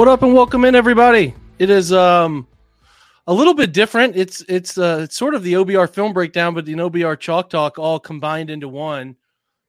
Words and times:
What 0.00 0.08
up 0.08 0.22
and 0.22 0.32
welcome 0.32 0.64
in 0.64 0.74
everybody. 0.74 1.34
It 1.58 1.68
is 1.68 1.92
um 1.92 2.48
a 3.26 3.34
little 3.34 3.52
bit 3.52 3.74
different. 3.74 4.16
It's 4.16 4.40
it's 4.48 4.78
uh 4.78 5.00
it's 5.02 5.14
sort 5.14 5.34
of 5.34 5.42
the 5.42 5.52
OBR 5.52 5.90
film 5.90 6.14
breakdown, 6.14 6.54
but 6.54 6.64
the 6.64 6.72
OBR 6.72 7.20
chalk 7.20 7.50
talk 7.50 7.78
all 7.78 8.00
combined 8.00 8.48
into 8.48 8.66
one. 8.66 9.14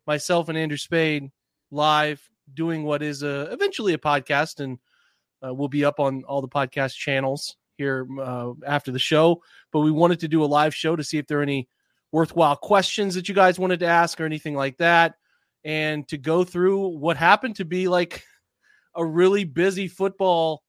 Myself 0.08 0.48
and 0.48 0.58
Andrew 0.58 0.78
Spade 0.78 1.30
live 1.70 2.26
doing 2.54 2.84
what 2.86 3.04
is 3.04 3.24
uh, 3.24 3.50
eventually 3.52 3.94
a 3.94 3.98
podcast 3.98 4.62
and 4.62 4.80
uh, 5.46 5.54
will 5.54 5.68
be 5.68 5.84
up 5.84 6.00
on 6.00 6.24
all 6.24 6.40
the 6.40 6.48
podcast 6.48 6.96
channels 6.96 7.58
here 7.78 8.08
uh, 8.22 8.54
after 8.66 8.94
the 8.94 9.00
show. 9.00 9.44
But 9.74 9.82
we 9.82 9.92
wanted 9.92 10.22
to 10.22 10.30
do 10.30 10.46
a 10.46 10.46
live 10.46 10.74
show 10.74 10.96
to 10.96 11.04
see 11.04 11.18
if 11.18 11.28
there 11.28 11.40
are 11.40 11.44
any 11.44 11.68
worthwhile 12.14 12.56
questions 12.56 13.16
that 13.16 13.28
you 13.28 13.36
guys 13.36 13.60
wanted 13.60 13.82
to 13.82 13.86
ask 13.88 14.22
or 14.22 14.26
anything 14.26 14.56
like 14.56 14.78
that, 14.78 15.16
and 15.66 16.08
to 16.08 16.18
go 16.18 16.46
through 16.46 16.88
what 17.00 17.18
happened 17.18 17.58
to 17.58 17.66
be 17.66 17.90
like 17.90 18.24
a 18.96 19.06
really 19.06 19.44
busy 19.44 19.88
football 19.88 20.64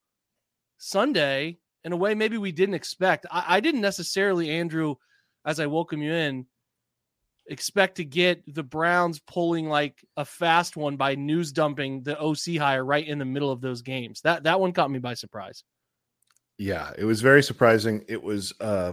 Sunday 0.79 1.59
in 1.85 1.93
a 1.93 1.97
way 1.97 2.15
maybe 2.15 2.39
we 2.39 2.53
didn't 2.53 2.75
expect. 2.75 3.27
I, 3.31 3.45
I, 3.57 3.61
didn't 3.61 3.81
necessarily, 3.81 4.51
Andrew, 4.51 4.97
as 5.45 5.61
I 5.61 5.67
welcome 5.67 6.03
you 6.03 6.13
in, 6.13 6.47
expect 7.47 7.97
to 7.97 8.05
get 8.05 8.43
the 8.53 8.63
Browns 8.63 9.19
pulling 9.21 9.69
like 9.69 10.05
a 10.17 10.25
fast 10.25 10.77
one 10.77 10.97
by 10.97 11.15
news 11.15 11.53
dumping 11.53 12.03
the 12.03 12.19
OC 12.21 12.57
hire 12.59 12.85
right 12.85 13.07
in 13.07 13.19
the 13.19 13.25
middle 13.25 13.51
of 13.51 13.61
those 13.61 13.83
games. 13.83 14.21
That 14.23 14.45
that 14.45 14.61
one 14.61 14.73
caught 14.73 14.91
me 14.91 15.01
by 15.01 15.15
surprise. 15.15 15.65
Yeah, 16.59 16.93
it 16.97 17.05
was 17.05 17.21
very 17.21 17.43
surprising. 17.43 18.05
It 18.09 18.23
was 18.23 18.53
uh 18.61 18.93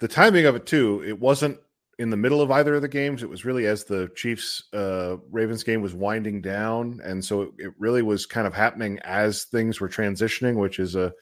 the 0.00 0.08
timing 0.08 0.46
of 0.46 0.56
it 0.56 0.66
too. 0.66 1.02
It 1.06 1.18
wasn't 1.18 1.58
in 2.02 2.10
the 2.10 2.16
middle 2.16 2.42
of 2.42 2.50
either 2.50 2.74
of 2.74 2.82
the 2.82 2.88
games. 2.88 3.22
It 3.22 3.30
was 3.30 3.44
really 3.44 3.66
as 3.66 3.84
the 3.84 4.10
Chiefs 4.16 4.64
uh, 4.72 5.18
Ravens 5.30 5.62
game 5.62 5.80
was 5.80 5.94
winding 5.94 6.42
down, 6.42 7.00
and 7.04 7.24
so 7.24 7.42
it, 7.42 7.50
it, 7.58 7.74
really 7.78 8.02
was 8.02 8.26
kind 8.26 8.44
of 8.44 8.52
happening 8.52 8.98
as 9.04 9.44
things 9.44 9.80
were 9.80 9.88
transitioning, 9.88 10.56
which 10.56 10.80
is 10.80 10.96
a 10.96 11.12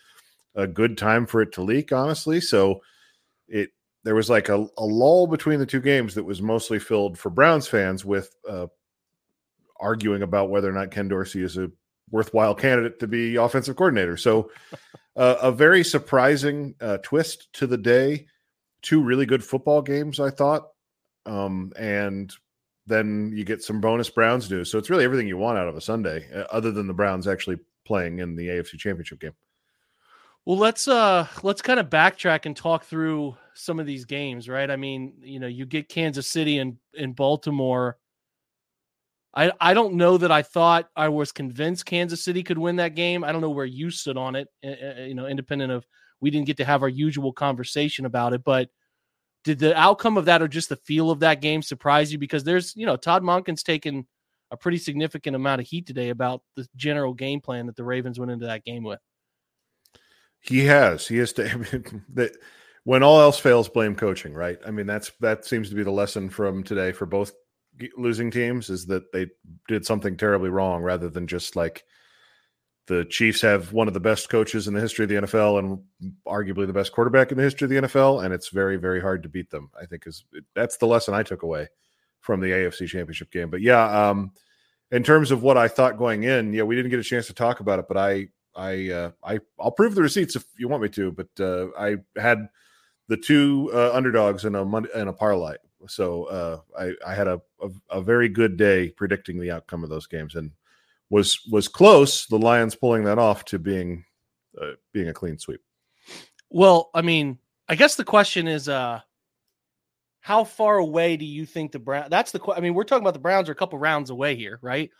a 0.55 0.67
good 0.67 0.97
time 0.99 1.27
for 1.27 1.43
it 1.43 1.53
to 1.53 1.63
leak, 1.63 1.93
honestly. 1.93 2.41
So 2.41 2.81
it 3.47 3.71
there 4.05 4.15
was 4.15 4.31
like 4.31 4.49
a, 4.49 4.67
a 4.79 4.85
lull 4.85 5.27
between 5.27 5.59
the 5.59 5.67
two 5.67 5.83
games 5.83 6.15
that 6.15 6.25
was 6.25 6.41
mostly 6.41 6.79
filled 6.79 7.19
for 7.19 7.29
Browns 7.29 7.69
fans 7.69 8.03
with 8.03 8.35
uh, 8.49 8.67
arguing 9.79 10.23
about 10.23 10.49
whether 10.49 10.71
or 10.71 10.73
not 10.73 10.91
Ken 10.91 11.09
Dorsey 11.09 11.43
is 11.43 11.59
a 11.59 11.71
worthwhile 12.11 12.55
candidate 12.55 12.99
to 13.01 13.07
be 13.07 13.37
offensive 13.37 13.77
coordinator. 13.77 14.17
So 14.17 14.51
uh, 15.15 15.37
a 15.43 15.53
very 15.53 15.85
surprising 15.85 16.75
uh, 16.81 16.97
twist 17.03 17.53
to 17.55 17.67
the 17.67 17.77
day 17.77 18.27
two 18.83 19.03
really 19.03 19.27
good 19.27 19.45
football 19.45 19.83
games, 19.83 20.21
I 20.21 20.31
thought. 20.31 20.69
Um, 21.27 21.73
and 21.79 22.33
then 22.87 23.33
you 23.35 23.45
get 23.45 23.63
some 23.63 23.81
bonus 23.81 24.11
Browns 24.11 24.51
news. 24.51 24.71
So 24.71 24.79
it's 24.79 24.91
really 24.91 25.05
everything 25.05 25.29
you 25.29 25.37
want 25.37 25.59
out 25.59 25.69
of 25.69 25.77
a 25.77 25.81
Sunday, 25.81 26.27
uh, 26.35 26.45
other 26.51 26.73
than 26.73 26.87
the 26.87 26.95
Browns 26.95 27.29
actually 27.29 27.59
playing 27.87 28.19
in 28.19 28.37
the 28.37 28.49
AFC 28.49 28.79
Championship 28.79 29.21
game. 29.21 29.33
Well, 30.47 30.57
let's 30.59 30.89
uh 30.89 31.27
let's 31.43 31.63
kind 31.63 31.79
of 31.79 31.91
backtrack 31.91 32.47
and 32.47 32.57
talk 32.57 32.85
through 32.85 33.37
some 33.55 33.79
of 33.79 33.87
these 33.87 34.05
games, 34.05 34.49
right? 34.49 34.71
I 34.71 34.77
mean, 34.77 35.13
you 35.21 35.39
know, 35.39 35.47
you 35.47 35.67
get 35.67 35.89
Kansas 35.89 36.27
City 36.27 36.59
and 36.59 36.77
in 36.95 37.13
Baltimore. 37.13 37.99
I 39.35 39.53
I 39.61 39.75
don't 39.75 39.95
know 39.95 40.17
that 40.17 40.33
I 40.33 40.43
thought 40.43 40.89
I 40.97 41.09
was 41.09 41.31
convinced 41.31 41.85
Kansas 41.87 42.25
City 42.25 42.43
could 42.43 42.59
win 42.59 42.77
that 42.77 42.95
game. 42.95 43.23
I 43.23 43.33
don't 43.33 43.43
know 43.43 43.51
where 43.51 43.67
you 43.67 43.91
stood 43.91 44.17
on 44.17 44.35
it, 44.35 44.49
you 44.63 45.15
know, 45.15 45.27
independent 45.27 45.73
of 45.73 45.87
we 46.21 46.31
didn't 46.31 46.47
get 46.47 46.59
to 46.59 46.65
have 46.65 46.83
our 46.83 46.89
usual 46.89 47.33
conversation 47.33 48.05
about 48.05 48.33
it. 48.33 48.45
But 48.45 48.71
did 49.45 49.59
the 49.59 49.77
outcome 49.77 50.17
of 50.17 50.27
that 50.27 50.43
or 50.43 50.49
just 50.49 50.69
the 50.69 50.77
feel 50.77 51.11
of 51.11 51.21
that 51.21 51.41
game 51.41 51.63
surprise 51.63 52.13
you? 52.13 52.19
Because 52.19 52.45
there's, 52.45 52.75
you 52.77 52.87
know, 52.87 52.97
Todd 52.97 53.23
Monken's 53.23 53.63
taken 53.63 54.07
a 54.51 54.57
pretty 54.57 54.79
significant 54.79 55.37
amount 55.37 55.61
of 55.61 55.67
heat 55.67 55.87
today 55.87 56.11
about 56.11 56.43
the 56.57 56.67
general 56.77 57.15
game 57.15 57.41
plan 57.41 57.67
that 57.67 57.77
the 57.77 57.85
Ravens 57.85 58.19
went 58.19 58.33
into 58.33 58.47
that 58.47 58.65
game 58.65 58.83
with. 58.83 59.01
He 60.41 60.67
has. 60.67 61.07
He 61.07 61.19
has 61.19 61.33
to. 61.35 61.51
I 61.53 61.57
mean, 61.57 62.05
that 62.15 62.33
when 62.85 63.03
all 63.03 63.21
else 63.21 63.39
fails, 63.39 63.69
blame 63.69 63.95
coaching. 63.95 64.35
Right. 64.35 64.59
I 64.67 64.71
mean, 64.71 64.87
that's 64.87 65.13
that 65.21 65.45
seems 65.45 65.69
to 65.71 65.75
be 65.75 65.83
the 65.83 65.91
lesson 65.91 66.29
from 66.31 66.63
today 66.63 66.93
for 66.93 67.07
both 67.07 67.33
losing 67.97 68.31
teams 68.31 68.69
is 68.69 68.87
that 68.87 69.11
they 69.13 69.27
did 69.69 69.87
something 69.87 70.17
terribly 70.17 70.51
wrong 70.51 70.83
rather 70.83 71.09
than 71.09 71.27
just 71.27 71.57
like 71.57 71.85
the 72.91 73.05
Chiefs 73.05 73.41
have 73.43 73.73
one 73.73 73.87
of 73.87 73.95
the 73.95 74.01
best 74.01 74.29
coaches 74.29 74.67
in 74.67 74.75
the 74.75 74.81
history 74.81 75.05
of 75.05 75.09
the 75.09 75.15
NFL 75.15 75.61
and 75.61 76.15
arguably 76.27 76.67
the 76.67 76.73
best 76.73 76.91
quarterback 76.91 77.31
in 77.31 77.39
the 77.39 77.45
history 77.45 77.65
of 77.67 77.71
the 77.71 77.89
NFL, 77.89 78.25
and 78.25 78.35
it's 78.35 78.49
very, 78.49 78.77
very 78.77 79.01
hard 79.01 79.23
to 79.23 79.29
beat 79.29 79.49
them. 79.49 79.71
I 79.81 79.87
think 79.87 80.09
is 80.09 80.25
that's 80.57 80.77
the 80.77 80.89
lesson 80.89 81.15
I 81.15 81.23
took 81.23 81.45
away 81.45 81.69
from 82.19 82.41
the 82.41 82.49
AFC 82.49 82.89
Championship 82.89 83.31
game. 83.31 83.49
But 83.49 83.61
yeah, 83.61 84.09
um, 84.09 84.33
in 84.91 85.05
terms 85.05 85.31
of 85.31 85.45
what 85.45 85.57
I 85.57 85.69
thought 85.69 85.99
going 85.99 86.25
in, 86.25 86.53
yeah, 86.53 86.65
we 86.65 86.75
didn't 86.75 86.91
get 86.91 86.99
a 86.99 87.05
chance 87.05 87.29
to 87.29 87.33
talk 87.33 87.61
about 87.61 87.79
it, 87.79 87.85
but 87.87 87.97
I, 87.97 88.27
I, 88.57 88.91
uh, 88.91 89.11
I, 89.23 89.39
I'll 89.61 89.71
prove 89.71 89.95
the 89.95 90.03
receipts 90.03 90.35
if 90.35 90.45
you 90.59 90.67
want 90.67 90.83
me 90.83 90.89
to. 90.89 91.13
But 91.13 91.29
uh, 91.39 91.69
I 91.79 91.99
had 92.21 92.49
the 93.07 93.17
two 93.17 93.71
uh, 93.73 93.93
underdogs 93.93 94.45
in 94.45 94.57
a 94.57 94.77
in 94.99 95.07
a 95.07 95.13
parlay, 95.13 95.55
so 95.87 96.25
uh, 96.25 96.59
I, 96.77 96.95
I 97.07 97.15
had 97.15 97.29
a, 97.29 97.41
a 97.63 97.99
a 97.99 98.03
very 98.03 98.29
good 98.29 98.57
day 98.57 98.91
predicting 98.91 99.39
the 99.39 99.53
outcome 99.53 99.85
of 99.85 99.91
those 99.91 100.09
games, 100.09 100.35
and 100.35 100.51
was 101.11 101.41
was 101.51 101.69
close. 101.69 102.27
The 102.27 102.39
Lions 102.39 102.75
pulling 102.75 103.05
that 103.05 103.19
off 103.19 103.45
to 103.47 103.59
being 103.59 104.05
uh, 104.61 104.73
being 104.93 105.09
a 105.09 105.13
clean 105.13 105.39
sweep. 105.39 105.61
Well, 106.49 106.91
I 106.95 107.03
mean, 107.03 107.39
I 107.69 107.75
guess 107.75 107.97
the 107.97 108.05
question 108.05 108.49
is, 108.49 108.69
uh, 108.69 109.01
how 110.21 110.45
far 110.45 110.79
away 110.79 111.17
do 111.17 111.25
you 111.25 111.47
think 111.47 111.73
the 111.73 111.79
Brown? 111.79 112.09
That's 112.11 112.33
the. 112.33 112.39
Question. 112.39 112.63
I 112.63 112.65
mean, 112.65 112.75
we're 112.75 112.85
talking 112.85 113.03
about 113.03 113.15
the 113.15 113.21
Browns 113.21 113.49
are 113.49 113.53
a 113.53 113.57
couple 113.57 113.79
rounds 113.79 114.11
away 114.11 114.37
here, 114.37 114.59
right? 114.63 114.91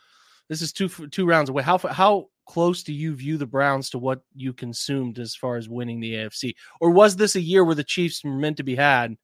This 0.49 0.61
is 0.61 0.73
two 0.73 0.89
two 0.89 1.25
rounds 1.25 1.49
away. 1.49 1.63
How 1.63 1.77
how 1.77 2.29
close 2.47 2.83
do 2.83 2.93
you 2.93 3.15
view 3.15 3.37
the 3.37 3.45
Browns 3.45 3.89
to 3.91 3.97
what 3.97 4.21
you 4.35 4.51
consumed 4.51 5.19
as 5.19 5.35
far 5.35 5.55
as 5.55 5.69
winning 5.69 5.99
the 5.99 6.13
AFC, 6.13 6.53
or 6.79 6.91
was 6.91 7.15
this 7.15 7.35
a 7.35 7.41
year 7.41 7.63
where 7.63 7.75
the 7.75 7.83
Chiefs 7.83 8.23
were 8.23 8.31
meant 8.31 8.57
to 8.57 8.63
be 8.63 8.75
had, 8.75 9.15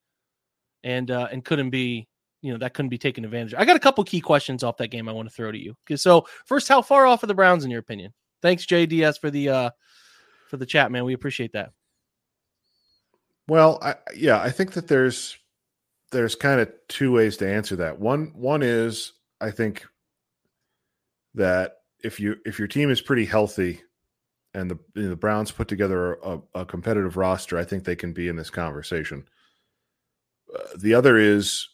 and 0.84 1.10
uh, 1.10 1.28
and 1.30 1.44
couldn't 1.44 1.70
be 1.70 2.08
you 2.42 2.52
know 2.52 2.58
that 2.58 2.74
couldn't 2.74 2.88
be 2.88 2.98
taken 2.98 3.24
advantage 3.24 3.52
of. 3.52 3.60
I 3.60 3.64
got 3.64 3.76
a 3.76 3.80
couple 3.80 4.04
key 4.04 4.20
questions 4.20 4.62
off 4.62 4.76
that 4.78 4.88
game 4.88 5.08
I 5.08 5.12
want 5.12 5.28
to 5.28 5.34
throw 5.34 5.50
to 5.50 5.58
you. 5.58 5.74
So 5.96 6.26
first, 6.44 6.68
how 6.68 6.82
far 6.82 7.06
off 7.06 7.22
are 7.22 7.26
the 7.26 7.34
Browns 7.34 7.64
in 7.64 7.70
your 7.70 7.80
opinion? 7.80 8.12
Thanks, 8.42 8.66
JDS, 8.66 9.20
for 9.20 9.30
the 9.30 9.48
uh 9.48 9.70
for 10.48 10.56
the 10.56 10.66
chat, 10.66 10.90
man. 10.90 11.04
We 11.04 11.14
appreciate 11.14 11.52
that. 11.52 11.72
Well, 13.48 13.78
I, 13.82 13.94
yeah, 14.14 14.40
I 14.40 14.50
think 14.50 14.72
that 14.72 14.88
there's 14.88 15.36
there's 16.10 16.34
kind 16.34 16.60
of 16.60 16.70
two 16.88 17.12
ways 17.12 17.36
to 17.38 17.50
answer 17.50 17.76
that. 17.76 17.98
One 17.98 18.32
one 18.34 18.62
is 18.62 19.12
I 19.40 19.50
think 19.50 19.84
that 21.34 21.78
if 22.04 22.20
you 22.20 22.36
if 22.44 22.58
your 22.58 22.68
team 22.68 22.90
is 22.90 23.00
pretty 23.00 23.24
healthy 23.24 23.80
and 24.54 24.70
the 24.70 24.78
the 24.94 25.16
Browns 25.16 25.50
put 25.50 25.68
together 25.68 26.14
a, 26.22 26.38
a 26.54 26.64
competitive 26.64 27.16
roster, 27.16 27.58
I 27.58 27.64
think 27.64 27.84
they 27.84 27.96
can 27.96 28.12
be 28.12 28.28
in 28.28 28.36
this 28.36 28.50
conversation. 28.50 29.26
Uh, 30.54 30.76
the 30.78 30.94
other 30.94 31.16
is 31.16 31.68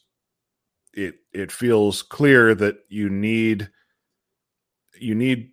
it 0.95 1.15
it 1.33 1.51
feels 1.51 2.01
clear 2.01 2.55
that 2.55 2.77
you 2.89 3.09
need 3.09 3.69
you 4.99 5.13
need 5.13 5.51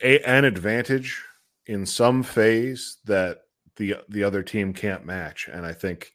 a, 0.00 0.20
an 0.20 0.44
advantage 0.44 1.22
in 1.66 1.84
some 1.84 2.22
phase 2.22 2.98
that 3.04 3.40
the 3.76 3.96
the 4.08 4.24
other 4.24 4.42
team 4.42 4.72
can't 4.72 5.04
match, 5.04 5.48
and 5.52 5.66
I 5.66 5.72
think 5.72 6.12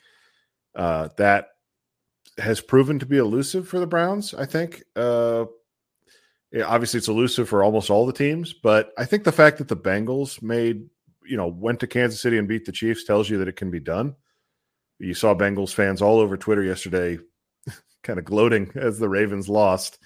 uh, 0.75 1.09
that 1.17 1.49
has 2.37 2.61
proven 2.61 2.99
to 2.99 3.05
be 3.05 3.17
elusive 3.17 3.67
for 3.67 3.79
the 3.79 3.87
Browns. 3.87 4.33
I 4.33 4.45
think 4.45 4.83
uh, 4.95 5.45
yeah, 6.51 6.63
obviously 6.63 6.99
it's 6.99 7.09
elusive 7.09 7.49
for 7.49 7.63
almost 7.63 7.89
all 7.89 8.05
the 8.05 8.13
teams, 8.13 8.53
but 8.53 8.91
I 8.97 9.05
think 9.05 9.23
the 9.23 9.31
fact 9.31 9.57
that 9.57 9.67
the 9.67 9.75
Bengals 9.75 10.41
made, 10.41 10.87
you 11.25 11.37
know, 11.37 11.47
went 11.47 11.81
to 11.81 11.87
Kansas 11.87 12.21
City 12.21 12.37
and 12.37 12.47
beat 12.47 12.65
the 12.65 12.71
Chiefs 12.71 13.03
tells 13.03 13.29
you 13.29 13.37
that 13.39 13.49
it 13.49 13.57
can 13.57 13.69
be 13.69 13.79
done. 13.79 14.15
You 14.99 15.13
saw 15.13 15.35
Bengals 15.35 15.73
fans 15.73 16.01
all 16.01 16.19
over 16.19 16.37
Twitter 16.37 16.63
yesterday 16.63 17.19
kind 18.03 18.19
of 18.19 18.25
gloating 18.25 18.71
as 18.75 18.99
the 18.99 19.09
Ravens 19.09 19.49
lost 19.49 19.99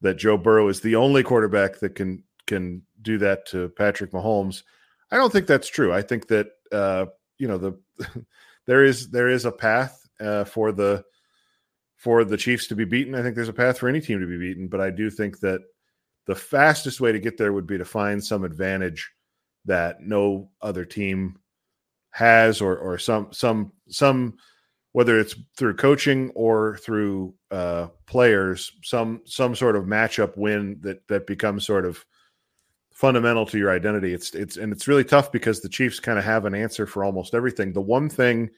that 0.00 0.18
Joe 0.18 0.36
Burrow 0.36 0.68
is 0.68 0.80
the 0.80 0.96
only 0.96 1.22
quarterback 1.22 1.78
that 1.80 1.94
can 1.94 2.22
can 2.46 2.82
do 3.02 3.18
that 3.18 3.46
to 3.46 3.68
Patrick 3.70 4.12
Mahomes. 4.12 4.62
I 5.10 5.16
don't 5.16 5.32
think 5.32 5.46
that's 5.46 5.68
true. 5.68 5.92
I 5.92 6.02
think 6.02 6.28
that 6.28 6.48
uh, 6.72 7.06
you 7.38 7.48
know 7.48 7.58
the 7.58 7.78
there 8.66 8.84
is 8.84 9.10
there 9.10 9.28
is 9.28 9.44
a 9.44 9.52
path 9.52 10.06
uh, 10.20 10.44
for 10.44 10.72
the 10.72 11.04
for 11.96 12.24
the 12.24 12.36
Chiefs 12.36 12.66
to 12.68 12.74
be 12.74 12.84
beaten. 12.84 13.14
I 13.14 13.22
think 13.22 13.34
there's 13.34 13.48
a 13.48 13.52
path 13.52 13.78
for 13.78 13.88
any 13.88 14.00
team 14.00 14.20
to 14.20 14.26
be 14.26 14.38
beaten, 14.38 14.68
but 14.68 14.80
I 14.80 14.90
do 14.90 15.10
think 15.10 15.40
that 15.40 15.60
the 16.26 16.34
fastest 16.34 17.00
way 17.00 17.12
to 17.12 17.18
get 17.18 17.36
there 17.36 17.52
would 17.52 17.66
be 17.66 17.78
to 17.78 17.84
find 17.84 18.22
some 18.22 18.44
advantage 18.44 19.10
that 19.66 20.00
no 20.00 20.50
other 20.62 20.84
team 20.84 21.36
has 22.12 22.60
or 22.60 22.76
or 22.76 22.98
some 22.98 23.28
some 23.32 23.72
some 23.88 24.34
whether 24.92 25.18
it's 25.18 25.36
through 25.56 25.74
coaching 25.74 26.30
or 26.34 26.76
through 26.78 27.34
uh, 27.50 27.88
players 28.06 28.72
some 28.82 29.20
some 29.24 29.54
sort 29.54 29.76
of 29.76 29.84
matchup 29.84 30.36
win 30.36 30.78
that 30.80 31.06
that 31.08 31.26
becomes 31.26 31.64
sort 31.66 31.84
of 31.84 32.04
fundamental 32.92 33.46
to 33.46 33.58
your 33.58 33.70
identity. 33.70 34.12
It's 34.12 34.34
it's 34.34 34.56
and 34.56 34.72
it's 34.72 34.88
really 34.88 35.04
tough 35.04 35.32
because 35.32 35.60
the 35.60 35.68
chiefs 35.68 36.00
kind 36.00 36.18
of 36.18 36.24
have 36.24 36.44
an 36.44 36.54
answer 36.54 36.86
for 36.86 37.04
almost 37.04 37.34
everything. 37.34 37.72
The 37.72 37.80
one 37.80 38.08
thing 38.08 38.50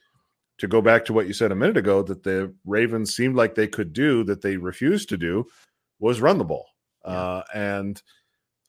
to 0.59 0.69
go 0.69 0.83
back 0.83 1.05
to 1.05 1.13
what 1.13 1.27
you 1.27 1.33
said 1.33 1.53
a 1.53 1.57
minute 1.57 1.77
ago 1.77 2.03
that 2.03 2.23
the 2.23 2.55
Ravens 2.65 3.15
seemed 3.15 3.37
like 3.37 3.55
they 3.55 3.67
could 3.67 3.93
do 3.93 4.25
that 4.25 4.43
they 4.43 4.57
refused 4.57 5.09
to 5.09 5.17
do 5.17 5.47
was 5.99 6.21
run 6.21 6.39
the 6.39 6.45
ball. 6.45 6.67
Uh, 7.05 7.43
and 7.55 8.01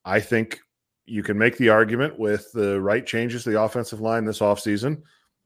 I 0.05 0.19
think 0.19 0.59
you 1.05 1.23
can 1.23 1.37
make 1.37 1.57
the 1.57 1.69
argument 1.69 2.17
with 2.17 2.51
the 2.53 2.79
right 2.81 3.05
changes 3.05 3.43
to 3.43 3.51
the 3.51 3.61
offensive 3.61 4.01
line 4.01 4.25
this 4.25 4.39
offseason, 4.39 5.01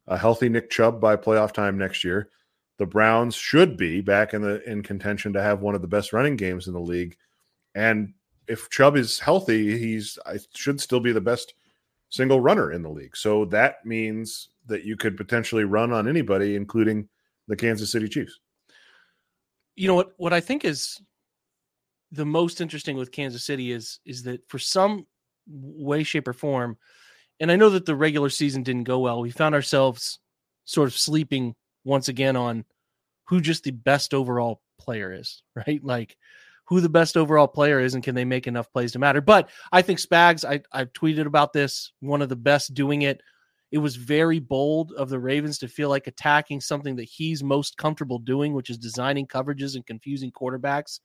a 0.07 0.17
healthy 0.17 0.49
Nick 0.49 0.69
Chubb 0.69 1.01
by 1.01 1.15
playoff 1.15 1.51
time 1.51 1.77
next 1.77 2.03
year. 2.03 2.29
The 2.77 2.85
Browns 2.85 3.35
should 3.35 3.75
be 3.75 4.01
back 4.01 4.33
in 4.33 4.41
the 4.41 4.63
in 4.69 4.83
contention 4.83 5.33
to 5.33 5.41
have 5.41 5.61
one 5.61 5.75
of 5.75 5.81
the 5.81 5.87
best 5.87 6.13
running 6.13 6.35
games 6.35 6.67
in 6.67 6.73
the 6.73 6.79
league. 6.79 7.17
And 7.75 8.13
if 8.47 8.69
Chubb 8.69 8.95
is 8.95 9.19
healthy, 9.19 9.77
he's 9.77 10.17
I 10.25 10.37
should 10.53 10.79
still 10.79 10.99
be 10.99 11.11
the 11.11 11.21
best 11.21 11.53
single 12.09 12.39
runner 12.39 12.71
in 12.71 12.83
the 12.83 12.89
league. 12.89 13.17
So 13.17 13.45
that 13.45 13.85
means 13.85 14.49
that 14.67 14.83
you 14.83 14.95
could 14.95 15.17
potentially 15.17 15.63
run 15.63 15.91
on 15.91 16.07
anybody, 16.07 16.55
including 16.55 17.09
the 17.47 17.55
Kansas 17.55 17.91
City 17.91 18.07
Chiefs. 18.07 18.39
You 19.75 19.87
know 19.87 19.95
what? 19.95 20.13
What 20.17 20.33
I 20.33 20.39
think 20.39 20.63
is 20.63 21.01
the 22.11 22.25
most 22.25 22.61
interesting 22.61 22.95
with 22.95 23.11
Kansas 23.11 23.43
City 23.43 23.71
is 23.71 23.99
is 24.05 24.23
that 24.23 24.47
for 24.49 24.59
some 24.59 25.05
way, 25.47 26.03
shape, 26.03 26.27
or 26.27 26.33
form, 26.33 26.77
and 27.39 27.51
I 27.51 27.55
know 27.55 27.69
that 27.69 27.85
the 27.85 27.95
regular 27.95 28.29
season 28.29 28.63
didn't 28.63 28.83
go 28.83 28.99
well. 28.99 29.21
We 29.21 29.31
found 29.31 29.55
ourselves 29.55 30.19
sort 30.65 30.87
of 30.87 30.95
sleeping 30.95 31.55
once 31.83 32.07
again 32.07 32.35
on 32.35 32.65
who 33.27 33.41
just 33.41 33.63
the 33.63 33.71
best 33.71 34.13
overall 34.13 34.61
player 34.79 35.13
is, 35.13 35.43
right? 35.55 35.83
Like 35.83 36.17
who 36.65 36.81
the 36.81 36.89
best 36.89 37.15
overall 37.15 37.47
player 37.47 37.79
is 37.79 37.93
and 37.93 38.03
can 38.03 38.15
they 38.15 38.25
make 38.25 38.47
enough 38.47 38.71
plays 38.73 38.91
to 38.91 38.99
matter. 38.99 39.21
But 39.21 39.49
I 39.71 39.81
think 39.81 39.99
Spags, 39.99 40.43
I, 40.43 40.61
I've 40.71 40.91
tweeted 40.91 41.25
about 41.25 41.53
this, 41.53 41.93
one 42.01 42.21
of 42.21 42.29
the 42.29 42.35
best 42.35 42.73
doing 42.73 43.03
it 43.03 43.21
it 43.71 43.79
was 43.79 43.95
very 43.95 44.39
bold 44.39 44.93
of 44.93 45.09
the 45.09 45.19
Ravens 45.19 45.57
to 45.59 45.67
feel 45.67 45.89
like 45.89 46.07
attacking 46.07 46.61
something 46.61 46.95
that 46.95 47.03
he's 47.03 47.43
most 47.43 47.77
comfortable 47.77 48.19
doing, 48.19 48.53
which 48.53 48.69
is 48.69 48.77
designing 48.77 49.27
coverages 49.27 49.75
and 49.75 49.85
confusing 49.85 50.31
quarterbacks. 50.31 50.99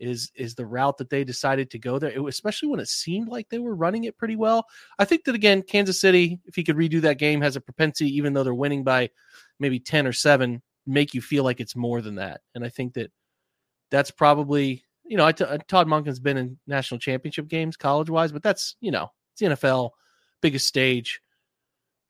Is 0.00 0.30
is 0.34 0.54
the 0.54 0.66
route 0.66 0.98
that 0.98 1.10
they 1.10 1.24
decided 1.24 1.70
to 1.70 1.78
go 1.78 1.98
there? 1.98 2.10
It 2.10 2.20
especially 2.20 2.68
when 2.68 2.80
it 2.80 2.88
seemed 2.88 3.28
like 3.28 3.48
they 3.48 3.58
were 3.58 3.74
running 3.74 4.04
it 4.04 4.18
pretty 4.18 4.36
well. 4.36 4.66
I 4.98 5.04
think 5.04 5.24
that 5.24 5.34
again, 5.34 5.62
Kansas 5.62 6.00
City, 6.00 6.40
if 6.46 6.56
he 6.56 6.64
could 6.64 6.76
redo 6.76 7.00
that 7.02 7.18
game, 7.18 7.40
has 7.40 7.56
a 7.56 7.60
propensity, 7.60 8.10
even 8.16 8.32
though 8.32 8.42
they're 8.42 8.54
winning 8.54 8.82
by 8.82 9.10
maybe 9.60 9.78
ten 9.78 10.06
or 10.06 10.12
seven, 10.12 10.62
make 10.86 11.14
you 11.14 11.22
feel 11.22 11.44
like 11.44 11.60
it's 11.60 11.76
more 11.76 12.00
than 12.02 12.16
that. 12.16 12.40
And 12.54 12.64
I 12.64 12.68
think 12.68 12.94
that 12.94 13.12
that's 13.90 14.10
probably 14.10 14.84
you 15.04 15.16
know, 15.16 15.26
I 15.26 15.32
t- 15.32 15.44
Todd 15.68 15.86
Monken's 15.86 16.18
been 16.18 16.36
in 16.36 16.58
national 16.66 16.98
championship 16.98 17.48
games 17.48 17.76
college 17.76 18.10
wise, 18.10 18.32
but 18.32 18.42
that's 18.42 18.76
you 18.80 18.90
know, 18.90 19.10
it's 19.32 19.40
the 19.40 19.46
NFL, 19.46 19.90
biggest 20.40 20.66
stage. 20.66 21.20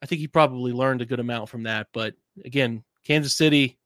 I 0.02 0.06
think 0.06 0.20
he 0.20 0.28
probably 0.28 0.72
learned 0.72 1.02
a 1.02 1.06
good 1.06 1.20
amount 1.20 1.48
from 1.48 1.64
that. 1.64 1.88
But 1.92 2.14
again, 2.44 2.84
Kansas 3.04 3.36
City 3.36 3.78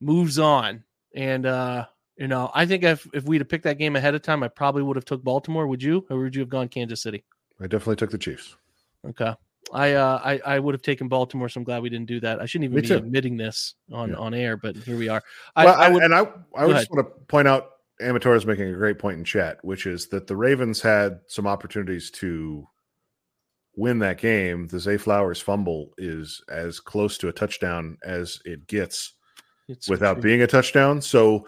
moves 0.00 0.38
on, 0.38 0.84
and 1.14 1.46
uh, 1.46 1.86
you 2.20 2.28
know, 2.28 2.50
I 2.54 2.66
think 2.66 2.84
if 2.84 3.08
if 3.12 3.24
we'd 3.24 3.40
have 3.40 3.48
picked 3.48 3.64
that 3.64 3.78
game 3.78 3.96
ahead 3.96 4.14
of 4.14 4.22
time, 4.22 4.42
I 4.42 4.48
probably 4.48 4.82
would 4.82 4.96
have 4.96 5.04
took 5.04 5.24
Baltimore. 5.24 5.66
Would 5.66 5.82
you, 5.82 6.06
or 6.10 6.18
would 6.18 6.34
you 6.34 6.42
have 6.42 6.48
gone 6.48 6.68
Kansas 6.68 7.02
City? 7.02 7.24
I 7.60 7.66
definitely 7.66 7.96
took 7.96 8.10
the 8.10 8.18
Chiefs. 8.18 8.56
Okay. 9.08 9.34
I 9.72 9.92
uh 9.94 10.20
I, 10.24 10.40
I 10.46 10.58
would 10.58 10.74
have 10.74 10.82
taken 10.82 11.08
Baltimore, 11.08 11.48
so 11.48 11.58
I'm 11.58 11.64
glad 11.64 11.82
we 11.82 11.88
didn't 11.88 12.08
do 12.08 12.20
that. 12.20 12.40
I 12.40 12.46
shouldn't 12.46 12.70
even 12.70 12.82
be 12.82 12.94
admitting 12.94 13.36
this 13.36 13.74
on, 13.92 14.10
yeah. 14.10 14.16
on 14.16 14.34
air, 14.34 14.56
but 14.56 14.76
here 14.76 14.96
we 14.96 15.08
are. 15.08 15.22
I, 15.56 15.64
well, 15.64 15.74
I, 15.74 15.86
I 15.86 15.88
would, 15.88 16.02
and 16.02 16.14
I 16.14 16.26
I 16.54 16.66
would 16.66 16.76
just 16.76 16.90
want 16.90 17.06
to 17.06 17.24
point 17.26 17.48
out 17.48 17.70
Amateur 18.00 18.34
is 18.34 18.46
making 18.46 18.68
a 18.68 18.76
great 18.76 18.98
point 18.98 19.18
in 19.18 19.24
chat, 19.24 19.58
which 19.62 19.86
is 19.86 20.08
that 20.08 20.26
the 20.26 20.36
Ravens 20.36 20.80
had 20.80 21.20
some 21.26 21.46
opportunities 21.46 22.10
to 22.12 22.66
win 23.76 23.98
that 24.00 24.18
game, 24.18 24.66
the 24.66 24.78
Zay 24.78 24.96
Flowers 24.96 25.40
fumble 25.40 25.92
is 25.98 26.42
as 26.50 26.80
close 26.80 27.16
to 27.18 27.28
a 27.28 27.32
touchdown 27.32 27.96
as 28.04 28.40
it 28.44 28.66
gets 28.66 29.14
it's 29.68 29.88
without 29.88 30.14
true. 30.14 30.22
being 30.22 30.42
a 30.42 30.46
touchdown. 30.46 31.00
So 31.00 31.46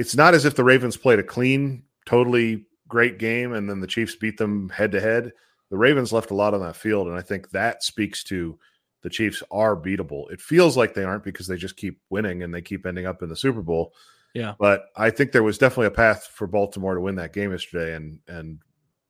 it's 0.00 0.16
not 0.16 0.32
as 0.32 0.46
if 0.46 0.54
the 0.54 0.64
Ravens 0.64 0.96
played 0.96 1.18
a 1.18 1.22
clean, 1.22 1.82
totally 2.06 2.64
great 2.88 3.18
game 3.18 3.52
and 3.52 3.68
then 3.68 3.80
the 3.80 3.86
Chiefs 3.86 4.16
beat 4.16 4.38
them 4.38 4.70
head 4.70 4.92
to 4.92 5.00
head. 5.00 5.30
The 5.68 5.76
Ravens 5.76 6.10
left 6.10 6.30
a 6.30 6.34
lot 6.34 6.54
on 6.54 6.60
that 6.62 6.74
field, 6.74 7.06
and 7.06 7.18
I 7.18 7.20
think 7.20 7.50
that 7.50 7.84
speaks 7.84 8.24
to 8.24 8.58
the 9.02 9.10
Chiefs 9.10 9.42
are 9.50 9.76
beatable. 9.76 10.30
It 10.32 10.40
feels 10.40 10.74
like 10.74 10.94
they 10.94 11.04
aren't 11.04 11.22
because 11.22 11.46
they 11.46 11.58
just 11.58 11.76
keep 11.76 12.00
winning 12.08 12.42
and 12.42 12.52
they 12.52 12.62
keep 12.62 12.86
ending 12.86 13.04
up 13.04 13.22
in 13.22 13.28
the 13.28 13.36
Super 13.36 13.60
Bowl. 13.60 13.92
Yeah. 14.34 14.54
But 14.58 14.86
I 14.96 15.10
think 15.10 15.32
there 15.32 15.42
was 15.42 15.58
definitely 15.58 15.88
a 15.88 15.92
path 15.92 16.30
for 16.32 16.46
Baltimore 16.46 16.94
to 16.94 17.00
win 17.00 17.16
that 17.16 17.34
game 17.34 17.50
yesterday 17.50 17.94
and 17.94 18.20
and 18.26 18.60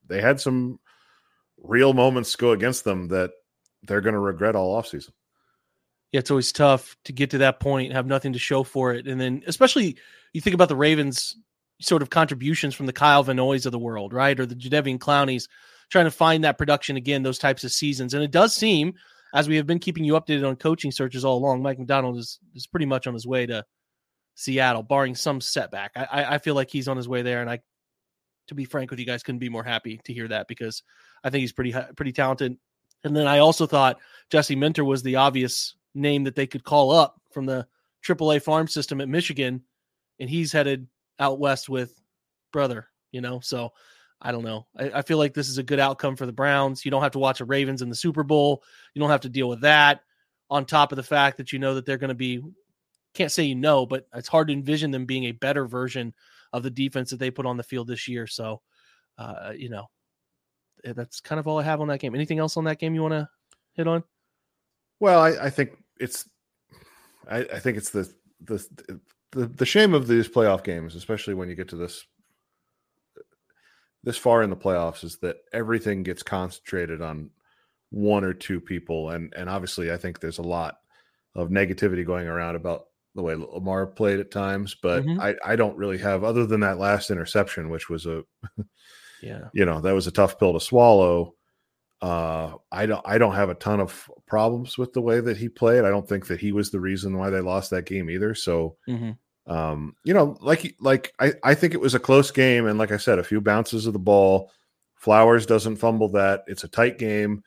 they 0.09 0.21
had 0.21 0.41
some 0.41 0.81
real 1.63 1.93
moments 1.93 2.35
go 2.35 2.51
against 2.51 2.83
them 2.83 3.07
that 3.09 3.31
they're 3.85 4.01
going 4.01 4.15
to 4.15 4.19
regret 4.19 4.57
all 4.57 4.81
offseason. 4.81 5.11
Yeah, 6.13 6.19
it's 6.19 6.31
always 6.31 6.53
tough 6.53 6.97
to 7.05 7.13
get 7.13 7.31
to 7.31 7.39
that 7.39 7.61
point, 7.61 7.93
have 7.93 8.07
nothing 8.07 8.33
to 8.33 8.39
show 8.39 8.65
for 8.65 8.93
it. 8.93 9.07
And 9.07 9.21
then, 9.21 9.43
especially, 9.47 9.97
you 10.33 10.41
think 10.41 10.55
about 10.55 10.69
the 10.69 10.77
Ravens 10.77 11.37
sort 11.81 12.03
of 12.03 12.11
contributions 12.11 12.75
from 12.75 12.87
the 12.87 12.93
Kyle 12.93 13.23
Van 13.23 13.37
Noys 13.37 13.65
of 13.65 13.73
the 13.73 13.79
world, 13.79 14.13
right? 14.13 14.39
Or 14.39 14.45
the 14.45 14.55
Jadeveon 14.55 14.99
Clowneys 14.99 15.49
trying 15.89 16.05
to 16.05 16.11
find 16.11 16.45
that 16.45 16.59
production 16.59 16.97
again, 16.97 17.23
those 17.23 17.39
types 17.39 17.65
of 17.65 17.73
seasons. 17.73 18.15
And 18.15 18.23
it 18.23 18.31
does 18.31 18.55
seem, 18.55 18.95
as 19.35 19.49
we 19.49 19.57
have 19.57 19.67
been 19.67 19.79
keeping 19.79 20.05
you 20.05 20.15
updated 20.15 20.47
on 20.47 20.57
coaching 20.57 20.93
searches 20.93 21.25
all 21.25 21.39
along, 21.39 21.63
Mike 21.63 21.79
Macdonald 21.79 22.17
is, 22.17 22.39
is 22.55 22.67
pretty 22.67 22.87
much 22.87 23.07
on 23.07 23.15
his 23.15 23.27
way 23.27 23.47
to 23.47 23.65
Seattle, 24.35 24.83
barring 24.83 25.15
some 25.15 25.41
setback. 25.41 25.93
I, 25.95 26.35
I 26.35 26.39
feel 26.39 26.55
like 26.55 26.71
he's 26.71 26.89
on 26.89 26.97
his 26.97 27.09
way 27.09 27.23
there. 27.23 27.41
And 27.41 27.51
I, 27.51 27.61
to 28.49 28.55
be 28.55 28.65
frank 28.65 28.91
with 28.91 28.99
you 28.99 29.07
guys, 29.07 29.23
couldn't 29.23 29.39
be 29.39 29.49
more 29.49 29.65
happy 29.65 30.01
to 30.05 30.13
hear 30.13 30.29
that 30.29 30.49
because 30.49 30.83
I 31.23 31.31
think 31.31 31.43
he's 31.43 31.53
pretty 31.53 31.75
pretty 31.97 32.13
talented. 32.13 32.57
And 33.05 33.17
then 33.17 33.27
I 33.27 33.39
also 33.39 33.67
thought 33.67 33.99
Jesse 34.31 34.57
Minter 34.57 34.85
was 34.85 35.03
the 35.03 35.17
obvious 35.17 35.75
name 35.95 36.25
that 36.25 36.35
they 36.35 36.47
could 36.47 36.65
call 36.65 36.91
up 36.91 37.21
from 37.33 37.47
the 37.47 37.67
AAA 38.05 38.43
farm 38.43 38.69
system 38.69 39.01
at 39.01 39.09
Michigan, 39.09 39.63
and 40.19 40.31
he's 40.31 40.53
headed 40.53 40.87
out 41.19 41.39
west 41.39 41.69
with 41.69 42.01
brother. 42.53 42.89
You 43.13 43.21
know, 43.21 43.41
so 43.41 43.73
I 44.21 44.33
don't 44.33 44.45
know. 44.45 44.67
I, 44.77 44.91
I, 44.91 45.03
feel 45.03 45.19
like 45.19 45.35
this 45.35 45.49
is 45.49 45.59
a 45.59 45.65
good 45.65 45.81
outcome 45.81 46.15
for 46.15 46.27
the 46.27 46.33
Browns. 46.33 46.85
You 46.85 46.93
don't 46.93 47.03
have 47.03 47.13
to 47.13 47.19
watch 47.19 47.41
a 47.41 47.45
Ravens 47.45 47.83
in 47.83 47.89
the 47.89 47.95
Super 47.95 48.23
Bowl. 48.23 48.63
You 48.95 49.01
don't 49.01 49.11
have 49.11 49.23
to 49.23 49.29
deal 49.29 49.49
with 49.49 49.63
that. 49.63 50.03
On 50.49 50.65
top 50.65 50.93
of 50.93 50.97
the 50.97 51.03
fact 51.03 51.39
that 51.39 51.53
you 51.53 51.59
know 51.59 51.75
that 51.75 51.87
they're 51.87 51.99
going 51.99 52.09
to 52.09 52.15
be, 52.15 52.41
can't 53.15 53.33
say 53.33 53.45
you 53.45 53.57
know, 53.57 53.87
but 53.87 54.07
it's 54.15 54.29
hard 54.29 54.49
to 54.49 54.53
envision 54.53 54.91
them 54.91 55.07
being 55.07 55.25
a 55.25 55.33
better 55.33 55.67
version 55.67 56.15
of 56.53 56.63
the 56.63 56.71
defense 56.71 57.11
that 57.11 57.19
they 57.19 57.31
put 57.31 57.47
on 57.47 57.57
the 57.57 57.63
field 57.63 57.89
this 57.89 58.07
year. 58.07 58.27
So, 58.27 58.61
uh, 59.19 59.53
you 59.57 59.71
know, 59.71 59.89
Eh, 60.85 60.93
that's 60.95 61.21
kind 61.21 61.39
of 61.39 61.47
all 61.47 61.59
I 61.59 61.63
have 61.63 61.81
on 61.81 61.89
that 61.89 62.01
game. 62.01 62.15
Anything 62.15 62.39
else 62.39 62.57
on 62.57 62.65
that 62.65 62.79
game 62.79 62.95
you 62.95 63.03
want 63.03 63.13
to 63.13 63.29
hit 63.75 63.87
on? 63.87 64.03
Well, 64.99 65.21
I, 65.21 65.47
I 65.47 65.51
think 65.51 65.73
it's, 66.01 66.29
I, 67.29 67.39
I, 67.39 67.59
think 67.59 67.77
it's 67.77 67.91
the, 67.91 68.13
the 68.41 68.67
the 69.33 69.47
the 69.47 69.67
shame 69.67 69.95
of 69.95 70.07
these 70.07 70.29
playoff 70.29 70.65
games, 70.65 70.95
especially 70.95 71.35
when 71.35 71.49
you 71.49 71.55
get 71.55 71.69
to 71.69 71.77
this. 71.77 72.05
this 74.03 74.17
far 74.17 74.43
in 74.43 74.51
the 74.51 74.57
playoffs 74.57 75.05
is 75.05 75.19
that 75.19 75.37
everything 75.53 76.03
gets 76.03 76.23
concentrated 76.23 77.01
on 77.01 77.31
one 77.91 78.25
or 78.25 78.33
two 78.33 78.61
people, 78.61 79.11
and 79.11 79.33
and 79.37 79.49
obviously 79.49 79.93
I 79.93 79.97
think 79.97 80.21
there's 80.21 80.39
a 80.39 80.43
lot 80.43 80.79
of 81.35 81.51
negativity 81.51 82.05
going 82.05 82.27
around 82.27 82.57
about 82.57 82.87
the 83.15 83.23
way 83.23 83.35
Lamar 83.35 83.87
played 83.87 84.21
at 84.21 84.31
times, 84.31 84.77
but 84.81 85.05
mm-hmm. 85.05 85.21
I 85.21 85.35
I 85.45 85.57
don't 85.57 85.77
really 85.77 85.99
have 85.99 86.25
other 86.25 86.47
than 86.47 86.61
that 86.61 86.79
last 86.79 87.11
interception, 87.11 87.71
which 87.71 87.89
was 87.89 88.07
a 88.07 88.25
yeah 89.23 89.49
you 89.53 89.65
know 89.65 89.81
that 89.81 89.95
was 89.95 90.07
a 90.07 90.13
tough 90.13 90.39
pill 90.39 90.53
to 90.55 90.61
swallow. 90.61 91.35
Uh, 92.03 92.55
I 92.73 92.87
don't 92.87 93.03
I 93.05 93.19
don't 93.19 93.35
have 93.35 93.51
a 93.51 93.55
ton 93.55 93.81
of 93.81 94.11
problems 94.27 94.79
with 94.79 94.93
the 94.93 95.03
way 95.03 95.21
that 95.21 95.37
he 95.37 95.49
played. 95.49 95.85
I 95.85 95.91
don't 95.91 96.09
think 96.09 96.27
that 96.29 96.41
he 96.41 96.53
was 96.53 96.71
the 96.71 96.81
reason 96.81 97.19
why 97.19 97.31
they 97.31 97.41
lost 97.41 97.71
that 97.71 97.87
game 97.87 98.11
either. 98.11 98.35
So. 98.35 98.77
Mm-hmm 98.89 99.11
um, 99.51 99.97
you 100.05 100.15
know, 100.15 100.37
like 100.41 100.77
like 100.81 101.13
I, 101.19 101.33
I 101.43 101.55
think 101.55 101.75
it 101.75 101.81
was 101.81 101.95
a 101.95 102.01
close 102.01 102.31
game, 102.31 102.67
and 102.67 102.79
like 102.79 102.93
I 102.93 102.97
said, 102.99 103.19
a 103.19 103.25
few 103.25 103.41
bounces 103.41 103.87
of 103.87 103.93
the 103.93 103.99
ball. 103.99 104.53
Flowers 104.95 105.45
doesn't 105.45 105.77
fumble 105.77 106.09
that. 106.11 106.45
It's 106.47 106.63
a 106.63 106.69
tight 106.69 106.99
game, 106.99 107.43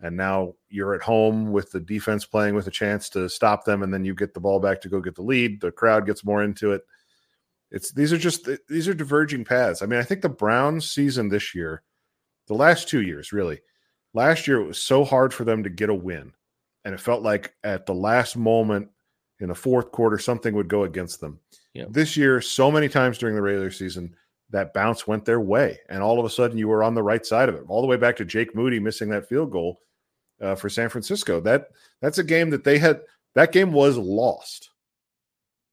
and 0.00 0.16
now 0.16 0.54
you're 0.68 0.94
at 0.94 1.02
home 1.02 1.50
with 1.50 1.72
the 1.72 1.80
defense 1.80 2.24
playing 2.24 2.54
with 2.54 2.68
a 2.68 2.70
chance 2.70 3.08
to 3.10 3.28
stop 3.28 3.64
them, 3.64 3.82
and 3.82 3.92
then 3.92 4.04
you 4.04 4.14
get 4.14 4.32
the 4.32 4.40
ball 4.40 4.60
back 4.60 4.80
to 4.82 4.88
go 4.88 5.00
get 5.00 5.16
the 5.16 5.22
lead. 5.22 5.60
The 5.60 5.72
crowd 5.72 6.06
gets 6.06 6.24
more 6.24 6.44
into 6.44 6.72
it. 6.72 6.82
It's 7.72 7.90
these 7.90 8.12
are 8.12 8.18
just 8.18 8.48
these 8.68 8.86
are 8.86 8.94
diverging 8.94 9.44
paths. 9.44 9.82
I 9.82 9.86
mean, 9.86 9.98
I 9.98 10.04
think 10.04 10.22
the 10.22 10.28
Browns 10.28 10.88
season 10.88 11.30
this 11.30 11.52
year, 11.52 11.82
the 12.46 12.54
last 12.54 12.88
two 12.88 13.02
years, 13.02 13.32
really, 13.32 13.60
last 14.14 14.46
year 14.46 14.60
it 14.60 14.66
was 14.66 14.82
so 14.82 15.04
hard 15.04 15.32
for 15.32 15.44
them 15.44 15.62
to 15.62 15.70
get 15.70 15.90
a 15.90 15.94
win, 15.94 16.32
and 16.84 16.94
it 16.94 17.00
felt 17.00 17.22
like 17.22 17.54
at 17.64 17.86
the 17.86 17.94
last 17.94 18.36
moment 18.36 18.88
in 19.40 19.48
the 19.48 19.54
fourth 19.54 19.90
quarter, 19.90 20.18
something 20.18 20.54
would 20.54 20.68
go 20.68 20.84
against 20.84 21.20
them. 21.20 21.40
Yep. 21.74 21.88
This 21.90 22.16
year, 22.16 22.40
so 22.40 22.70
many 22.70 22.88
times 22.88 23.18
during 23.18 23.34
the 23.34 23.42
regular 23.42 23.70
season, 23.70 24.14
that 24.50 24.74
bounce 24.74 25.06
went 25.06 25.24
their 25.24 25.40
way. 25.40 25.78
And 25.88 26.02
all 26.02 26.18
of 26.18 26.26
a 26.26 26.30
sudden, 26.30 26.58
you 26.58 26.68
were 26.68 26.82
on 26.82 26.94
the 26.94 27.02
right 27.02 27.24
side 27.24 27.48
of 27.48 27.54
it, 27.54 27.64
all 27.68 27.80
the 27.80 27.86
way 27.86 27.96
back 27.96 28.16
to 28.16 28.24
Jake 28.24 28.54
Moody 28.54 28.78
missing 28.80 29.08
that 29.10 29.28
field 29.28 29.50
goal 29.50 29.80
uh, 30.40 30.54
for 30.54 30.68
San 30.68 30.88
Francisco. 30.88 31.40
That 31.40 31.68
That's 32.00 32.18
a 32.18 32.24
game 32.24 32.50
that 32.50 32.64
they 32.64 32.78
had, 32.78 33.00
that 33.34 33.52
game 33.52 33.72
was 33.72 33.96
lost. 33.96 34.70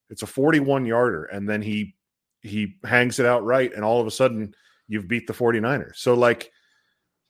It's 0.10 0.24
a 0.24 0.28
41 0.28 0.86
yarder. 0.86 1.26
And 1.26 1.50
then 1.50 1.62
he, 1.62 1.96
he 2.42 2.76
hangs 2.86 3.20
it 3.20 3.26
out 3.26 3.44
right. 3.44 3.74
And 3.74 3.84
all 3.84 4.00
of 4.00 4.08
a 4.08 4.12
sudden, 4.12 4.56
you've 4.88 5.08
beat 5.08 5.28
the 5.28 5.34
49ers. 5.34 5.98
So, 5.98 6.14
like, 6.14 6.52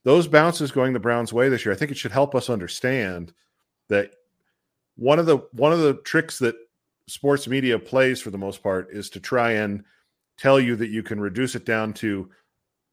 those 0.07 0.25
bounces 0.25 0.71
going 0.71 0.93
the 0.93 1.01
Browns' 1.01 1.33
way 1.33 1.49
this 1.49 1.65
year, 1.65 1.73
I 1.73 1.77
think 1.77 1.91
it 1.91 1.97
should 1.97 2.13
help 2.13 2.33
us 2.33 2.49
understand 2.49 3.33
that 3.89 4.11
one 4.95 5.19
of 5.19 5.25
the 5.25 5.39
one 5.51 5.73
of 5.73 5.79
the 5.79 5.95
tricks 5.95 6.39
that 6.39 6.55
sports 7.09 7.45
media 7.45 7.77
plays 7.77 8.21
for 8.21 8.29
the 8.29 8.37
most 8.37 8.63
part 8.63 8.87
is 8.89 9.09
to 9.09 9.19
try 9.19 9.51
and 9.51 9.83
tell 10.37 10.61
you 10.61 10.77
that 10.77 10.91
you 10.91 11.03
can 11.03 11.19
reduce 11.19 11.55
it 11.55 11.65
down 11.65 11.91
to 11.91 12.29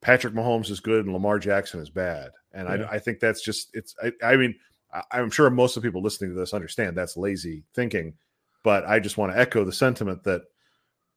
Patrick 0.01 0.33
Mahomes 0.33 0.69
is 0.69 0.81
good 0.81 1.05
and 1.05 1.13
Lamar 1.13 1.39
Jackson 1.39 1.79
is 1.79 1.89
bad. 1.89 2.31
And 2.51 2.67
yeah. 2.67 2.85
I, 2.85 2.95
I, 2.95 2.99
think 2.99 3.21
that's 3.21 3.41
just 3.41 3.69
it's. 3.71 3.95
I, 4.03 4.11
I 4.21 4.35
mean, 4.35 4.53
I, 4.91 5.21
am 5.21 5.31
sure 5.31 5.49
most 5.49 5.77
of 5.77 5.83
the 5.83 5.87
people 5.87 6.01
listening 6.01 6.31
to 6.31 6.35
this 6.37 6.53
understand 6.53 6.97
that's 6.97 7.15
lazy 7.15 7.63
thinking, 7.73 8.15
but 8.61 8.85
I 8.85 8.99
just 8.99 9.17
want 9.17 9.31
to 9.31 9.39
echo 9.39 9.63
the 9.63 9.71
sentiment 9.71 10.25
that 10.25 10.41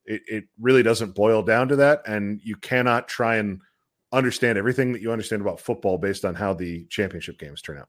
it, 0.05 0.23
it 0.29 0.45
really 0.61 0.85
doesn't 0.85 1.17
boil 1.17 1.43
down 1.43 1.67
to 1.67 1.77
that, 1.77 2.03
and 2.07 2.41
you 2.45 2.55
cannot 2.55 3.09
try 3.09 3.39
and 3.39 3.63
understand 4.13 4.59
everything 4.59 4.93
that 4.93 5.03
you 5.03 5.13
understand 5.13 5.43
about 5.43 5.61
football 5.61 5.99
based 5.99 6.25
on 6.25 6.35
how 6.35 6.55
the 6.55 6.85
championship 6.87 7.39
games 7.39 7.61
turn 7.61 7.79
out. 7.79 7.89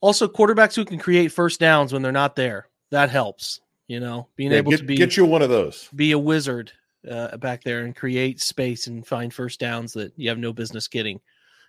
Also, 0.00 0.26
quarterbacks 0.26 0.74
who 0.74 0.84
can 0.84 0.98
create 0.98 1.28
first 1.28 1.60
downs 1.60 1.92
when 1.92 2.02
they're 2.02 2.12
not 2.12 2.36
there. 2.36 2.68
That 2.90 3.10
helps. 3.10 3.60
You 3.86 3.98
know, 3.98 4.28
being 4.36 4.52
yeah, 4.52 4.58
able 4.58 4.70
get, 4.70 4.78
to 4.78 4.84
be 4.84 4.96
get 4.96 5.16
you 5.16 5.24
one 5.24 5.42
of 5.42 5.48
those. 5.48 5.88
Be 5.94 6.12
a 6.12 6.18
wizard 6.18 6.70
uh, 7.10 7.36
back 7.38 7.64
there 7.64 7.80
and 7.80 7.94
create 7.94 8.40
space 8.40 8.86
and 8.86 9.04
find 9.04 9.34
first 9.34 9.58
downs 9.58 9.92
that 9.94 10.12
you 10.16 10.28
have 10.28 10.38
no 10.38 10.52
business 10.52 10.86
getting. 10.86 11.20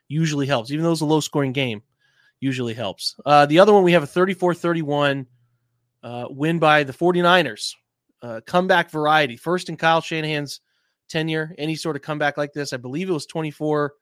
Usually 0.08 0.46
helps. 0.46 0.70
Even 0.70 0.84
though 0.84 0.92
it's 0.92 1.01
a 1.01 1.06
low 1.06 1.20
scoring 1.20 1.51
game, 1.51 1.82
usually 2.40 2.75
helps. 2.75 3.16
Uh, 3.25 3.48
the 3.48 3.58
other 3.58 3.74
one, 3.74 3.84
we 3.84 3.94
have 3.94 4.04
a 4.04 4.08
34 4.08 4.54
31 4.54 5.25
uh, 6.04 6.25
win 6.30 6.60
by 6.60 6.84
the 6.84 6.94
49ers. 6.94 7.74
Uh, 8.22 8.40
comeback 8.46 8.92
variety. 8.92 9.36
First 9.36 9.70
in 9.70 9.75
Kyle 9.75 10.01
Shanahan's 10.01 10.62
tenure, 11.12 11.53
any 11.58 11.75
sort 11.75 11.96
of 11.96 12.01
comeback 12.01 12.38
like 12.38 12.53
this. 12.53 12.74
I 12.74 12.77
believe 12.77 13.10
it 13.10 13.13
was 13.13 13.25
24 13.25 13.94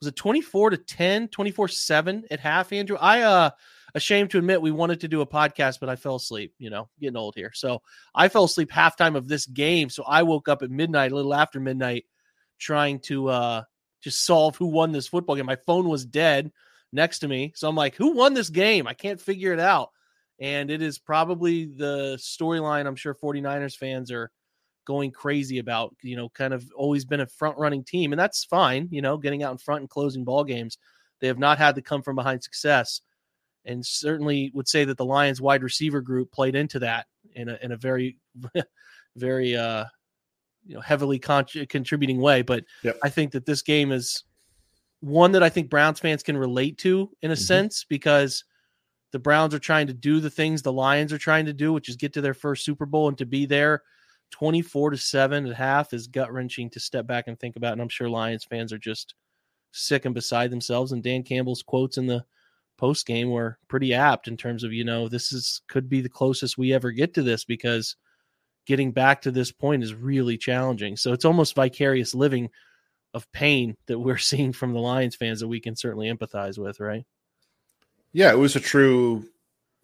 was 0.00 0.08
it 0.08 0.16
24 0.16 0.70
to 0.70 0.76
10 0.76 1.28
24 1.28 1.68
7 1.68 2.24
at 2.30 2.40
half 2.40 2.72
andrew? 2.72 2.96
I 3.00 3.22
uh 3.22 3.50
ashamed 3.94 4.30
to 4.30 4.38
admit 4.38 4.60
we 4.60 4.70
wanted 4.70 5.00
to 5.00 5.08
do 5.08 5.22
a 5.22 5.26
podcast 5.26 5.80
but 5.80 5.88
i 5.88 5.96
fell 5.96 6.16
asleep 6.16 6.52
you 6.58 6.68
know 6.68 6.88
getting 7.00 7.16
old 7.16 7.34
here. 7.34 7.50
So 7.54 7.80
i 8.14 8.28
fell 8.28 8.44
asleep 8.44 8.70
halftime 8.70 9.16
of 9.16 9.28
this 9.28 9.46
game 9.46 9.88
so 9.88 10.04
i 10.04 10.22
woke 10.22 10.48
up 10.48 10.62
at 10.62 10.70
midnight 10.70 11.12
a 11.12 11.14
little 11.14 11.34
after 11.34 11.60
midnight 11.60 12.04
trying 12.58 13.00
to 13.00 13.28
uh 13.28 13.62
just 14.02 14.24
solve 14.24 14.56
who 14.56 14.66
won 14.66 14.92
this 14.92 15.08
football 15.08 15.34
game. 15.36 15.46
My 15.46 15.56
phone 15.56 15.88
was 15.88 16.04
dead 16.04 16.52
next 16.92 17.20
to 17.20 17.28
me 17.28 17.52
so 17.56 17.68
i'm 17.68 17.76
like 17.76 17.96
who 17.96 18.12
won 18.12 18.34
this 18.34 18.50
game? 18.50 18.86
I 18.86 18.94
can't 18.94 19.20
figure 19.20 19.52
it 19.52 19.60
out. 19.60 19.90
And 20.38 20.70
it 20.70 20.82
is 20.82 20.98
probably 20.98 21.64
the 21.64 22.16
storyline 22.18 22.86
i'm 22.86 22.96
sure 22.96 23.14
49ers 23.14 23.76
fans 23.76 24.12
are 24.12 24.30
going 24.86 25.10
crazy 25.10 25.58
about, 25.58 25.94
you 26.00 26.16
know, 26.16 26.30
kind 26.30 26.54
of 26.54 26.64
always 26.74 27.04
been 27.04 27.20
a 27.20 27.26
front 27.26 27.58
running 27.58 27.84
team. 27.84 28.12
And 28.12 28.18
that's 28.18 28.44
fine, 28.44 28.88
you 28.90 29.02
know, 29.02 29.18
getting 29.18 29.42
out 29.42 29.52
in 29.52 29.58
front 29.58 29.82
and 29.82 29.90
closing 29.90 30.24
ball 30.24 30.44
games. 30.44 30.78
They 31.20 31.26
have 31.26 31.38
not 31.38 31.58
had 31.58 31.74
the 31.74 31.82
come 31.82 32.02
from 32.02 32.16
behind 32.16 32.42
success. 32.42 33.02
And 33.66 33.84
certainly 33.84 34.52
would 34.54 34.68
say 34.68 34.84
that 34.84 34.96
the 34.96 35.04
Lions 35.04 35.40
wide 35.40 35.62
receiver 35.62 36.00
group 36.00 36.32
played 36.32 36.54
into 36.54 36.78
that 36.78 37.06
in 37.34 37.48
a, 37.48 37.58
in 37.60 37.72
a 37.72 37.76
very, 37.76 38.16
very, 39.16 39.56
uh, 39.56 39.84
you 40.64 40.76
know, 40.76 40.80
heavily 40.80 41.18
con- 41.18 41.46
contributing 41.68 42.20
way. 42.20 42.42
But 42.42 42.64
yep. 42.82 42.96
I 43.02 43.10
think 43.10 43.32
that 43.32 43.44
this 43.44 43.62
game 43.62 43.92
is 43.92 44.24
one 45.00 45.32
that 45.32 45.42
I 45.42 45.48
think 45.48 45.68
Browns 45.68 46.00
fans 46.00 46.22
can 46.22 46.36
relate 46.36 46.78
to 46.78 47.10
in 47.22 47.32
a 47.32 47.34
mm-hmm. 47.34 47.42
sense 47.42 47.84
because 47.88 48.44
the 49.12 49.18
Browns 49.18 49.52
are 49.52 49.58
trying 49.58 49.88
to 49.88 49.94
do 49.94 50.20
the 50.20 50.30
things 50.30 50.62
the 50.62 50.72
Lions 50.72 51.12
are 51.12 51.18
trying 51.18 51.46
to 51.46 51.52
do, 51.52 51.72
which 51.72 51.88
is 51.88 51.96
get 51.96 52.12
to 52.14 52.20
their 52.20 52.34
first 52.34 52.64
Super 52.64 52.86
Bowl 52.86 53.08
and 53.08 53.18
to 53.18 53.26
be 53.26 53.46
there 53.46 53.82
24 54.30 54.90
to 54.90 54.96
7 54.96 55.46
at 55.46 55.56
half 55.56 55.92
is 55.92 56.06
gut 56.06 56.32
wrenching 56.32 56.70
to 56.70 56.80
step 56.80 57.06
back 57.06 57.28
and 57.28 57.38
think 57.38 57.56
about. 57.56 57.72
And 57.72 57.80
I'm 57.80 57.88
sure 57.88 58.08
Lions 58.08 58.44
fans 58.44 58.72
are 58.72 58.78
just 58.78 59.14
sick 59.72 60.04
and 60.04 60.14
beside 60.14 60.50
themselves. 60.50 60.92
And 60.92 61.02
Dan 61.02 61.22
Campbell's 61.22 61.62
quotes 61.62 61.98
in 61.98 62.06
the 62.06 62.24
post 62.76 63.06
game 63.06 63.30
were 63.30 63.58
pretty 63.68 63.94
apt 63.94 64.28
in 64.28 64.36
terms 64.36 64.64
of, 64.64 64.72
you 64.72 64.84
know, 64.84 65.08
this 65.08 65.32
is 65.32 65.62
could 65.68 65.88
be 65.88 66.00
the 66.00 66.08
closest 66.08 66.58
we 66.58 66.72
ever 66.72 66.90
get 66.90 67.14
to 67.14 67.22
this 67.22 67.44
because 67.44 67.96
getting 68.66 68.92
back 68.92 69.22
to 69.22 69.30
this 69.30 69.52
point 69.52 69.82
is 69.82 69.94
really 69.94 70.36
challenging. 70.36 70.96
So 70.96 71.12
it's 71.12 71.24
almost 71.24 71.54
vicarious 71.54 72.14
living 72.14 72.50
of 73.14 73.30
pain 73.32 73.76
that 73.86 73.98
we're 73.98 74.18
seeing 74.18 74.52
from 74.52 74.72
the 74.72 74.80
Lions 74.80 75.16
fans 75.16 75.40
that 75.40 75.48
we 75.48 75.60
can 75.60 75.76
certainly 75.76 76.12
empathize 76.12 76.58
with, 76.58 76.80
right? 76.80 77.04
Yeah, 78.12 78.32
it 78.32 78.38
was 78.38 78.56
a 78.56 78.60
true 78.60 79.26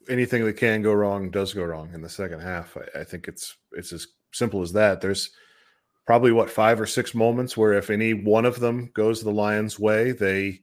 anything 0.09 0.45
that 0.45 0.55
can 0.55 0.83
go 0.83 0.93
wrong 0.93 1.31
does 1.31 1.55
go 1.55 1.63
wrong 1.65 1.91
in 1.95 2.03
the 2.03 2.09
second 2.09 2.41
half. 2.41 2.77
I, 2.77 3.01
I 3.01 3.05
think 3.05 3.29
it's 3.29 3.57
it's 3.73 3.93
as 3.93 4.07
simple 4.33 4.63
as 4.63 4.73
that. 4.73 5.01
There's 5.01 5.31
probably 6.07 6.33
what 6.33 6.51
five 6.51 6.81
or 6.81 6.87
six 6.87 7.15
moments 7.15 7.57
where 7.57 7.75
if 7.75 7.91
any 7.91 8.15
one 8.15 8.45
of 8.45 8.61
them 8.61 8.91
goes 8.95 9.23
the 9.23 9.31
Lions' 9.31 9.79
way, 9.79 10.13
they 10.13 10.61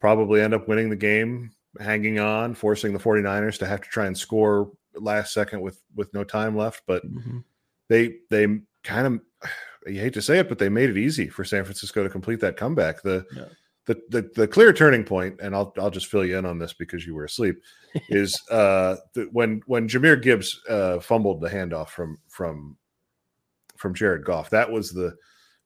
probably 0.00 0.40
end 0.40 0.54
up 0.54 0.68
winning 0.68 0.90
the 0.90 0.96
game, 0.96 1.50
hanging 1.80 2.18
on, 2.18 2.54
forcing 2.54 2.92
the 2.92 2.98
49ers 2.98 3.58
to 3.58 3.66
have 3.66 3.80
to 3.80 3.88
try 3.88 4.06
and 4.06 4.16
score 4.16 4.70
last 4.94 5.32
second 5.32 5.60
with 5.60 5.82
with 5.94 6.12
no 6.14 6.24
time 6.24 6.56
left. 6.56 6.82
But 6.86 7.04
mm-hmm. 7.06 7.38
they 7.88 8.16
they 8.30 8.60
kind 8.84 9.06
of 9.06 9.20
you 9.86 10.00
hate 10.00 10.14
to 10.14 10.22
say 10.22 10.38
it, 10.38 10.48
but 10.48 10.58
they 10.58 10.68
made 10.68 10.90
it 10.90 10.98
easy 10.98 11.28
for 11.28 11.44
San 11.44 11.64
Francisco 11.64 12.02
to 12.02 12.10
complete 12.10 12.40
that 12.40 12.56
comeback. 12.56 13.02
The 13.02 13.24
yeah. 13.34 13.44
The, 13.88 13.98
the 14.10 14.30
the 14.34 14.46
clear 14.46 14.74
turning 14.74 15.02
point, 15.02 15.40
and 15.40 15.54
I'll 15.54 15.72
I'll 15.78 15.90
just 15.90 16.06
fill 16.08 16.24
you 16.24 16.36
in 16.36 16.44
on 16.44 16.58
this 16.58 16.74
because 16.74 17.06
you 17.06 17.14
were 17.14 17.24
asleep 17.24 17.56
is 18.10 18.38
uh, 18.50 18.96
the, 19.14 19.28
when 19.32 19.62
when 19.66 19.88
Jahmyr 19.88 20.22
Gibbs 20.22 20.60
uh, 20.68 21.00
fumbled 21.00 21.40
the 21.40 21.48
handoff 21.48 21.88
from 21.88 22.18
from 22.28 22.76
from 23.76 23.94
Jared 23.94 24.26
Goff. 24.26 24.50
That 24.50 24.70
was 24.70 24.92
the 24.92 25.16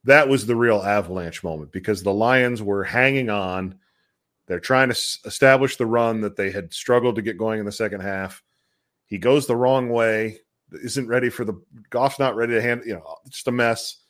that 0.05 0.29
was 0.29 0.45
the 0.45 0.55
real 0.55 0.81
avalanche 0.81 1.43
moment 1.43 1.73
because 1.73 2.01
the 2.01 2.13
Lions 2.13 2.63
were 2.63 2.85
hanging 2.85 3.29
on. 3.29 3.77
They're 4.47 4.59
trying 4.61 4.87
to 4.87 4.95
s- 4.95 5.19
establish 5.25 5.75
the 5.75 5.85
run 5.85 6.21
that 6.21 6.37
they 6.37 6.49
had 6.49 6.73
struggled 6.73 7.15
to 7.17 7.21
get 7.21 7.37
going 7.37 7.59
in 7.59 7.65
the 7.65 7.71
second 7.73 8.01
half. 8.01 8.41
He 9.05 9.17
goes 9.17 9.47
the 9.47 9.55
wrong 9.55 9.89
way, 9.89 10.39
isn't 10.71 11.07
ready 11.07 11.29
for 11.29 11.43
the 11.43 11.61
Goff's 11.89 12.19
not 12.19 12.37
ready 12.37 12.53
to 12.53 12.61
hand. 12.61 12.83
You 12.85 12.93
know, 12.95 13.17
just 13.27 13.49
a 13.49 13.51
mess. 13.51 14.02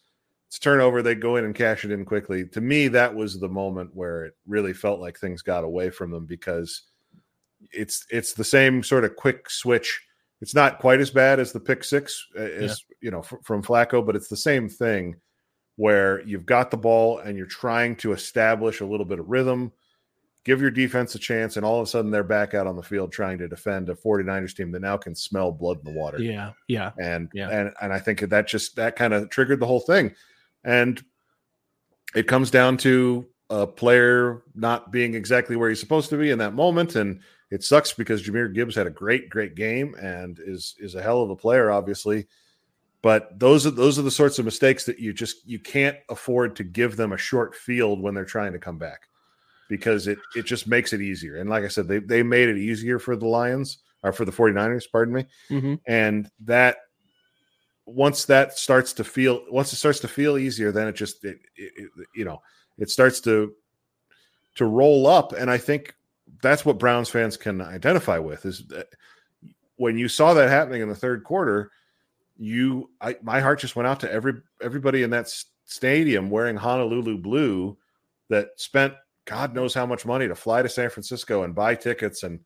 It's 0.53 0.60
turnover. 0.60 1.01
They 1.01 1.15
go 1.15 1.38
in 1.38 1.45
and 1.45 1.55
cash 1.55 1.83
it 1.83 1.89
in 1.89 2.05
quickly. 2.05 2.45
To 2.50 2.62
me, 2.62 2.88
that 2.89 3.15
was 3.15 3.39
the 3.39 3.50
moment 3.50 3.89
where 3.95 4.25
it 4.25 4.38
really 4.45 4.72
felt 4.72 5.00
like 5.00 5.17
things 5.17 5.41
got 5.41 5.63
away 5.63 5.89
from 5.89 6.12
them 6.12 6.27
because 6.27 6.83
it's 7.72 8.05
it's 8.12 8.33
the 8.33 8.43
same 8.43 8.83
sort 8.83 9.03
of 9.03 9.15
quick 9.15 9.50
switch. 9.50 10.00
It's 10.41 10.53
not 10.53 10.77
quite 10.77 11.01
as 11.01 11.10
bad 11.10 11.39
as 11.39 11.53
the 11.53 11.60
pick 11.60 11.83
six 11.83 12.27
uh, 12.38 12.41
as 12.43 12.83
yeah. 12.88 12.95
you 13.01 13.10
know 13.10 13.22
f- 13.22 13.33
from 13.41 13.63
Flacco, 13.63 14.05
but 14.05 14.15
it's 14.15 14.27
the 14.27 14.38
same 14.38 14.69
thing 14.69 15.15
where 15.77 16.22
you've 16.22 16.45
got 16.45 16.69
the 16.69 16.77
ball 16.77 17.17
and 17.17 17.36
you're 17.36 17.48
trying 17.48 17.95
to 17.95 18.12
establish 18.12 18.79
a 18.79 18.86
little 18.86 19.07
bit 19.07 19.17
of 19.17 19.27
rhythm, 19.27 19.72
give 20.45 20.62
your 20.62 20.69
defense 20.69 21.15
a 21.15 21.19
chance, 21.19 21.57
and 21.57 21.65
all 21.65 21.79
of 21.79 21.88
a 21.88 21.89
sudden 21.89 22.12
they're 22.12 22.24
back 22.24 22.53
out 22.53 22.67
on 22.67 22.75
the 22.75 22.83
field 22.83 23.12
trying 23.12 23.39
to 23.39 23.48
defend 23.48 23.89
a 23.89 23.95
49ers 23.95 24.55
team 24.55 24.72
that 24.72 24.81
now 24.81 24.98
can 24.98 25.15
smell 25.15 25.51
blood 25.51 25.79
in 25.83 25.91
the 25.91 26.00
water. 26.00 26.19
Yeah, 26.19 26.51
yeah. 26.67 26.91
And 27.01 27.27
yeah. 27.33 27.50
and 27.50 27.74
and 27.81 27.91
I 27.91 27.98
think 27.98 28.19
that 28.19 28.48
just 28.48 28.75
that 28.75 28.95
kind 28.95 29.15
of 29.15 29.31
triggered 29.31 29.60
the 29.60 29.65
whole 29.65 29.79
thing. 29.79 30.13
And 30.63 31.03
it 32.15 32.27
comes 32.27 32.51
down 32.51 32.77
to 32.77 33.27
a 33.50 33.67
player 33.67 34.43
not 34.55 34.91
being 34.91 35.13
exactly 35.13 35.55
where 35.55 35.70
he's 35.70 35.79
supposed 35.79 36.10
to 36.10 36.17
be 36.17 36.32
in 36.32 36.39
that 36.39 36.53
moment, 36.53 36.96
and 36.96 37.22
it 37.51 37.63
sucks 37.63 37.93
because 37.93 38.24
Jahmyr 38.24 38.53
Gibbs 38.53 38.75
had 38.75 38.88
a 38.88 38.91
great, 38.91 39.29
great 39.29 39.55
game 39.55 39.96
and 40.01 40.39
is 40.39 40.75
is 40.79 40.96
a 40.96 41.01
hell 41.01 41.22
of 41.22 41.29
a 41.29 41.36
player, 41.36 41.72
obviously. 41.72 42.27
But 43.03 43.38
those 43.38 43.67
are 43.67 43.72
those 43.72 44.00
are 44.00 44.03
the 44.03 44.12
sorts 44.12 44.39
of 44.39 44.46
mistakes 44.46 44.86
that 44.86 45.00
you 45.00 45.13
just 45.13 45.46
you 45.48 45.60
can't 45.60 45.98
afford 46.10 46.55
to 46.55 46.63
give 46.63 46.96
them 46.96 47.12
a 47.12 47.17
short 47.17 47.53
field 47.53 48.01
when 48.01 48.13
they're 48.13 48.25
trying 48.25 48.53
to 48.53 48.60
come 48.60 48.77
back 48.77 49.10
because 49.70 50.08
it 50.08 50.20
it 50.36 50.46
just 50.46 50.67
makes 50.67 50.93
it 50.93 51.01
easier. 51.01 51.38
And 51.38 51.50
like 51.50 51.63
I 51.63 51.67
said, 51.67 51.88
they 51.88 52.00
they 52.00 52.24
made 52.24 52.50
it 52.50 52.58
easier 52.58 53.00
for 53.00 53.15
the 53.15 53.27
Lions 53.27 53.79
or 54.03 54.13
for 54.13 54.25
the 54.25 54.32
49ers, 54.32 54.86
pardon 54.91 55.13
me. 55.13 55.25
Mm-hmm. 55.50 55.75
And 55.86 56.29
that 56.46 56.77
once 57.86 58.25
that 58.25 58.58
starts 58.58 58.94
to 58.94 59.04
feel 59.04 59.44
once 59.50 59.74
it 59.74 59.78
starts 59.78 60.00
to 60.00 60.08
feel 60.08 60.38
easier, 60.38 60.72
then 60.72 60.88
it 60.88 60.96
just 60.96 61.24
it, 61.25 61.40
it, 61.56 61.72
it, 61.78 62.08
you 62.16 62.25
know 62.25 62.42
it 62.78 62.90
starts 62.90 63.20
to 63.22 63.54
to 64.56 64.66
roll 64.66 65.08
up. 65.08 65.34
And 65.34 65.50
I 65.50 65.58
think 65.58 65.96
that's 66.42 66.66
what 66.66 66.78
Browns 66.78 67.10
fans 67.10 67.38
can 67.38 67.62
identify 67.62 68.18
with 68.20 68.46
is 68.46 68.66
that 68.68 68.88
when 69.78 69.98
you 69.98 70.08
saw 70.08 70.34
that 70.34 70.50
happening 70.50 70.82
in 70.82 70.90
the 70.90 70.96
third 70.96 71.24
quarter, 71.24 71.72
you 72.38 72.90
I 73.02 73.18
my 73.22 73.40
heart 73.40 73.60
just 73.60 73.75
went 73.75 73.88
out 73.88 74.00
to 74.02 74.12
every 74.12 74.34
everybody 74.62 75.04
in 75.04 75.10
that 75.12 75.34
stadium 75.66 76.30
wearing 76.30 76.56
Honolulu 76.56 77.18
blue 77.18 77.78
that 78.30 78.50
spent 78.58 78.94
God 79.25 79.54
knows 79.54 79.74
how 79.74 79.86
much 79.86 80.06
money 80.06 80.28
to 80.28 80.36
fly 80.36 80.62
to 80.62 80.70
San 80.70 80.90
Francisco 80.90 81.44
and 81.44 81.56
buy 81.56 81.75
tickets 81.75 82.24
and 82.24 82.40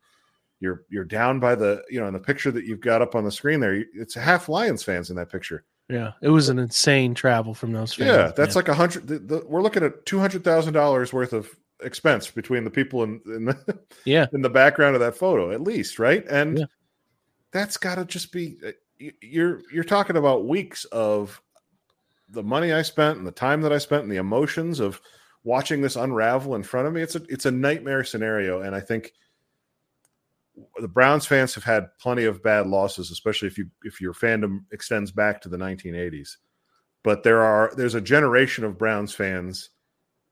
you're 0.60 0.82
you're 0.88 1.04
down 1.04 1.38
by 1.40 1.54
the 1.54 1.82
you 1.88 2.00
know 2.00 2.06
in 2.06 2.12
the 2.14 2.18
picture 2.20 2.50
that 2.50 2.64
you've 2.64 2.80
got 2.80 3.02
up 3.02 3.14
on 3.14 3.24
the 3.24 3.30
screen 3.32 3.60
there 3.60 3.84
it's 3.94 4.14
half 4.14 4.48
lions 4.48 4.82
fans 4.82 5.10
in 5.10 5.16
that 5.16 5.30
picture. 5.30 5.64
Yeah 5.88 6.12
it 6.20 6.28
was 6.28 6.48
an 6.48 6.58
insane 6.58 7.14
travel 7.14 7.54
from 7.54 7.72
those 7.72 7.94
fans, 7.94 8.08
yeah 8.08 8.32
that's 8.36 8.56
like 8.56 8.68
a 8.68 8.74
hundred 8.74 9.30
we're 9.48 9.62
looking 9.62 9.82
at 9.82 10.04
two 10.04 10.18
hundred 10.18 10.44
thousand 10.44 10.74
dollars 10.74 11.12
worth 11.12 11.32
of 11.32 11.48
expense 11.82 12.28
between 12.30 12.64
the 12.64 12.70
people 12.70 13.04
in, 13.04 13.20
in 13.26 13.44
the 13.46 13.78
yeah. 14.04 14.26
in 14.32 14.42
the 14.42 14.50
background 14.50 14.94
of 14.96 15.00
that 15.00 15.16
photo 15.16 15.50
at 15.52 15.60
least 15.60 15.98
right? 15.98 16.26
And 16.28 16.58
Yeah. 16.58 16.64
that's 17.52 17.76
got 17.76 17.94
to 17.94 18.04
just 18.04 18.32
be 18.32 18.58
uh, 18.66 18.72
you're 19.22 19.62
you're 19.72 19.84
talking 19.84 20.16
about 20.16 20.46
weeks 20.48 20.84
of 20.86 21.40
the 22.28 22.42
money 22.42 22.72
I 22.72 22.82
spent 22.82 23.16
and 23.16 23.26
the 23.26 23.30
time 23.32 23.62
that 23.62 23.72
I 23.72 23.78
spent 23.78 24.02
and 24.02 24.10
the 24.12 24.16
emotions 24.16 24.80
of 24.80 25.00
watching 25.44 25.80
this 25.80 25.96
unravel 25.96 26.56
in 26.56 26.62
front 26.64 26.88
of 26.88 26.92
me. 26.92 27.00
It's 27.00 27.14
a 27.14 27.22
it's 27.28 27.46
a 27.46 27.50
nightmare 27.52 28.02
scenario 28.04 28.60
and 28.62 28.74
I 28.74 28.80
think 28.80 29.12
the 30.80 30.88
Browns 30.88 31.26
fans 31.26 31.54
have 31.54 31.64
had 31.64 31.86
plenty 32.00 32.24
of 32.24 32.42
bad 32.42 32.66
losses 32.66 33.10
especially 33.10 33.48
if 33.48 33.58
you 33.58 33.66
if 33.84 34.00
your 34.00 34.12
fandom 34.14 34.60
extends 34.72 35.10
back 35.10 35.40
to 35.40 35.48
the 35.48 35.56
1980s 35.56 36.36
but 37.04 37.22
there 37.22 37.42
are 37.42 37.72
there's 37.76 37.94
a 37.94 38.00
generation 38.00 38.64
of 38.64 38.78
Browns 38.78 39.12
fans 39.14 39.70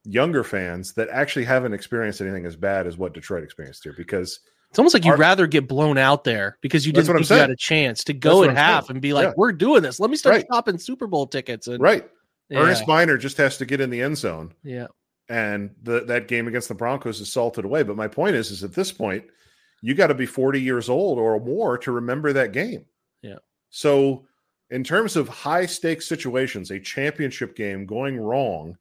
younger 0.04 0.44
fans 0.44 0.94
that 0.94 1.08
actually 1.10 1.44
haven't 1.44 1.74
experienced 1.74 2.20
anything 2.20 2.46
as 2.46 2.56
bad 2.56 2.86
as 2.86 2.96
what 2.96 3.12
Detroit 3.14 3.42
experienced 3.42 3.82
here 3.82 3.94
because 3.96 4.38
It's 4.70 4.78
almost 4.78 4.94
like 4.94 5.04
you'd 5.04 5.12
Our- 5.12 5.16
rather 5.18 5.46
get 5.46 5.66
blown 5.68 5.98
out 5.98 6.24
there 6.24 6.58
because 6.60 6.86
you 6.86 6.92
didn't 6.92 7.06
think 7.16 7.28
you 7.30 7.36
had 7.36 7.50
a 7.50 7.56
chance 7.56 8.04
to 8.04 8.12
go 8.12 8.42
at 8.44 8.50
I'm 8.50 8.56
saying. 8.56 8.64
half 8.66 8.90
and 8.90 9.00
be 9.00 9.12
like, 9.12 9.28
Yeah. 9.28 9.32
"We're 9.36 9.52
doing 9.52 9.82
this. 9.82 9.98
Let 9.98 10.10
me 10.10 10.16
start 10.16 10.36
Right. 10.36 10.46
shopping 10.52 10.78
Super 10.78 11.06
Bowl 11.06 11.26
tickets." 11.26 11.66
And 11.66 11.80
right 11.80 12.08
yeah, 12.48 12.60
Earnest 12.60 12.86
Byner 12.86 13.16
just 13.16 13.36
has 13.38 13.58
to 13.58 13.64
get 13.66 13.80
in 13.80 13.90
the 13.90 14.00
end 14.02 14.16
zone 14.18 14.52
yeah, 14.62 14.86
and 15.28 15.70
the, 15.82 16.04
that 16.04 16.28
game 16.28 16.46
against 16.46 16.68
the 16.68 16.74
Broncos 16.74 17.20
is 17.20 17.32
salted 17.32 17.64
away. 17.64 17.82
But 17.82 17.96
my 17.96 18.06
point 18.06 18.36
is, 18.36 18.52
is 18.52 18.62
at 18.62 18.74
this 18.74 18.92
point, 18.92 19.24
you 19.86 19.94
got 19.94 20.08
to 20.08 20.14
be 20.14 20.26
40 20.26 20.60
years 20.60 20.88
old 20.88 21.18
or 21.18 21.38
more 21.38 21.78
to 21.78 21.92
remember 21.92 22.32
that 22.32 22.52
game. 22.52 22.84
Yeah. 23.22 23.36
So, 23.70 24.26
in 24.70 24.82
terms 24.82 25.14
of 25.14 25.28
high 25.28 25.64
stakes 25.66 26.08
situations, 26.08 26.72
a 26.72 26.80
championship 26.80 27.54
game 27.54 27.86
going 27.86 28.18
wrong, 28.18 28.76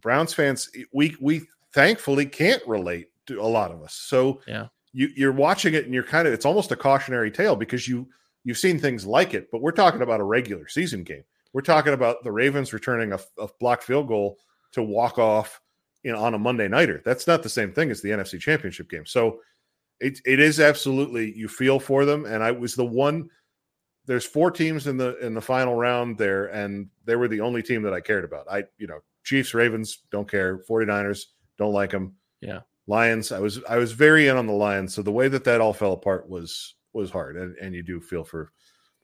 Browns 0.00 0.32
fans, 0.32 0.70
eh, 0.76 0.84
we 0.92 1.14
we 1.20 1.42
thankfully 1.74 2.24
can't 2.26 2.66
relate 2.66 3.08
to 3.26 3.40
a 3.40 3.44
lot 3.46 3.70
of 3.70 3.82
us. 3.82 3.94
So, 3.94 4.40
Yeah. 4.46 4.68
you 4.94 5.08
you're 5.14 5.32
watching 5.32 5.74
it 5.74 5.84
and 5.84 5.92
you're 5.94 6.02
kind 6.02 6.26
of 6.26 6.32
it's 6.34 6.46
almost 6.46 6.72
a 6.72 6.76
cautionary 6.76 7.30
tale 7.30 7.54
because 7.56 7.86
you 7.86 8.08
you've 8.44 8.58
seen 8.58 8.78
things 8.78 9.04
like 9.06 9.34
it, 9.34 9.50
but 9.52 9.60
we're 9.60 9.72
talking 9.72 10.00
about 10.02 10.20
a 10.20 10.24
regular 10.24 10.68
season 10.68 11.02
game. 11.04 11.22
We're 11.52 11.60
talking 11.60 11.92
about 11.92 12.24
the 12.24 12.32
Ravens 12.32 12.72
returning 12.72 13.12
a, 13.12 13.20
a 13.38 13.46
blocked 13.60 13.84
field 13.84 14.08
goal 14.08 14.38
to 14.72 14.82
walk 14.82 15.18
off 15.18 15.60
in, 16.02 16.14
on 16.14 16.32
a 16.34 16.38
Monday 16.38 16.66
nighter. 16.66 17.02
That's 17.04 17.26
not 17.26 17.42
the 17.42 17.48
same 17.50 17.72
thing 17.72 17.90
as 17.90 18.00
the 18.00 18.08
NFC 18.08 18.40
Championship 18.40 18.88
game. 18.88 19.04
So 19.04 19.40
it 20.02 20.20
it 20.26 20.40
is 20.40 20.60
absolutely 20.60 21.32
you 21.36 21.48
feel 21.48 21.78
for 21.78 22.04
them. 22.04 22.26
And 22.26 22.42
I 22.42 22.50
was 22.50 22.74
the 22.74 22.84
one. 22.84 23.28
There's 24.06 24.26
four 24.26 24.50
teams 24.50 24.88
in 24.88 24.96
the 24.96 25.16
in 25.24 25.32
the 25.32 25.40
final 25.40 25.76
round 25.76 26.18
there, 26.18 26.46
and 26.46 26.88
they 27.04 27.16
were 27.16 27.28
the 27.28 27.40
only 27.40 27.62
team 27.62 27.82
that 27.82 27.94
I 27.94 28.00
cared 28.00 28.24
about. 28.24 28.46
I 28.50 28.64
you 28.78 28.86
know 28.86 28.98
Chiefs, 29.24 29.54
Ravens 29.54 29.98
don't 30.10 30.28
care. 30.28 30.58
49ers 30.58 31.26
don't 31.56 31.72
like 31.72 31.90
them. 31.90 32.16
Yeah. 32.40 32.60
Lions. 32.88 33.30
I 33.30 33.38
was 33.38 33.62
I 33.68 33.76
was 33.76 33.92
very 33.92 34.26
in 34.26 34.36
on 34.36 34.46
the 34.46 34.52
Lions. 34.52 34.94
So 34.94 35.02
the 35.02 35.12
way 35.12 35.28
that 35.28 35.44
that 35.44 35.60
all 35.60 35.72
fell 35.72 35.92
apart 35.92 36.28
was 36.28 36.74
was 36.92 37.10
hard, 37.10 37.36
and 37.36 37.56
and 37.58 37.74
you 37.74 37.82
do 37.82 38.00
feel 38.00 38.24
for 38.24 38.52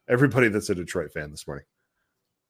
everybody 0.08 0.48
that's 0.48 0.70
a 0.70 0.74
Detroit 0.74 1.12
fan 1.12 1.30
this 1.30 1.46
morning. 1.46 1.64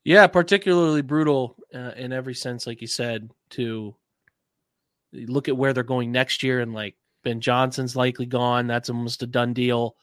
yeah. 0.05 0.27
Particularly 0.27 1.03
brutal 1.03 1.57
uh, 1.75 1.93
in 1.97 2.13
every 2.13 2.35
sense, 2.35 2.67
like 2.67 2.81
you 2.81 2.87
said. 2.87 3.31
To 3.51 3.95
look 5.13 5.49
at 5.49 5.57
where 5.57 5.73
they're 5.75 5.83
going 5.83 6.13
next 6.13 6.43
year, 6.43 6.61
and 6.61 6.73
like 6.73 6.97
Ben 7.25 7.41
Johnson's 7.41 7.97
likely 7.97 8.27
gone. 8.27 8.67
That's 8.67 8.91
almost 8.91 9.23
a 9.23 9.27
done 9.27 9.53
deal. 9.53 9.97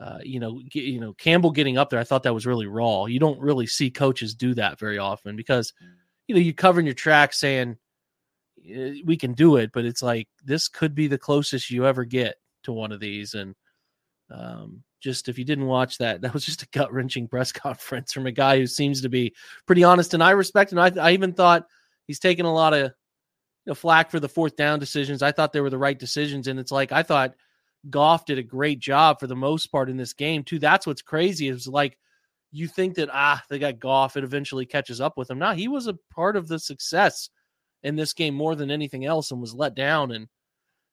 Uh, 0.00 0.18
you 0.24 0.40
know, 0.40 0.60
get, 0.68 0.84
you 0.84 0.98
know 0.98 1.12
Campbell 1.14 1.52
getting 1.52 1.78
up 1.78 1.90
there. 1.90 2.00
I 2.00 2.04
thought 2.04 2.24
that 2.24 2.34
was 2.34 2.46
really 2.46 2.66
raw. 2.66 3.04
You 3.04 3.20
don't 3.20 3.40
really 3.40 3.66
see 3.66 3.90
coaches 3.90 4.34
do 4.34 4.52
that 4.54 4.78
very 4.78 4.98
often 4.98 5.36
because 5.36 5.72
you 6.26 6.34
know 6.34 6.40
you 6.40 6.52
covering 6.52 6.86
your 6.86 6.94
tracks 6.94 7.38
saying 7.38 7.76
"Eh, 8.68 8.94
we 9.04 9.16
can 9.16 9.32
do 9.32 9.56
it, 9.56 9.70
but 9.72 9.84
it's 9.84 10.02
like 10.02 10.28
this 10.44 10.66
could 10.66 10.94
be 10.94 11.06
the 11.06 11.18
closest 11.18 11.70
you 11.70 11.86
ever 11.86 12.04
get 12.04 12.36
to 12.64 12.72
one 12.72 12.90
of 12.90 12.98
these. 13.00 13.34
And 13.34 13.54
um, 14.30 14.82
just 15.00 15.28
if 15.28 15.38
you 15.38 15.44
didn't 15.44 15.66
watch 15.66 15.98
that, 15.98 16.20
that 16.22 16.34
was 16.34 16.44
just 16.44 16.62
a 16.62 16.68
gut 16.72 16.92
wrenching 16.92 17.28
press 17.28 17.52
conference 17.52 18.12
from 18.12 18.26
a 18.26 18.32
guy 18.32 18.58
who 18.58 18.66
seems 18.66 19.02
to 19.02 19.08
be 19.08 19.34
pretty 19.66 19.84
honest, 19.84 20.14
and 20.14 20.22
I 20.22 20.32
respect 20.32 20.72
him. 20.72 20.78
I, 20.80 20.92
I 21.00 21.12
even 21.12 21.32
thought 21.32 21.68
he's 22.06 22.18
taken 22.18 22.46
a 22.46 22.52
lot 22.52 22.74
of 22.74 22.92
know, 23.70 23.74
flack 23.74 24.10
for 24.10 24.20
the 24.20 24.28
fourth 24.28 24.56
down 24.56 24.78
decisions. 24.78 25.22
I 25.22 25.32
thought 25.32 25.52
they 25.52 25.60
were 25.60 25.70
the 25.70 25.78
right 25.78 25.98
decisions, 25.98 26.48
and 26.48 26.58
it's 26.58 26.72
like 26.72 26.92
I 26.92 27.02
thought 27.02 27.34
Goff 27.90 28.26
did 28.26 28.38
a 28.38 28.42
great 28.42 28.80
job 28.80 29.20
for 29.20 29.26
the 29.26 29.36
most 29.36 29.68
part 29.68 29.90
in 29.90 29.96
this 29.96 30.12
game 30.12 30.44
too. 30.44 30.58
That's 30.58 30.86
what's 30.86 31.02
crazy 31.02 31.48
is 31.48 31.66
like 31.66 31.98
you 32.50 32.68
think 32.68 32.96
that 32.96 33.10
ah 33.12 33.42
they 33.48 33.58
got 33.58 33.80
Goff, 33.80 34.16
it 34.16 34.24
eventually 34.24 34.66
catches 34.66 35.00
up 35.00 35.16
with 35.16 35.30
him. 35.30 35.38
Now 35.38 35.54
he 35.54 35.68
was 35.68 35.86
a 35.86 35.98
part 36.14 36.36
of 36.36 36.48
the 36.48 36.58
success 36.58 37.30
in 37.82 37.96
this 37.96 38.12
game 38.12 38.34
more 38.34 38.54
than 38.54 38.70
anything 38.70 39.04
else, 39.04 39.30
and 39.30 39.40
was 39.40 39.54
let 39.54 39.74
down, 39.74 40.12
and 40.12 40.28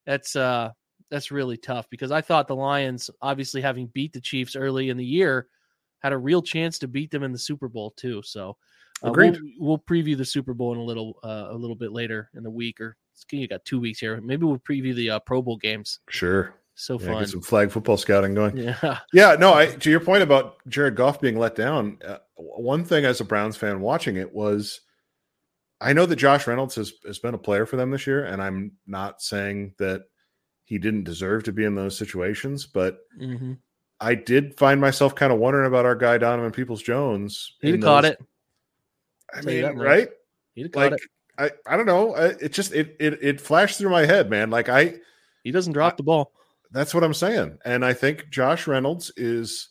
that's 0.06 0.36
uh 0.36 0.72
that's 1.10 1.32
really 1.32 1.58
tough 1.58 1.90
because 1.90 2.12
I 2.12 2.22
thought 2.22 2.48
the 2.48 2.56
Lions, 2.56 3.10
obviously 3.22 3.62
having 3.62 3.88
beat 3.88 4.14
the 4.14 4.22
Chiefs 4.22 4.56
early 4.56 4.90
in 4.90 4.98
the 4.98 5.06
year, 5.06 5.48
had 6.00 6.14
a 6.14 6.18
real 6.18 6.42
chance 6.42 6.80
to 6.80 6.88
beat 6.88 7.12
them 7.12 7.24
in 7.24 7.32
the 7.32 7.38
Super 7.38 7.68
Bowl 7.68 7.94
too. 7.98 8.22
So 8.24 8.58
uh, 9.04 9.12
Agreed. 9.12 9.38
We'll, 9.60 9.68
we'll 9.70 9.80
preview 9.80 10.18
the 10.18 10.26
Super 10.26 10.54
Bowl 10.54 10.74
in 10.74 10.80
a 10.80 10.84
little 10.84 11.20
uh, 11.24 11.48
a 11.50 11.56
little 11.56 11.76
bit 11.76 11.92
later 11.92 12.30
in 12.36 12.44
the 12.44 12.50
week, 12.50 12.82
or 12.82 12.98
you 13.32 13.48
got 13.48 13.66
two 13.66 13.80
weeks 13.80 14.00
here. 14.00 14.20
Maybe 14.22 14.46
we'll 14.46 14.60
preview 14.60 14.94
the 14.96 15.12
uh, 15.12 15.20
Pro 15.20 15.42
Bowl 15.42 15.58
games. 15.58 16.00
Sure. 16.10 16.56
So 16.76 16.98
Yeah, 17.00 17.08
fun. 17.08 17.20
get 17.20 17.30
some 17.30 17.42
flag 17.42 17.72
football 17.72 17.98
scouting 17.98 18.34
going. 18.34 18.58
Yeah. 18.58 19.00
Yeah, 19.14 19.36
no, 19.38 19.54
I 19.54 19.68
to 19.68 19.90
your 19.90 20.00
point 20.00 20.24
about 20.24 20.58
Jared 20.68 20.96
Goff 20.96 21.20
being 21.20 21.38
let 21.38 21.56
down, 21.56 21.98
uh, 22.06 22.18
one 22.36 22.86
thing 22.86 23.06
as 23.06 23.20
a 23.20 23.26
Browns 23.26 23.58
fan 23.58 23.82
watching 23.82 24.16
it 24.16 24.34
was 24.34 24.82
I 25.82 25.94
know 25.94 26.06
that 26.06 26.18
Josh 26.18 26.48
Reynolds 26.48 26.76
has, 26.76 26.94
has 27.06 27.20
been 27.20 27.34
a 27.34 27.40
player 27.40 27.66
for 27.66 27.78
them 27.78 27.92
this 27.92 28.06
year, 28.06 28.26
and 28.26 28.42
I'm 28.42 28.74
not 28.86 29.22
saying 29.22 29.76
that 29.80 30.04
he 30.66 30.78
didn't 30.78 31.04
deserve 31.06 31.44
to 31.44 31.54
be 31.54 31.64
in 31.64 31.76
those 31.76 31.98
situations, 31.98 32.66
but 32.66 33.00
hmm 33.18 33.54
I 34.02 34.16
did 34.16 34.58
find 34.58 34.80
myself 34.80 35.14
kind 35.14 35.34
of 35.34 35.40
wondering 35.40 35.68
about 35.68 35.86
our 35.86 35.96
guy 35.96 36.18
Donovan 36.18 36.52
Peoples 36.52 36.82
Jones. 36.82 37.58
He'd 37.62 37.72
have 37.72 37.82
caught 37.82 38.06
it. 38.06 38.18
I 39.34 39.42
mean, 39.42 39.78
right? 39.78 40.10
He'd 40.56 40.76
Like 40.76 40.94
it. 40.94 41.02
I, 41.38 41.52
I 41.66 41.78
don't 41.78 41.86
know. 41.86 42.16
I, 42.16 42.26
it 42.42 42.52
just 42.52 42.74
it, 42.74 42.96
it 43.00 43.20
it 43.22 43.42
flashed 43.42 43.78
through 43.78 43.92
my 43.92 44.06
head, 44.06 44.30
man. 44.30 44.50
Like 44.50 44.68
I 44.70 44.96
He 45.44 45.52
doesn't 45.52 45.74
drop 45.74 45.96
the 45.98 46.04
ball. 46.04 46.34
That's 46.72 46.94
what 46.94 47.04
I'm 47.04 47.14
saying. 47.14 47.58
And 47.66 47.84
I 47.86 47.94
think 47.94 48.30
Josh 48.30 48.68
Reynolds 48.68 49.12
is 49.16 49.70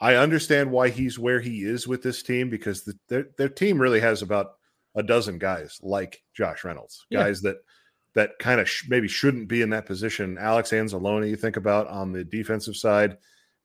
I 0.00 0.16
understand 0.16 0.70
why 0.70 0.88
he's 0.88 1.18
where 1.18 1.40
he 1.40 1.62
is 1.62 1.86
with 1.86 2.02
this 2.02 2.22
team 2.22 2.48
because 2.50 2.84
the, 2.84 2.98
their 3.08 3.26
their 3.36 3.48
team 3.48 3.78
really 3.80 4.00
has 4.00 4.22
about 4.22 4.52
a 4.96 5.02
dozen 5.02 5.38
guys 5.38 5.78
like 5.82 6.22
Josh 6.34 6.64
Reynolds, 6.64 7.06
Yeah. 7.10 7.24
guys 7.24 7.42
that 7.42 7.56
that 8.14 8.38
kind 8.38 8.60
of 8.60 8.68
sh- 8.68 8.86
maybe 8.88 9.08
shouldn't 9.08 9.48
be 9.48 9.60
in 9.60 9.70
that 9.70 9.86
position. 9.86 10.38
Alex 10.38 10.70
Anzalone, 10.70 11.28
you 11.28 11.36
think 11.36 11.56
about 11.56 11.88
on 11.88 12.12
the 12.12 12.24
defensive 12.24 12.76
side. 12.76 13.18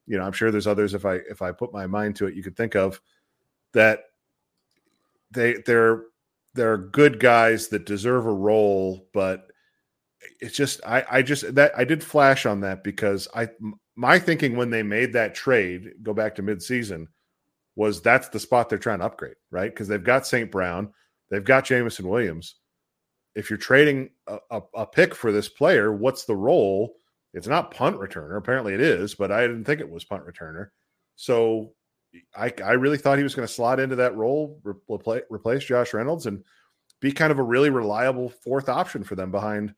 You 0.06 0.18
know, 0.18 0.24
I'm 0.24 0.32
sure 0.32 0.50
there's 0.50 0.66
others 0.66 0.92
if 0.92 1.06
I 1.06 1.14
if 1.30 1.40
I 1.40 1.52
put 1.52 1.72
my 1.72 1.86
mind 1.86 2.16
to 2.16 2.26
it, 2.26 2.34
you 2.34 2.42
could 2.42 2.56
think 2.56 2.74
of 2.76 3.00
that 3.72 4.00
they 5.30 5.56
they're 5.66 6.04
they're 6.54 6.78
good 6.78 7.20
guys 7.20 7.68
that 7.68 7.86
deserve 7.86 8.26
a 8.26 8.32
role, 8.32 9.08
but 9.12 9.46
it's 10.40 10.56
just 10.56 10.80
I 10.86 11.04
I 11.10 11.22
just 11.22 11.54
that 11.54 11.72
I 11.76 11.84
did 11.84 12.02
flash 12.04 12.46
on 12.46 12.60
that 12.60 12.84
because 12.84 13.28
I 13.34 13.48
my 13.96 14.18
thinking 14.18 14.56
when 14.56 14.70
they 14.70 14.82
made 14.82 15.12
that 15.12 15.34
trade 15.34 15.90
go 16.02 16.12
back 16.14 16.34
to 16.36 16.42
midseason 16.42 17.06
was 17.76 18.02
that's 18.02 18.28
the 18.28 18.40
spot 18.40 18.68
they're 18.68 18.78
trying 18.78 18.98
to 18.98 19.04
upgrade 19.06 19.36
right 19.50 19.70
because 19.70 19.88
they've 19.88 20.02
got 20.02 20.26
St. 20.26 20.50
Brown 20.50 20.92
They've 21.30 21.44
got 21.44 21.64
Jameson 21.64 22.08
Williams. 22.08 22.56
If 23.34 23.48
you're 23.48 23.56
trading 23.56 24.10
a, 24.26 24.38
a, 24.50 24.60
a 24.74 24.86
pick 24.86 25.14
for 25.14 25.30
this 25.30 25.48
player, 25.48 25.92
what's 25.92 26.24
the 26.24 26.36
role? 26.36 26.96
It's 27.32 27.46
not 27.46 27.70
punt 27.70 27.96
returner. 27.96 28.36
Apparently 28.36 28.74
it 28.74 28.80
is, 28.80 29.14
but 29.14 29.30
I 29.30 29.42
didn't 29.42 29.64
think 29.64 29.80
it 29.80 29.88
was 29.88 30.04
punt 30.04 30.24
returner. 30.26 30.68
So 31.14 31.72
I, 32.36 32.52
I 32.64 32.72
really 32.72 32.98
thought 32.98 33.18
he 33.18 33.24
was 33.24 33.34
going 33.34 33.46
to 33.46 33.52
slot 33.52 33.80
into 33.80 33.96
that 33.96 34.16
role, 34.16 34.60
replace, 34.64 35.22
replace 35.30 35.64
Josh 35.64 35.94
Reynolds, 35.94 36.26
and 36.26 36.44
be 37.00 37.12
kind 37.12 37.32
of 37.32 37.38
a 37.38 37.42
really 37.42 37.70
reliable 37.70 38.28
fourth 38.28 38.68
option 38.68 39.02
for 39.02 39.14
them 39.14 39.30
behind 39.30 39.74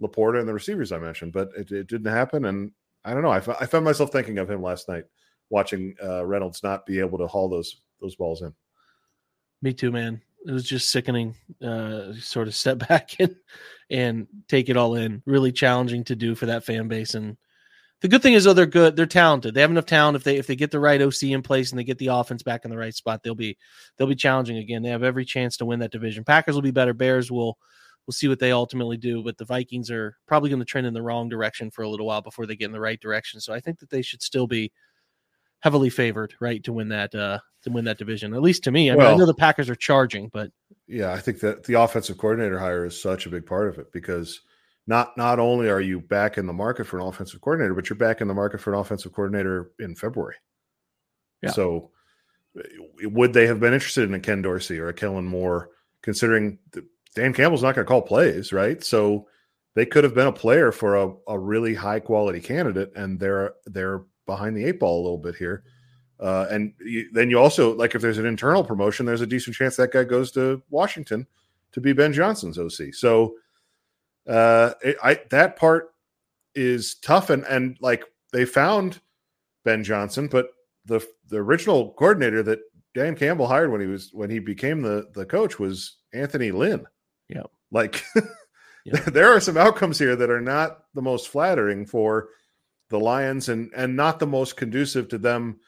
Laporta 0.00 0.38
and 0.38 0.48
the 0.48 0.54
receivers 0.54 0.92
I 0.92 0.98
mentioned. 0.98 1.32
But 1.32 1.50
it, 1.56 1.70
it 1.72 1.86
didn't 1.86 2.12
happen, 2.12 2.44
and 2.46 2.72
I 3.04 3.14
don't 3.14 3.22
know. 3.22 3.30
I, 3.30 3.38
f- 3.38 3.60
I 3.60 3.66
found 3.66 3.84
myself 3.84 4.12
thinking 4.12 4.38
of 4.38 4.50
him 4.50 4.62
last 4.62 4.88
night, 4.88 5.04
watching 5.50 5.94
uh, 6.02 6.24
Reynolds 6.24 6.62
not 6.62 6.86
be 6.86 6.98
able 7.00 7.18
to 7.18 7.26
haul 7.26 7.48
those 7.48 7.80
those 8.00 8.16
balls 8.16 8.42
in. 8.42 8.54
Me 9.60 9.72
too, 9.72 9.92
man. 9.92 10.20
It 10.46 10.52
was 10.52 10.64
just 10.64 10.90
sickening. 10.90 11.34
Uh, 11.60 12.12
sort 12.14 12.48
of 12.48 12.54
step 12.54 12.78
back 12.88 13.16
and 13.18 13.36
and 13.90 14.26
take 14.48 14.68
it 14.68 14.76
all 14.76 14.94
in. 14.94 15.22
Really 15.26 15.52
challenging 15.52 16.04
to 16.04 16.16
do 16.16 16.34
for 16.34 16.46
that 16.46 16.64
fan 16.64 16.88
base. 16.88 17.14
And 17.14 17.36
the 18.02 18.08
good 18.08 18.20
thing 18.20 18.34
is, 18.34 18.44
though, 18.44 18.52
they're 18.52 18.66
good. 18.66 18.96
They're 18.96 19.06
talented. 19.06 19.54
They 19.54 19.60
have 19.60 19.70
enough 19.70 19.86
talent. 19.86 20.16
If 20.16 20.24
they 20.24 20.36
if 20.36 20.48
they 20.48 20.56
get 20.56 20.72
the 20.72 20.80
right 20.80 21.00
OC 21.00 21.22
in 21.24 21.42
place 21.42 21.70
and 21.70 21.78
they 21.78 21.84
get 21.84 21.98
the 21.98 22.08
offense 22.08 22.42
back 22.42 22.64
in 22.64 22.70
the 22.70 22.76
right 22.76 22.94
spot, 22.94 23.22
they'll 23.22 23.34
be 23.34 23.56
they'll 23.96 24.08
be 24.08 24.16
challenging 24.16 24.58
again. 24.58 24.82
They 24.82 24.90
have 24.90 25.04
every 25.04 25.24
chance 25.24 25.56
to 25.58 25.64
win 25.64 25.78
that 25.78 25.92
division. 25.92 26.24
Packers 26.24 26.56
will 26.56 26.62
be 26.62 26.72
better. 26.72 26.94
Bears 26.94 27.30
will 27.30 27.56
we'll 28.06 28.12
see 28.12 28.26
what 28.26 28.40
they 28.40 28.50
ultimately 28.50 28.96
do. 28.96 29.22
But 29.22 29.38
the 29.38 29.44
Vikings 29.44 29.90
are 29.90 30.16
probably 30.26 30.50
going 30.50 30.60
to 30.60 30.66
trend 30.66 30.86
in 30.86 30.94
the 30.94 31.02
wrong 31.02 31.28
direction 31.28 31.70
for 31.70 31.82
a 31.82 31.88
little 31.88 32.06
while 32.06 32.22
before 32.22 32.44
they 32.44 32.56
get 32.56 32.66
in 32.66 32.72
the 32.72 32.80
right 32.80 33.00
direction. 33.00 33.40
So 33.40 33.54
I 33.54 33.60
think 33.60 33.78
that 33.78 33.90
they 33.90 34.02
should 34.02 34.20
still 34.20 34.48
be 34.48 34.72
heavily 35.60 35.88
favored, 35.88 36.34
right, 36.40 36.62
to 36.64 36.72
win 36.72 36.88
that 36.88 37.14
uh 37.14 37.38
to 37.62 37.70
win 37.70 37.84
that 37.84 37.98
division. 37.98 38.34
At 38.34 38.42
least 38.42 38.64
to 38.64 38.72
me. 38.72 38.90
I, 38.90 38.96
well, 38.96 39.06
mean, 39.06 39.14
I 39.14 39.18
know 39.18 39.26
the 39.26 39.34
Packers 39.34 39.70
are 39.70 39.76
charging, 39.76 40.28
but 40.28 40.50
yeah, 40.88 41.12
I 41.12 41.20
think 41.20 41.38
that 41.40 41.62
the 41.64 41.74
offensive 41.74 42.18
coordinator 42.18 42.58
hire 42.58 42.84
is 42.84 43.00
such 43.00 43.26
a 43.26 43.30
big 43.30 43.46
part 43.46 43.68
of 43.68 43.78
it 43.78 43.92
because 43.92 44.40
not 44.86 45.16
not 45.16 45.38
only 45.38 45.68
are 45.68 45.80
you 45.80 46.00
back 46.00 46.38
in 46.38 46.46
the 46.46 46.52
market 46.52 46.86
for 46.86 46.98
an 46.98 47.06
offensive 47.06 47.40
coordinator, 47.40 47.74
but 47.74 47.88
you're 47.88 47.96
back 47.96 48.20
in 48.20 48.28
the 48.28 48.34
market 48.34 48.60
for 48.60 48.72
an 48.72 48.80
offensive 48.80 49.12
coordinator 49.12 49.70
in 49.78 49.94
February. 49.94 50.36
Yeah. 51.42 51.50
So 51.50 51.90
would 53.02 53.32
they 53.32 53.46
have 53.46 53.60
been 53.60 53.74
interested 53.74 54.08
in 54.08 54.14
a 54.14 54.20
Ken 54.20 54.42
Dorsey 54.42 54.78
or 54.78 54.88
a 54.88 54.94
Kellen 54.94 55.24
Moore, 55.24 55.70
considering 56.02 56.58
Dan 57.14 57.32
Campbell's 57.32 57.62
not 57.62 57.74
going 57.74 57.84
to 57.84 57.88
call 57.88 58.02
plays, 58.02 58.52
right? 58.52 58.82
So 58.82 59.28
they 59.74 59.86
could 59.86 60.04
have 60.04 60.14
been 60.14 60.26
a 60.26 60.32
player 60.32 60.72
for 60.72 60.96
a, 60.96 61.12
a 61.28 61.38
really 61.38 61.74
high 61.74 62.00
quality 62.00 62.40
candidate, 62.40 62.92
and 62.96 63.18
they're 63.18 63.54
they're 63.66 64.02
behind 64.26 64.56
the 64.56 64.64
eight 64.64 64.80
ball 64.80 65.00
a 65.00 65.04
little 65.04 65.18
bit 65.18 65.36
here. 65.36 65.64
Uh, 66.20 66.46
and 66.50 66.72
you, 66.80 67.08
then 67.12 67.30
you 67.30 67.38
also 67.38 67.74
like 67.74 67.94
if 67.94 68.02
there's 68.02 68.18
an 68.18 68.26
internal 68.26 68.64
promotion, 68.64 69.06
there's 69.06 69.20
a 69.20 69.26
decent 69.26 69.56
chance 69.56 69.76
that 69.76 69.92
guy 69.92 70.04
goes 70.04 70.30
to 70.32 70.62
Washington 70.70 71.26
to 71.72 71.80
be 71.80 71.92
Ben 71.92 72.12
Johnson's 72.12 72.58
OC. 72.58 72.92
So 72.92 73.34
uh, 74.28 74.72
it, 74.82 74.96
I 75.02 75.20
that 75.30 75.56
part 75.56 75.92
is 76.54 76.96
tough, 76.96 77.30
and 77.30 77.44
and 77.44 77.76
like 77.80 78.04
they 78.32 78.44
found 78.44 79.00
Ben 79.64 79.84
Johnson, 79.84 80.28
but 80.28 80.48
the 80.84 81.00
the 81.28 81.38
original 81.38 81.92
coordinator 81.92 82.42
that 82.42 82.60
Dan 82.94 83.14
Campbell 83.16 83.46
hired 83.46 83.70
when 83.70 83.80
he 83.80 83.86
was 83.86 84.10
when 84.12 84.30
he 84.30 84.38
became 84.38 84.82
the 84.82 85.08
the 85.14 85.26
coach 85.26 85.58
was 85.58 85.96
Anthony 86.12 86.50
Lynn. 86.50 86.86
Yeah, 87.28 87.44
like 87.70 88.02
there 89.06 89.32
are 89.32 89.40
some 89.40 89.56
outcomes 89.56 89.98
here 89.98 90.16
that 90.16 90.30
are 90.30 90.40
not 90.40 90.84
the 90.94 91.02
most 91.02 91.28
flattering 91.28 91.86
for 91.86 92.28
the 92.90 93.00
Lions 93.00 93.48
and 93.48 93.70
and 93.74 93.96
not 93.96 94.18
the 94.18 94.26
most 94.26 94.56
conducive 94.56 95.08
to 95.08 95.18
them 95.18 95.58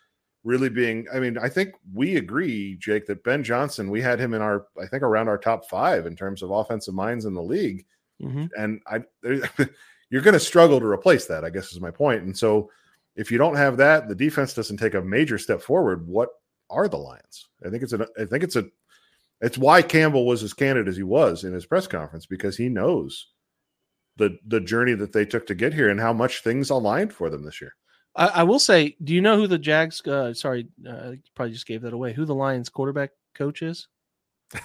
really 0.45 0.69
being 0.69 1.07
I 1.13 1.21
mean 1.21 1.39
I 1.39 1.49
think 1.49 1.71
we 1.95 2.17
agree 2.17 2.77
Jake 2.77 3.07
that 3.07 3.25
Ben 3.25 3.43
Johnson 3.43 3.91
we 3.91 4.03
had 4.03 4.21
him 4.21 4.35
in 4.35 4.43
our 4.43 4.67
I 4.81 4.87
think 4.87 5.03
around 5.03 5.29
our 5.29 5.39
top 5.39 5.69
5 5.71 6.05
in 6.05 6.15
terms 6.15 6.43
of 6.43 6.51
offensive 6.51 6.93
minds 6.93 7.25
in 7.25 7.33
the 7.33 7.43
league 7.43 7.87
mm-hmm. 8.23 8.47
and 8.57 8.81
I 8.87 9.03
you're 10.11 10.23
going 10.23 10.35
to 10.35 10.41
struggle 10.41 10.81
to 10.81 10.87
replace 10.87 11.27
that 11.27 11.45
I 11.45 11.51
guess 11.51 11.73
is 11.73 11.81
my 11.81 11.91
point. 11.91 12.23
and 12.23 12.37
so 12.37 12.71
if 13.17 13.31
you 13.31 13.39
don't 13.39 13.57
have 13.57 13.77
that 13.79 14.09
the 14.09 14.15
defense 14.15 14.55
doesn't 14.55 14.79
take 14.79 14.95
a 14.95 15.03
major 15.03 15.39
step 15.39 15.61
forward 15.61 16.07
what 16.07 16.31
are 16.71 16.89
the 16.89 16.97
Lions 16.97 17.49
I 17.65 17.71
think 17.71 17.83
it's 17.83 17.93
a 17.93 18.07
I 18.19 18.25
think 18.25 18.45
it's 18.45 18.57
a 18.57 18.67
it's 19.41 19.59
why 19.59 19.83
Campbell 19.83 20.27
was 20.27 20.43
as 20.43 20.55
candid 20.55 20.89
as 20.89 20.97
he 20.97 21.03
was 21.03 21.45
in 21.45 21.53
his 21.53 21.67
press 21.67 21.87
conference 21.87 22.27
because 22.27 22.57
he 22.57 22.69
knows 22.69 23.29
the 24.17 24.39
the 24.47 24.61
journey 24.61 24.95
that 24.95 25.13
they 25.13 25.25
took 25.25 25.47
to 25.47 25.55
get 25.55 25.75
here 25.75 25.91
and 25.91 26.01
how 26.01 26.13
much 26.13 26.43
things 26.43 26.71
aligned 26.71 27.13
for 27.13 27.31
them 27.31 27.45
this 27.45 27.61
year. 27.61 27.75
I, 28.17 28.27
I 28.29 28.43
will 28.45 28.59
say, 28.59 28.97
do 29.03 29.13
you 29.13 29.21
know 29.21 29.37
who 29.37 29.47
the 29.47 29.59
Jags? 29.59 30.01
Uh, 30.07 30.33
sorry, 30.35 30.69
uh, 30.89 31.13
probably 31.35 31.53
just 31.53 31.67
gave 31.67 31.83
that 31.83 31.93
away. 31.93 32.13
Who 32.13 32.25
the 32.25 32.35
Lions 32.35 32.69
quarterback 32.69 33.11
coach 33.35 33.63
is? 33.63 33.89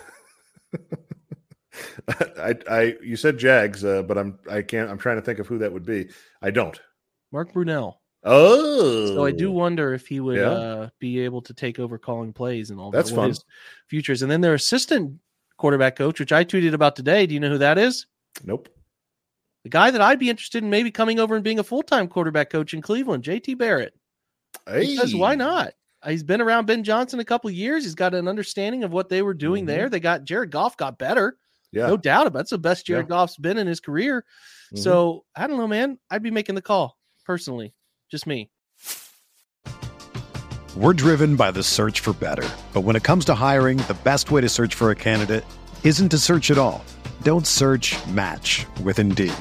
I, 2.38 2.56
I, 2.70 2.96
you 3.04 3.16
said 3.16 3.38
Jags, 3.38 3.84
uh, 3.84 4.04
but 4.04 4.18
I'm, 4.18 4.40
I 4.50 4.62
can't. 4.62 4.90
I'm 4.90 4.98
trying 4.98 5.18
to 5.18 5.22
think 5.22 5.40
of 5.40 5.48
who 5.48 5.58
that 5.60 5.72
would 5.72 5.86
be. 5.86 6.10
I 6.42 6.52
don't. 6.52 6.80
Mark 7.32 7.54
Brunell. 7.54 7.96
Oh, 8.24 9.06
so 9.16 9.26
I 9.26 9.32
do 9.32 9.50
wonder 9.50 9.94
if 9.94 10.08
he 10.08 10.20
would 10.20 10.38
yeah. 10.38 10.50
uh, 10.50 10.90
be 11.00 11.20
able 11.22 11.42
to 11.44 11.54
take 11.54 11.80
over 11.80 11.98
calling 11.98 12.34
plays 12.34 12.70
and 12.70 12.80
all 12.80 12.92
That's 12.92 13.12
that. 13.12 13.16
fun. 13.16 13.34
futures, 13.88 14.22
and 14.22 14.30
then 14.30 14.42
their 14.42 14.56
assistant 14.56 15.20
quarterback 15.58 15.96
coach, 15.96 16.20
which 16.20 16.34
I 16.34 16.44
tweeted 16.44 16.74
about 16.74 16.96
today. 16.96 17.26
Do 17.26 17.34
you 17.34 17.40
know 17.40 17.50
who 17.50 17.58
that 17.60 17.78
is? 17.78 18.08
Nope. 18.44 18.68
The 19.64 19.70
guy 19.70 19.92
that 19.92 20.02
I'd 20.02 20.20
be 20.20 20.30
interested 20.30 20.64
in 20.64 20.70
maybe 20.70 20.92
coming 20.92 21.20
over 21.20 21.36
and 21.36 21.44
being 21.44 21.60
a 21.60 21.64
full 21.64 21.84
time 21.84 22.08
quarterback 22.08 22.50
coach 22.50 22.74
in 22.74 22.82
Cleveland, 22.82 23.24
JT 23.24 23.58
Barrett. 23.58 23.94
Hey. 24.68 24.88
Because 24.88 25.16
why 25.16 25.36
not? 25.36 25.74
He's 26.06 26.24
been 26.24 26.42
around 26.42 26.66
Ben 26.66 26.84
Johnson 26.84 27.20
a 27.20 27.26
couple 27.26 27.50
years. 27.50 27.84
He's 27.84 27.96
got 27.96 28.14
an 28.14 28.28
understanding 28.28 28.84
of 28.84 28.92
what 28.94 29.10
they 29.10 29.22
were 29.22 29.34
doing 29.34 29.64
mm-hmm. 29.64 29.76
there. 29.76 29.90
They 29.90 30.00
got 30.00 30.24
Jared 30.24 30.52
Goff 30.52 30.78
got 30.78 30.98
better. 30.98 31.38
Yeah. 31.72 31.88
No 31.88 31.98
doubt 31.98 32.28
about 32.28 32.40
it. 32.40 32.42
It's 32.42 32.50
the 32.52 32.58
best 32.58 32.86
Jared 32.86 33.06
yeah. 33.06 33.10
Goff's 33.10 33.38
been 33.38 33.58
in 33.58 33.68
his 33.68 33.80
career. 33.80 34.26
Mm-hmm. 34.74 34.82
So 34.82 35.26
I 35.36 35.48
don't 35.48 35.58
know, 35.58 35.68
man. 35.68 36.00
I'd 36.10 36.24
be 36.24 36.32
making 36.32 36.56
the 36.56 36.62
call 36.62 36.98
personally. 37.26 37.74
Just 38.10 38.26
me. 38.26 38.50
We're 40.76 40.94
driven 40.94 41.36
by 41.36 41.52
the 41.52 41.64
search 41.64 42.00
for 42.00 42.14
better. 42.14 42.48
But 42.74 42.82
when 42.82 42.96
it 42.96 43.04
comes 43.04 43.26
to 43.26 43.36
hiring, 43.36 43.78
the 43.78 43.98
best 44.04 44.32
way 44.32 44.42
to 44.42 44.50
search 44.50 44.76
for 44.76 44.92
a 44.92 44.96
candidate 44.96 45.44
isn't 45.84 46.10
to 46.10 46.18
search 46.18 46.52
at 46.52 46.58
all. 46.58 46.84
Don't 47.24 47.46
search 47.46 47.98
match 48.08 48.66
with 48.84 49.00
Indeed. 49.00 49.34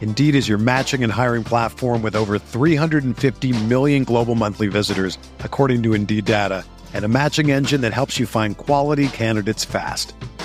Indeed 0.00 0.34
is 0.34 0.48
your 0.48 0.58
matching 0.58 1.04
and 1.04 1.12
hiring 1.12 1.44
platform 1.44 2.00
with 2.02 2.16
over 2.16 2.38
350 2.38 3.64
million 3.64 4.04
global 4.04 4.34
monthly 4.34 4.68
visitors, 4.68 5.18
according 5.40 5.82
to 5.82 5.92
Indeed 5.92 6.24
data, 6.24 6.64
and 6.94 7.04
a 7.04 7.08
matching 7.08 7.50
engine 7.50 7.82
that 7.82 7.92
helps 7.92 8.18
you 8.18 8.26
find 8.26 8.56
quality 8.56 9.08
candidates 9.08 9.64
fast. 9.64 10.14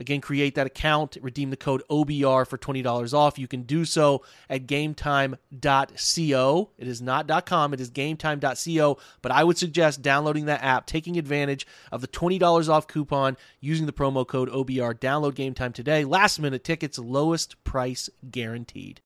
Again, 0.00 0.22
create 0.22 0.54
that 0.54 0.66
account, 0.66 1.18
redeem 1.20 1.50
the 1.50 1.58
code 1.58 1.82
OBR 1.90 2.46
for 2.46 2.56
$20 2.56 3.12
off. 3.12 3.38
You 3.38 3.46
can 3.46 3.64
do 3.64 3.84
so 3.84 4.22
at 4.48 4.66
gametime.co. 4.66 6.70
It 6.78 6.88
is 6.88 7.02
not 7.02 7.44
.com, 7.44 7.74
it 7.74 7.80
is 7.80 7.90
gametime.co, 7.90 8.98
but 9.20 9.30
I 9.30 9.44
would 9.44 9.58
suggest 9.58 10.00
downloading 10.00 10.46
that 10.46 10.64
app, 10.64 10.86
taking 10.86 11.18
advantage 11.18 11.66
of 11.92 12.00
the 12.00 12.08
$20 12.08 12.70
off 12.70 12.88
coupon 12.88 13.36
using 13.60 13.84
the 13.84 13.92
promo 13.92 14.26
code 14.26 14.50
OBR. 14.50 14.94
Download 14.94 15.32
GameTime 15.32 15.74
today. 15.74 16.06
Last 16.06 16.40
minute 16.40 16.64
tickets, 16.64 16.98
lowest 16.98 17.62
price 17.62 18.08
guaranteed. 18.30 19.02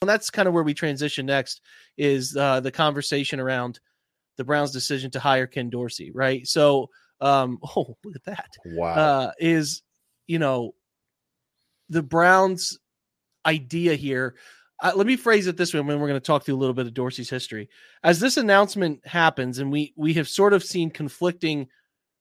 And 0.00 0.08
that's 0.08 0.30
kind 0.30 0.46
of 0.46 0.54
where 0.54 0.62
we 0.62 0.74
transition 0.74 1.26
next 1.26 1.60
is 1.98 2.36
uh, 2.36 2.60
the 2.60 2.70
conversation 2.70 3.40
around 3.40 3.80
the 4.36 4.44
Browns' 4.44 4.70
decision 4.70 5.10
to 5.10 5.18
hire 5.18 5.48
Ken 5.48 5.70
Dorsey, 5.70 6.12
right? 6.14 6.46
So, 6.46 6.88
um, 7.20 7.58
oh, 7.76 7.96
look 8.04 8.14
at 8.14 8.24
that. 8.24 8.50
Wow. 8.64 8.94
Uh, 8.94 9.32
is 9.40 9.82
you 10.30 10.38
know, 10.38 10.76
the 11.88 12.04
Browns' 12.04 12.78
idea 13.44 13.96
here. 13.96 14.36
Uh, 14.80 14.92
let 14.94 15.08
me 15.08 15.16
phrase 15.16 15.48
it 15.48 15.56
this 15.56 15.74
way, 15.74 15.80
and 15.80 15.88
we're 15.88 15.96
going 15.96 16.12
to 16.12 16.20
talk 16.20 16.44
through 16.44 16.54
a 16.54 16.56
little 16.56 16.72
bit 16.72 16.86
of 16.86 16.94
Dorsey's 16.94 17.28
history. 17.28 17.68
As 18.04 18.20
this 18.20 18.36
announcement 18.36 19.04
happens, 19.04 19.58
and 19.58 19.72
we 19.72 19.92
we 19.96 20.14
have 20.14 20.28
sort 20.28 20.52
of 20.52 20.62
seen 20.62 20.88
conflicting 20.88 21.66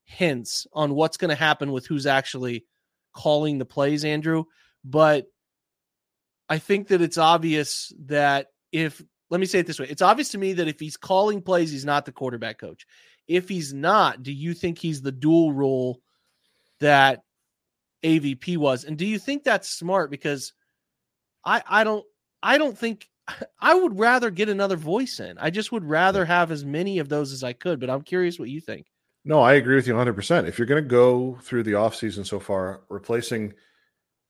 hints 0.05 0.65
on 0.73 0.95
what's 0.95 1.17
going 1.17 1.29
to 1.29 1.35
happen 1.35 1.71
with 1.71 1.85
who's 1.85 2.07
actually 2.07 2.65
calling 3.13 3.59
the 3.59 3.65
plays, 3.65 4.03
Andrew. 4.03 4.45
But 4.83 5.27
I 6.49 6.57
think 6.57 6.87
that 6.87 7.03
it's 7.03 7.19
obvious 7.19 7.93
that 8.05 8.47
if 8.71 9.03
let 9.29 9.39
me 9.39 9.45
say 9.45 9.59
it 9.59 9.67
this 9.67 9.79
way, 9.79 9.85
it's 9.87 10.01
obvious 10.01 10.29
to 10.29 10.39
me 10.39 10.53
that 10.53 10.67
if 10.67 10.79
he's 10.79 10.97
calling 10.97 11.43
plays, 11.43 11.71
he's 11.71 11.85
not 11.85 12.05
the 12.05 12.11
quarterback 12.11 12.57
coach. 12.57 12.87
If 13.27 13.47
he's 13.47 13.71
not, 13.71 14.23
do 14.23 14.33
you 14.33 14.55
think 14.55 14.79
he's 14.79 15.03
the 15.03 15.11
dual 15.11 15.53
role 15.53 16.01
that 16.79 17.21
AVP 18.03 18.57
was. 18.57 18.83
And 18.83 18.97
do 18.97 19.05
you 19.05 19.19
think 19.19 19.43
that's 19.43 19.69
smart? 19.69 20.11
Because 20.11 20.53
I 21.45 21.63
I 21.67 21.83
don't 21.83 22.05
I 22.41 22.57
don't 22.57 22.77
think 22.77 23.09
I 23.59 23.75
would 23.75 23.97
rather 23.97 24.31
get 24.31 24.49
another 24.49 24.75
voice 24.75 25.19
in. 25.19 25.37
I 25.37 25.49
just 25.49 25.71
would 25.71 25.85
rather 25.85 26.25
have 26.25 26.51
as 26.51 26.65
many 26.65 26.99
of 26.99 27.09
those 27.09 27.31
as 27.31 27.43
I 27.43 27.53
could. 27.53 27.79
But 27.79 27.89
I'm 27.89 28.01
curious 28.01 28.39
what 28.39 28.49
you 28.49 28.61
think. 28.61 28.87
No, 29.25 29.41
I 29.41 29.53
agree 29.53 29.75
with 29.75 29.85
you 29.85 29.93
100%. 29.93 30.47
If 30.47 30.57
you're 30.57 30.65
going 30.65 30.83
to 30.83 30.89
go 30.89 31.37
through 31.43 31.63
the 31.63 31.73
offseason 31.73 32.25
so 32.25 32.39
far, 32.39 32.81
replacing 32.89 33.53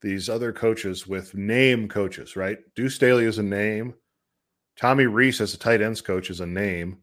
these 0.01 0.29
other 0.29 0.51
coaches 0.51 1.07
with 1.07 1.35
name 1.35 1.87
coaches, 1.87 2.35
right? 2.35 2.57
Deuce 2.75 2.95
Staley 2.95 3.25
is 3.25 3.37
a 3.37 3.43
name. 3.43 3.93
Tommy 4.77 5.05
Rees 5.05 5.41
as 5.41 5.53
a 5.53 5.59
tight 5.59 5.81
ends 5.81 6.01
coach 6.01 6.29
is 6.29 6.39
a 6.39 6.45
name. 6.45 6.97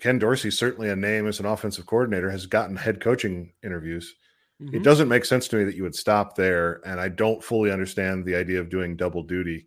Ken 0.00 0.18
Dorsey, 0.18 0.50
certainly 0.50 0.90
a 0.90 0.96
name 0.96 1.26
as 1.26 1.40
an 1.40 1.46
offensive 1.46 1.86
coordinator, 1.86 2.30
has 2.30 2.46
gotten 2.46 2.76
head 2.76 3.00
coaching 3.00 3.52
interviews. 3.62 4.14
Mm-hmm. 4.60 4.76
It 4.76 4.82
doesn't 4.82 5.08
make 5.08 5.24
sense 5.24 5.48
to 5.48 5.56
me 5.56 5.64
that 5.64 5.74
you 5.74 5.82
would 5.82 5.94
stop 5.94 6.36
there, 6.36 6.80
and 6.84 7.00
I 7.00 7.08
don't 7.08 7.42
fully 7.42 7.72
understand 7.72 8.24
the 8.24 8.34
idea 8.34 8.60
of 8.60 8.68
doing 8.68 8.96
double 8.96 9.22
duty. 9.22 9.66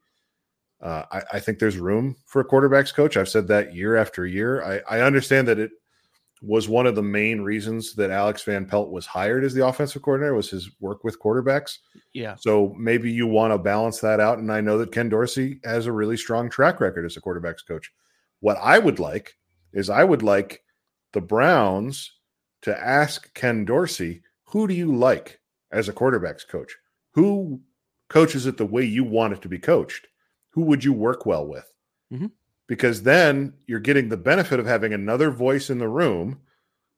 Uh, 0.81 1.03
I, 1.11 1.21
I, 1.33 1.39
think 1.39 1.59
there's 1.59 1.77
room 1.77 2.17
for 2.25 2.41
a 2.41 2.47
quarterbacks 2.47 2.93
coach. 2.93 3.15
I've 3.15 3.29
said 3.29 3.47
that 3.47 3.73
year 3.73 3.95
after 3.95 4.27
year. 4.27 4.61
I, 4.63 4.97
I, 4.97 5.01
understand 5.01 5.47
that 5.47 5.57
it 5.57 5.71
was 6.41 6.67
one 6.67 6.85
of 6.85 6.95
the 6.95 7.01
main 7.01 7.39
reasons 7.39 7.95
that 7.95 8.11
Alex 8.11 8.43
Van 8.43 8.65
Pelt 8.65 8.91
was 8.91 9.05
hired 9.05 9.45
as 9.45 9.53
the 9.53 9.65
offensive 9.65 10.01
coordinator 10.01 10.35
was 10.35 10.49
his 10.49 10.69
work 10.81 11.05
with 11.05 11.21
quarterbacks. 11.21 11.77
Yeah. 12.11 12.35
So 12.37 12.75
maybe 12.77 13.09
you 13.09 13.27
want 13.27 13.53
to 13.53 13.57
balance 13.57 14.01
that 14.01 14.19
out. 14.19 14.39
And 14.39 14.51
I 14.51 14.59
know 14.59 14.77
that 14.79 14.91
Ken 14.91 15.07
Dorsey 15.07 15.61
has 15.63 15.85
a 15.85 15.91
really 15.93 16.17
strong 16.17 16.49
track 16.49 16.81
record 16.81 17.05
as 17.05 17.15
a 17.15 17.21
quarterbacks 17.21 17.65
coach. 17.65 17.89
What 18.41 18.57
I 18.61 18.77
would 18.77 18.99
like 18.99 19.37
is 19.71 19.89
I 19.89 20.03
would 20.03 20.21
like 20.21 20.63
the 21.13 21.21
Browns 21.21 22.11
to 22.63 22.77
ask 22.77 23.33
Ken 23.33 23.63
Dorsey 23.63 24.21
who 24.53 24.67
do 24.67 24.75
you 24.75 24.95
like 24.95 25.39
as 25.71 25.89
a 25.89 25.93
quarterbacks 25.93 26.47
coach? 26.47 26.77
Who 27.15 27.59
coaches 28.07 28.45
it 28.45 28.55
the 28.55 28.67
way 28.67 28.83
you 28.83 29.03
want 29.03 29.33
it 29.33 29.41
to 29.41 29.49
be 29.49 29.57
coached? 29.57 30.07
Who 30.51 30.61
would 30.61 30.83
you 30.83 30.93
work 30.93 31.25
well 31.25 31.47
with? 31.47 31.65
Mm-hmm. 32.13 32.27
Because 32.67 33.01
then 33.01 33.53
you're 33.65 33.79
getting 33.79 34.09
the 34.09 34.17
benefit 34.17 34.59
of 34.59 34.67
having 34.67 34.93
another 34.93 35.31
voice 35.31 35.71
in 35.71 35.79
the 35.79 35.87
room, 35.87 36.39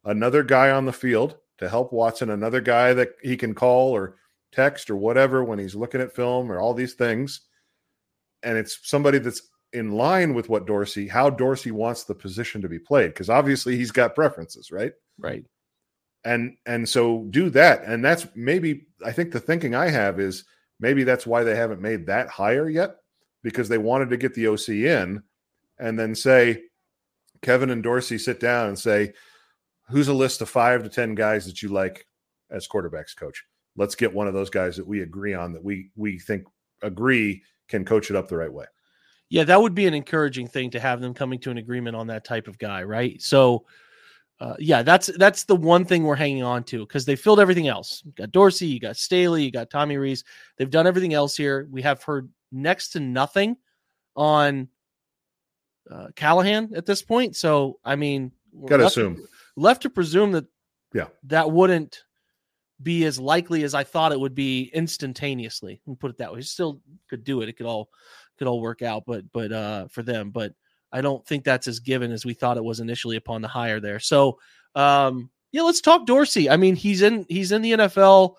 another 0.03 0.43
guy 0.43 0.69
on 0.69 0.85
the 0.85 0.91
field 0.91 1.37
to 1.59 1.69
help 1.69 1.93
Watson, 1.93 2.29
another 2.29 2.59
guy 2.59 2.93
that 2.93 3.13
he 3.21 3.37
can 3.37 3.55
call 3.55 3.91
or 3.91 4.17
text 4.51 4.89
or 4.89 4.97
whatever 4.97 5.41
when 5.41 5.57
he's 5.57 5.75
looking 5.75 6.01
at 6.01 6.13
film 6.13 6.51
or 6.51 6.59
all 6.59 6.73
these 6.73 6.95
things. 6.95 7.39
And 8.43 8.57
it's 8.57 8.79
somebody 8.83 9.17
that's 9.17 9.41
in 9.71 9.93
line 9.93 10.33
with 10.33 10.49
what 10.49 10.67
Dorsey, 10.67 11.07
how 11.07 11.29
Dorsey 11.29 11.71
wants 11.71 12.03
the 12.03 12.15
position 12.15 12.61
to 12.61 12.67
be 12.67 12.79
played. 12.79 13.13
Because 13.13 13.29
obviously 13.29 13.77
he's 13.77 13.91
got 13.91 14.13
preferences, 14.13 14.73
right? 14.73 14.91
Right 15.17 15.45
and 16.25 16.57
and 16.65 16.87
so 16.87 17.25
do 17.29 17.49
that. 17.51 17.83
And 17.83 18.03
that's 18.03 18.27
maybe 18.35 18.87
i 19.05 19.11
think 19.11 19.31
the 19.31 19.39
thinking 19.39 19.75
i 19.75 19.89
have 19.89 20.19
is 20.19 20.45
maybe 20.79 21.03
that's 21.03 21.27
why 21.27 21.43
they 21.43 21.55
haven't 21.55 21.81
made 21.81 22.05
that 22.07 22.27
higher 22.27 22.69
yet 22.69 22.97
because 23.43 23.69
they 23.69 23.77
wanted 23.77 24.09
to 24.09 24.17
get 24.17 24.33
the 24.33 24.47
oc 24.47 24.67
in 24.69 25.21
and 25.77 25.99
then 25.99 26.15
say 26.15 26.63
kevin 27.41 27.69
and 27.69 27.83
dorsey 27.83 28.17
sit 28.17 28.39
down 28.39 28.69
and 28.69 28.79
say 28.79 29.13
who's 29.89 30.07
a 30.07 30.13
list 30.13 30.41
of 30.41 30.49
five 30.49 30.83
to 30.83 30.89
ten 30.89 31.15
guys 31.15 31.45
that 31.45 31.61
you 31.61 31.69
like 31.69 32.07
as 32.49 32.67
quarterbacks 32.67 33.15
coach? 33.15 33.43
Let's 33.75 33.95
get 33.95 34.13
one 34.13 34.27
of 34.27 34.33
those 34.33 34.49
guys 34.49 34.77
that 34.77 34.87
we 34.87 35.01
agree 35.01 35.33
on 35.33 35.53
that 35.53 35.63
we 35.63 35.89
we 35.95 36.19
think 36.19 36.45
agree 36.81 37.41
can 37.67 37.83
coach 37.83 38.09
it 38.09 38.15
up 38.15 38.27
the 38.27 38.37
right 38.37 38.51
way. 38.51 38.65
Yeah 39.29 39.43
that 39.45 39.61
would 39.61 39.75
be 39.75 39.87
an 39.87 39.93
encouraging 39.93 40.47
thing 40.47 40.69
to 40.71 40.79
have 40.79 41.01
them 41.01 41.13
coming 41.13 41.39
to 41.39 41.51
an 41.51 41.57
agreement 41.57 41.95
on 41.95 42.07
that 42.07 42.25
type 42.25 42.47
of 42.47 42.57
guy 42.57 42.83
right? 42.83 43.21
So 43.21 43.65
uh, 44.39 44.55
yeah, 44.59 44.83
that's 44.83 45.07
that's 45.17 45.45
the 45.45 45.55
one 45.55 45.85
thing 45.85 46.03
we're 46.03 46.15
hanging 46.15 46.43
on 46.43 46.63
to 46.65 46.79
because 46.79 47.05
they 47.05 47.15
filled 47.15 47.39
everything 47.39 47.67
else. 47.67 48.01
You 48.05 48.11
got 48.11 48.31
Dorsey, 48.31 48.67
you 48.67 48.79
got 48.79 48.97
Staley, 48.97 49.43
you 49.43 49.51
got 49.51 49.69
Tommy 49.69 49.97
Rees. 49.97 50.25
They've 50.57 50.69
done 50.69 50.87
everything 50.87 51.13
else 51.13 51.37
here. 51.37 51.67
We 51.71 51.81
have 51.83 52.03
heard 52.03 52.29
next 52.51 52.89
to 52.89 52.99
nothing 52.99 53.55
on 54.15 54.67
uh, 55.89 56.07
Callahan 56.15 56.71
at 56.75 56.85
this 56.85 57.01
point. 57.01 57.37
So 57.37 57.79
I 57.85 57.95
mean, 57.95 58.31
gotta 58.65 58.87
assume 58.87 59.15
to, 59.15 59.27
left 59.55 59.83
to 59.83 59.89
presume 59.89 60.33
that 60.33 60.45
yeah 60.93 61.07
that 61.23 61.49
wouldn't 61.49 62.03
be 62.83 63.05
as 63.05 63.17
likely 63.17 63.63
as 63.63 63.73
I 63.73 63.85
thought 63.85 64.11
it 64.11 64.19
would 64.19 64.35
be 64.35 64.69
instantaneously. 64.73 65.79
Let 65.85 65.91
me 65.91 65.97
put 65.97 66.11
it 66.11 66.17
that 66.17 66.33
way. 66.33 66.39
He 66.39 66.43
still 66.43 66.81
could 67.09 67.23
do 67.23 67.41
it. 67.41 67.47
It 67.47 67.53
could 67.53 67.67
all 67.67 67.89
could 68.37 68.47
all 68.47 68.59
work 68.59 68.81
out, 68.81 69.03
but 69.07 69.23
but 69.31 69.53
uh 69.53 69.87
for 69.87 70.03
them, 70.03 70.31
but 70.31 70.53
I 70.91 71.01
don't 71.01 71.25
think 71.25 71.43
that's 71.43 71.67
as 71.67 71.79
given 71.79 72.11
as 72.11 72.25
we 72.25 72.33
thought 72.33 72.57
it 72.57 72.63
was 72.63 72.79
initially 72.79 73.17
upon 73.17 73.41
the 73.41 73.47
hire 73.47 73.79
there. 73.79 73.99
So, 73.99 74.39
um, 74.75 75.29
Yeah, 75.51 75.63
let's 75.63 75.81
talk 75.81 76.05
Dorsey. 76.05 76.49
I 76.49 76.57
mean, 76.57 76.75
he's 76.75 77.01
in 77.01 77.25
he's 77.29 77.51
in 77.51 77.61
the 77.61 77.73
NFL 77.73 78.35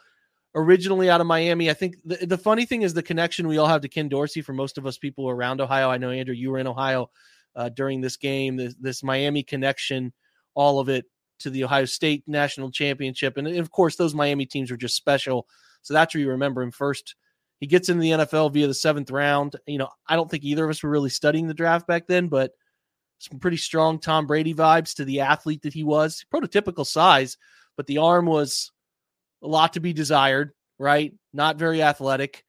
originally 0.55 1.11
out 1.11 1.21
of 1.21 1.27
Miami. 1.27 1.71
I 1.71 1.75
think 1.75 1.97
the, 2.05 2.27
the 2.27 2.39
funny 2.39 2.65
thing 2.65 2.83
is 2.83 2.95
the 2.95 3.03
connection 3.03 3.47
we 3.47 3.59
all 3.59 3.67
have 3.67 3.83
to 3.83 3.89
Ken 3.89 4.09
Dorsey 4.09 4.41
for 4.41 4.55
most 4.55 4.79
of 4.79 4.87
us 4.87 4.97
people 4.97 5.29
around 5.29 5.61
Ohio. 5.61 5.91
I 5.91 5.99
know 5.99 6.11
Andrew, 6.11 6.35
you 6.35 6.51
were 6.51 6.59
in 6.59 6.67
Ohio 6.67 7.11
uh, 7.55 7.69
during 7.69 8.01
this 8.01 8.17
game. 8.17 8.57
This, 8.57 8.75
this 8.81 9.03
Miami 9.03 9.43
connection, 9.43 10.13
all 10.55 10.81
of 10.81 10.89
it 10.89 11.05
to 11.41 11.51
the 11.51 11.65
Ohio 11.65 11.85
State 11.85 12.25
national 12.27 12.71
championship, 12.71 13.37
and 13.37 13.47
of 13.47 13.71
course 13.71 13.97
those 13.97 14.15
Miami 14.15 14.47
teams 14.47 14.71
were 14.71 14.77
just 14.79 14.97
special. 14.97 15.47
So 15.83 15.93
that's 15.93 16.15
where 16.15 16.23
you 16.23 16.31
remember 16.31 16.63
him 16.63 16.73
first. 16.73 17.15
He 17.61 17.66
gets 17.66 17.88
into 17.88 18.03
the 18.03 18.11
NFL 18.11 18.53
via 18.53 18.66
the 18.66 18.75
seventh 18.75 19.11
round. 19.11 19.57
You 19.66 19.79
know, 19.79 19.88
I 20.07 20.16
don't 20.16 20.31
think 20.31 20.45
either 20.45 20.64
of 20.64 20.71
us 20.71 20.83
were 20.83 20.90
really 20.90 21.11
studying 21.11 21.47
the 21.47 21.55
draft 21.55 21.87
back 21.87 22.07
then, 22.07 22.29
but 22.29 22.53
some 23.19 23.38
pretty 23.38 23.57
strong 23.57 23.99
Tom 23.99 24.27
Brady 24.27 24.55
vibes 24.55 24.95
to 24.97 25.05
the 25.05 25.21
athlete 25.21 25.62
that 25.62 25.73
he 25.73 25.85
was. 25.85 26.25
Prototypical 26.33 26.87
size, 26.87 27.38
but 27.77 27.87
the 27.87 27.99
arm 27.99 28.27
was 28.27 28.73
a 29.42 29.47
lot 29.47 29.73
to 29.75 29.81
be 29.81 29.92
desired, 29.92 30.53
right? 30.79 31.14
Not 31.33 31.57
very 31.57 31.83
athletic. 31.83 32.45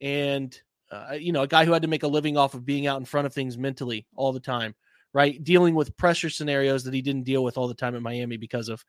And, 0.00 0.56
uh, 0.90 1.16
you 1.18 1.32
know, 1.32 1.42
a 1.42 1.48
guy 1.48 1.64
who 1.64 1.72
had 1.72 1.82
to 1.82 1.88
make 1.88 2.04
a 2.04 2.08
living 2.08 2.36
off 2.36 2.54
of 2.54 2.64
being 2.64 2.86
out 2.86 3.00
in 3.00 3.04
front 3.04 3.26
of 3.26 3.34
things 3.34 3.58
mentally 3.58 4.06
all 4.14 4.32
the 4.32 4.40
time, 4.40 4.74
right? 5.12 5.42
Dealing 5.42 5.74
with 5.74 5.96
pressure 5.96 6.30
scenarios 6.30 6.84
that 6.84 6.94
he 6.94 7.02
didn't 7.02 7.24
deal 7.24 7.42
with 7.42 7.58
all 7.58 7.66
the 7.66 7.74
time 7.74 7.94
in 7.96 8.02
Miami 8.02 8.36
because 8.36 8.68
of 8.68 8.84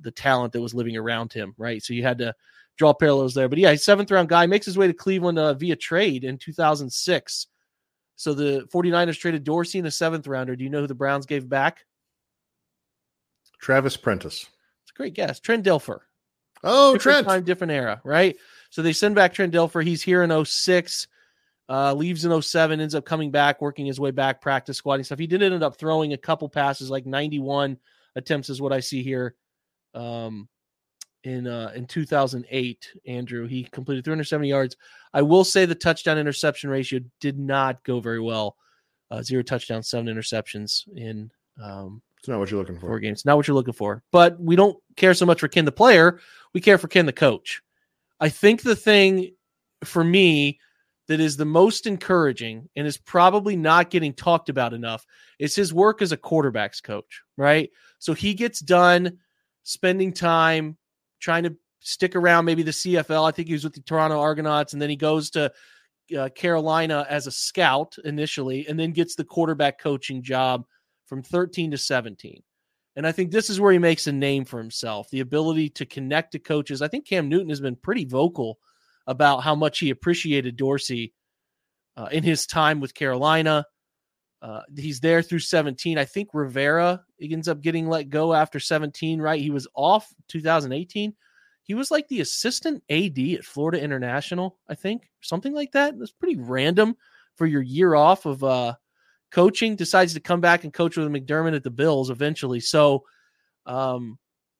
the 0.00 0.10
talent 0.10 0.52
that 0.52 0.60
was 0.60 0.74
living 0.74 0.96
around 0.96 1.32
him, 1.32 1.54
right? 1.56 1.82
So 1.82 1.94
you 1.94 2.02
had 2.02 2.18
to 2.18 2.34
draw 2.76 2.92
parallels 2.92 3.34
there. 3.34 3.48
But 3.48 3.58
yeah, 3.58 3.74
seventh 3.76 4.10
round 4.10 4.28
guy 4.28 4.46
makes 4.46 4.66
his 4.66 4.78
way 4.78 4.86
to 4.86 4.92
Cleveland 4.92 5.38
uh, 5.38 5.54
via 5.54 5.76
trade 5.76 6.24
in 6.24 6.38
2006. 6.38 7.46
So 8.16 8.34
the 8.34 8.68
49ers 8.72 9.18
traded 9.18 9.44
Dorsey 9.44 9.78
in 9.78 9.86
a 9.86 9.90
seventh 9.90 10.26
rounder. 10.26 10.56
Do 10.56 10.64
you 10.64 10.70
know 10.70 10.82
who 10.82 10.86
the 10.86 10.94
Browns 10.94 11.26
gave 11.26 11.48
back? 11.48 11.84
Travis 13.60 13.96
Prentice. 13.96 14.46
It's 14.82 14.90
a 14.90 14.96
great 14.96 15.14
guess. 15.14 15.40
Trent 15.40 15.64
Dilfer. 15.64 16.00
Oh, 16.62 16.94
different 16.94 17.16
Trent. 17.16 17.26
time, 17.26 17.44
different 17.44 17.72
era, 17.72 18.00
right? 18.04 18.36
So 18.70 18.82
they 18.82 18.92
send 18.92 19.14
back 19.14 19.34
Trent 19.34 19.52
Dilfer. 19.52 19.84
He's 19.84 20.02
here 20.02 20.22
in 20.22 20.44
06, 20.44 21.08
uh, 21.68 21.94
leaves 21.94 22.24
in 22.24 22.42
07, 22.42 22.80
ends 22.80 22.94
up 22.94 23.04
coming 23.04 23.30
back, 23.30 23.60
working 23.60 23.86
his 23.86 24.00
way 24.00 24.10
back, 24.10 24.40
practice 24.40 24.76
squatting 24.76 25.04
stuff. 25.04 25.18
He 25.18 25.26
did 25.26 25.42
end 25.42 25.62
up 25.62 25.76
throwing 25.76 26.12
a 26.12 26.18
couple 26.18 26.48
passes, 26.48 26.90
like 26.90 27.06
91 27.06 27.78
attempts 28.16 28.48
is 28.48 28.60
what 28.60 28.72
I 28.72 28.80
see 28.80 29.02
here. 29.02 29.34
Um, 29.94 30.48
in 31.24 31.46
uh, 31.46 31.72
in 31.74 31.86
2008, 31.86 32.92
Andrew, 33.06 33.46
he 33.46 33.64
completed 33.64 34.04
370 34.04 34.48
yards. 34.48 34.76
I 35.12 35.22
will 35.22 35.44
say 35.44 35.64
the 35.64 35.74
touchdown 35.74 36.18
interception 36.18 36.68
ratio 36.68 37.00
did 37.20 37.38
not 37.38 37.82
go 37.84 38.00
very 38.00 38.20
well. 38.20 38.56
Uh, 39.10 39.22
zero 39.22 39.42
touchdowns, 39.42 39.88
seven 39.88 40.06
interceptions 40.06 40.82
in 40.96 41.30
um, 41.62 42.02
It's 42.18 42.28
not 42.28 42.38
what 42.40 42.50
you're 42.50 42.60
looking 42.60 42.74
for. 42.78 42.88
four 42.88 42.98
games. 42.98 43.24
Not 43.24 43.36
what 43.36 43.46
you're 43.46 43.54
looking 43.54 43.74
for. 43.74 44.02
But 44.12 44.38
we 44.40 44.56
don't 44.56 44.76
care 44.96 45.14
so 45.14 45.24
much 45.24 45.40
for 45.40 45.48
Ken 45.48 45.64
the 45.64 45.72
player. 45.72 46.20
We 46.52 46.60
care 46.60 46.78
for 46.78 46.88
Ken 46.88 47.06
the 47.06 47.12
coach. 47.12 47.62
I 48.20 48.28
think 48.28 48.62
the 48.62 48.76
thing 48.76 49.34
for 49.84 50.02
me 50.04 50.58
that 51.06 51.20
is 51.20 51.36
the 51.36 51.44
most 51.44 51.86
encouraging 51.86 52.68
and 52.76 52.86
is 52.86 52.96
probably 52.96 53.56
not 53.56 53.90
getting 53.90 54.14
talked 54.14 54.48
about 54.48 54.72
enough 54.72 55.06
is 55.38 55.54
his 55.54 55.72
work 55.72 56.00
as 56.00 56.12
a 56.12 56.16
quarterbacks 56.16 56.82
coach, 56.82 57.22
right? 57.36 57.70
So 57.98 58.14
he 58.14 58.34
gets 58.34 58.60
done 58.60 59.18
spending 59.64 60.12
time 60.12 60.76
trying 61.20 61.42
to 61.42 61.56
stick 61.80 62.16
around 62.16 62.44
maybe 62.44 62.62
the 62.62 62.70
CFL. 62.70 63.28
I 63.28 63.30
think 63.30 63.48
he 63.48 63.54
was 63.54 63.64
with 63.64 63.74
the 63.74 63.80
Toronto 63.80 64.20
Argonauts 64.20 64.72
and 64.72 64.80
then 64.80 64.90
he 64.90 64.96
goes 64.96 65.30
to 65.30 65.52
uh, 66.16 66.28
Carolina 66.30 67.06
as 67.08 67.26
a 67.26 67.32
scout 67.32 67.96
initially 68.04 68.66
and 68.68 68.78
then 68.78 68.92
gets 68.92 69.14
the 69.14 69.24
quarterback 69.24 69.78
coaching 69.80 70.22
job 70.22 70.64
from 71.06 71.22
13 71.22 71.72
to 71.72 71.78
17. 71.78 72.42
And 72.96 73.06
I 73.06 73.12
think 73.12 73.30
this 73.30 73.50
is 73.50 73.60
where 73.60 73.72
he 73.72 73.78
makes 73.78 74.06
a 74.06 74.12
name 74.12 74.44
for 74.44 74.58
himself 74.58 75.10
the 75.10 75.20
ability 75.20 75.70
to 75.70 75.86
connect 75.86 76.32
to 76.32 76.38
coaches. 76.38 76.80
I 76.80 76.88
think 76.88 77.06
Cam 77.06 77.28
Newton 77.28 77.48
has 77.48 77.60
been 77.60 77.76
pretty 77.76 78.04
vocal 78.04 78.58
about 79.06 79.42
how 79.42 79.54
much 79.54 79.80
he 79.80 79.90
appreciated 79.90 80.56
Dorsey 80.56 81.12
uh, 81.96 82.08
in 82.10 82.22
his 82.22 82.46
time 82.46 82.80
with 82.80 82.94
Carolina. 82.94 83.66
Uh, 84.44 84.60
he's 84.76 85.00
there 85.00 85.22
through 85.22 85.38
17. 85.38 85.96
I 85.96 86.04
think 86.04 86.28
Rivera 86.34 87.02
ends 87.18 87.48
up 87.48 87.62
getting 87.62 87.88
let 87.88 88.10
go 88.10 88.34
after 88.34 88.60
17, 88.60 89.18
right? 89.18 89.40
He 89.40 89.48
was 89.48 89.66
off 89.74 90.12
2018. 90.28 91.14
He 91.62 91.72
was 91.72 91.90
like 91.90 92.06
the 92.08 92.20
assistant 92.20 92.82
AD 92.90 93.18
at 93.18 93.44
Florida 93.46 93.82
International, 93.82 94.58
I 94.68 94.74
think, 94.74 95.08
something 95.22 95.54
like 95.54 95.72
that. 95.72 95.98
That's 95.98 96.12
pretty 96.12 96.36
random 96.36 96.94
for 97.36 97.46
your 97.46 97.62
year 97.62 97.94
off 97.94 98.26
of 98.26 98.44
uh, 98.44 98.74
coaching. 99.30 99.76
Decides 99.76 100.12
to 100.12 100.20
come 100.20 100.42
back 100.42 100.64
and 100.64 100.74
coach 100.74 100.98
with 100.98 101.08
McDermott 101.08 101.56
at 101.56 101.62
the 101.62 101.70
Bills 101.70 102.10
eventually. 102.10 102.60
So 102.60 103.04
um, 103.64 104.18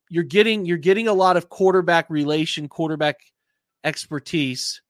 you're 0.09 0.23
getting 0.23 0.65
you're 0.65 0.79
getting 0.79 1.09
a 1.09 1.13
lot 1.13 1.37
of 1.37 1.49
quarterback 1.49 2.09
relation, 2.09 2.67
quarterback 2.67 3.17
expertise 3.83 4.81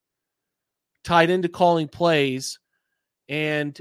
tied 1.03 1.29
into 1.29 1.49
calling 1.49 1.89
plays. 1.89 2.59
And 3.27 3.77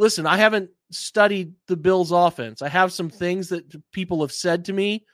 listen, 0.00 0.26
I 0.26 0.38
haven't 0.38 0.70
studied 0.90 1.52
the 1.66 1.76
Bills 1.76 2.10
offense. 2.10 2.62
I 2.62 2.68
have 2.68 2.90
some 2.90 3.10
things 3.10 3.50
that 3.50 3.92
people 3.92 4.22
have 4.22 4.32
said 4.32 4.64
to 4.64 4.72
me 4.72 5.04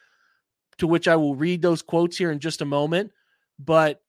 to 0.79 0.87
which 0.87 1.09
I 1.09 1.17
will 1.17 1.35
read 1.35 1.61
those 1.61 1.83
quotes 1.83 2.17
here 2.17 2.31
in 2.31 2.39
just 2.39 2.63
a 2.63 2.67
moment, 2.67 3.11
but 3.59 4.01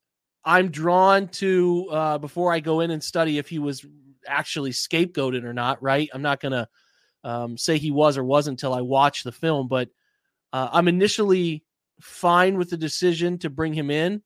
I'm 0.45 0.69
drawn 0.69 1.29
to 1.29 1.87
uh, 1.89 2.17
before 2.19 2.53
I 2.53 2.59
go 2.59 2.81
in 2.81 2.91
and 2.91 3.03
study 3.03 3.39
if 3.39 3.49
he 3.49 3.57
was 3.57 3.85
actually 4.27 4.69
scapegoated 4.69 5.43
or 5.43 5.53
not, 5.53 5.81
right? 5.81 6.09
I'm 6.13 6.21
not 6.21 6.41
to 6.41 6.69
um, 7.23 7.57
say 7.57 7.79
he 7.79 7.91
was 7.91 8.15
or 8.15 8.23
wasn't 8.23 8.61
until 8.61 8.73
I 8.75 8.81
watch 8.81 9.23
the 9.23 9.31
film, 9.31 9.67
but 9.67 9.89
uh, 10.53 10.69
I'm 10.71 10.87
initially 10.87 11.63
fine 12.01 12.55
with 12.55 12.69
the 12.69 12.77
decision 12.77 13.39
to 13.39 13.49
bring 13.49 13.73
him 13.73 13.89
in. 13.89 14.21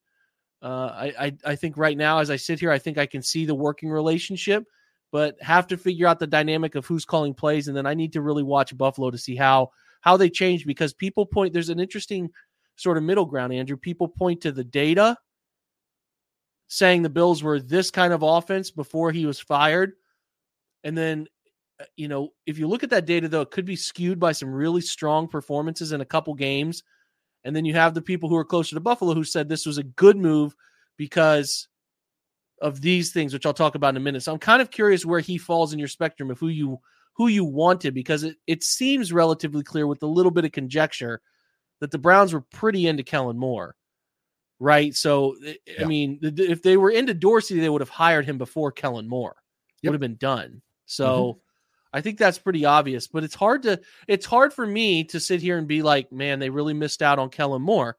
Uh, 0.61 0.65
I, 0.67 1.13
I, 1.17 1.37
I 1.45 1.55
think 1.55 1.77
right 1.77 1.97
now, 1.97 2.19
as 2.19 2.29
I 2.29 2.35
sit 2.35 2.59
here, 2.59 2.71
I 2.71 2.77
think 2.77 2.97
I 2.97 3.05
can 3.05 3.21
see 3.21 3.45
the 3.45 3.55
working 3.55 3.89
relationship, 3.89 4.65
but 5.11 5.35
have 5.41 5.67
to 5.67 5.77
figure 5.77 6.07
out 6.07 6.19
the 6.19 6.27
dynamic 6.27 6.75
of 6.75 6.85
who's 6.85 7.05
calling 7.05 7.33
plays, 7.33 7.67
and 7.67 7.75
then 7.75 7.85
I 7.85 7.93
need 7.93 8.13
to 8.13 8.21
really 8.21 8.43
watch 8.43 8.77
Buffalo 8.77 9.11
to 9.11 9.17
see 9.17 9.35
how 9.35 9.71
how 10.01 10.17
they 10.17 10.29
change 10.29 10.65
because 10.65 10.93
people 10.93 11.25
point. 11.25 11.53
There's 11.53 11.69
an 11.69 11.79
interesting 11.79 12.29
sort 12.75 12.97
of 12.97 13.03
middle 13.03 13.25
ground, 13.25 13.53
Andrew. 13.53 13.77
People 13.77 14.07
point 14.07 14.41
to 14.41 14.51
the 14.51 14.63
data, 14.63 15.17
saying 16.67 17.01
the 17.01 17.09
Bills 17.09 17.43
were 17.43 17.59
this 17.59 17.91
kind 17.91 18.13
of 18.13 18.23
offense 18.23 18.71
before 18.71 19.11
he 19.11 19.25
was 19.25 19.39
fired, 19.39 19.93
and 20.83 20.97
then 20.97 21.27
uh, 21.79 21.85
you 21.97 22.07
know 22.07 22.29
if 22.45 22.57
you 22.57 22.67
look 22.67 22.83
at 22.83 22.89
that 22.91 23.05
data 23.05 23.27
though, 23.27 23.41
it 23.41 23.51
could 23.51 23.65
be 23.65 23.75
skewed 23.75 24.19
by 24.19 24.31
some 24.31 24.53
really 24.53 24.81
strong 24.81 25.27
performances 25.27 25.91
in 25.91 26.01
a 26.01 26.05
couple 26.05 26.33
games 26.33 26.83
and 27.43 27.55
then 27.55 27.65
you 27.65 27.73
have 27.73 27.93
the 27.93 28.01
people 28.01 28.29
who 28.29 28.35
are 28.35 28.45
closer 28.45 28.75
to 28.75 28.79
Buffalo 28.79 29.13
who 29.13 29.23
said 29.23 29.49
this 29.49 29.65
was 29.65 29.77
a 29.77 29.83
good 29.83 30.17
move 30.17 30.55
because 30.97 31.67
of 32.61 32.81
these 32.81 33.11
things, 33.11 33.33
which 33.33 33.45
I'll 33.45 33.53
talk 33.53 33.75
about 33.75 33.89
in 33.89 33.97
a 33.97 34.01
minute. 34.01 34.23
So 34.23 34.31
I'm 34.31 34.39
kind 34.39 34.61
of 34.61 34.71
curious 34.71 35.05
where 35.05 35.19
he 35.19 35.37
falls 35.37 35.73
in 35.73 35.79
your 35.79 35.87
spectrum 35.87 36.31
of 36.31 36.39
who 36.39 36.47
you 36.47 36.79
who 37.13 37.27
you 37.27 37.43
wanted, 37.43 37.93
because 37.93 38.23
it, 38.23 38.37
it 38.47 38.63
seems 38.63 39.11
relatively 39.11 39.63
clear 39.63 39.85
with 39.85 40.01
a 40.03 40.07
little 40.07 40.31
bit 40.31 40.45
of 40.45 40.51
conjecture 40.51 41.21
that 41.79 41.91
the 41.91 41.97
Browns 41.97 42.33
were 42.33 42.41
pretty 42.41 42.87
into 42.87 43.03
Kellen 43.03 43.37
Moore. 43.37 43.75
Right. 44.59 44.95
So 44.95 45.35
eh, 45.45 45.55
eh, 45.67 45.81
I 45.81 45.85
mean, 45.85 46.19
if 46.21 46.61
they 46.61 46.77
were 46.77 46.91
into 46.91 47.13
Dorsey, 47.13 47.59
they 47.59 47.69
would 47.69 47.81
have 47.81 47.89
hired 47.89 48.25
him 48.25 48.37
before 48.37 48.71
Kellen 48.71 49.07
Moore. 49.07 49.35
Yep. 49.81 49.89
Would 49.89 49.95
have 49.95 50.01
been 50.01 50.17
done. 50.17 50.61
So 50.85 51.07
mm-hmm. 51.07 51.39
I 51.93 52.01
think 52.01 52.17
that's 52.17 52.37
pretty 52.37 52.63
obvious, 52.63 53.07
but 53.07 53.23
it's 53.23 53.35
hard 53.35 53.63
to 53.63 53.81
it's 54.07 54.25
hard 54.25 54.53
for 54.53 54.65
me 54.65 55.03
to 55.05 55.19
sit 55.19 55.41
here 55.41 55.57
and 55.57 55.67
be 55.67 55.81
like, 55.81 56.11
man, 56.11 56.39
they 56.39 56.49
really 56.49 56.73
missed 56.73 57.01
out 57.01 57.19
on 57.19 57.29
Kellen 57.29 57.61
Moore. 57.61 57.97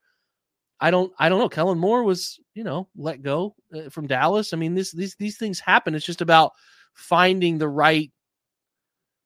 I 0.83 0.91
don't 0.91 1.13
I 1.17 1.29
don't 1.29 1.39
know. 1.39 1.49
Kellen 1.49 1.79
Moore 1.79 2.03
was, 2.03 2.41
you 2.55 2.65
know, 2.65 2.89
let 2.97 3.23
go 3.23 3.55
uh, 3.73 3.89
from 3.89 4.09
Dallas. 4.09 4.53
I 4.53 4.57
mean, 4.57 4.75
this 4.75 4.91
these 4.91 5.15
these 5.15 5.39
things 5.39 5.61
happen. 5.61 5.95
It's 5.95 6.05
just 6.05 6.21
about 6.21 6.53
finding 6.93 7.57
the 7.57 7.69
right 7.69 8.11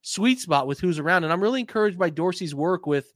sweet 0.02 0.38
spot 0.38 0.66
with 0.66 0.78
who's 0.78 0.98
around. 0.98 1.24
And 1.24 1.32
I'm 1.32 1.42
really 1.42 1.60
encouraged 1.60 1.98
by 1.98 2.10
Dorsey's 2.10 2.54
work 2.54 2.86
with 2.86 3.10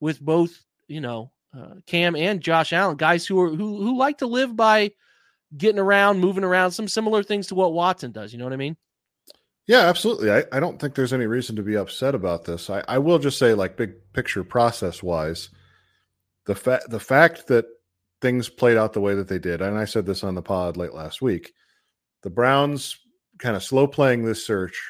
with 0.00 0.18
both, 0.18 0.64
you 0.88 1.02
know, 1.02 1.30
uh, 1.56 1.74
Cam 1.84 2.16
and 2.16 2.40
Josh 2.40 2.72
Allen, 2.72 2.96
guys 2.96 3.26
who 3.26 3.38
are 3.42 3.50
who 3.50 3.76
who 3.76 3.98
like 3.98 4.18
to 4.18 4.26
live 4.26 4.56
by 4.56 4.90
getting 5.54 5.78
around, 5.78 6.20
moving 6.20 6.44
around, 6.44 6.70
some 6.70 6.88
similar 6.88 7.22
things 7.22 7.48
to 7.48 7.54
what 7.54 7.74
Watson 7.74 8.12
does. 8.12 8.32
You 8.32 8.38
know 8.38 8.46
what 8.46 8.54
I 8.54 8.56
mean? 8.56 8.78
Yeah, 9.66 9.80
absolutely. 9.80 10.32
I, 10.32 10.44
I 10.50 10.58
don't 10.58 10.80
think 10.80 10.94
there's 10.94 11.12
any 11.12 11.26
reason 11.26 11.54
to 11.56 11.62
be 11.62 11.76
upset 11.76 12.14
about 12.14 12.46
this. 12.46 12.70
I, 12.70 12.82
I 12.88 12.98
will 12.98 13.18
just 13.18 13.38
say, 13.38 13.52
like 13.52 13.76
big 13.76 13.92
picture 14.14 14.42
process 14.42 15.02
wise, 15.02 15.50
the 16.46 16.54
fact 16.54 16.90
the 16.90 17.00
fact 17.00 17.46
that 17.48 17.66
things 18.20 18.48
played 18.48 18.76
out 18.76 18.92
the 18.92 19.00
way 19.00 19.14
that 19.14 19.28
they 19.28 19.38
did, 19.38 19.60
and 19.60 19.76
I 19.76 19.84
said 19.84 20.06
this 20.06 20.24
on 20.24 20.34
the 20.34 20.42
pod 20.42 20.76
late 20.76 20.94
last 20.94 21.22
week, 21.22 21.52
the 22.22 22.30
Browns 22.30 22.96
kind 23.38 23.56
of 23.56 23.62
slow 23.62 23.86
playing 23.86 24.24
this 24.24 24.46
search 24.46 24.80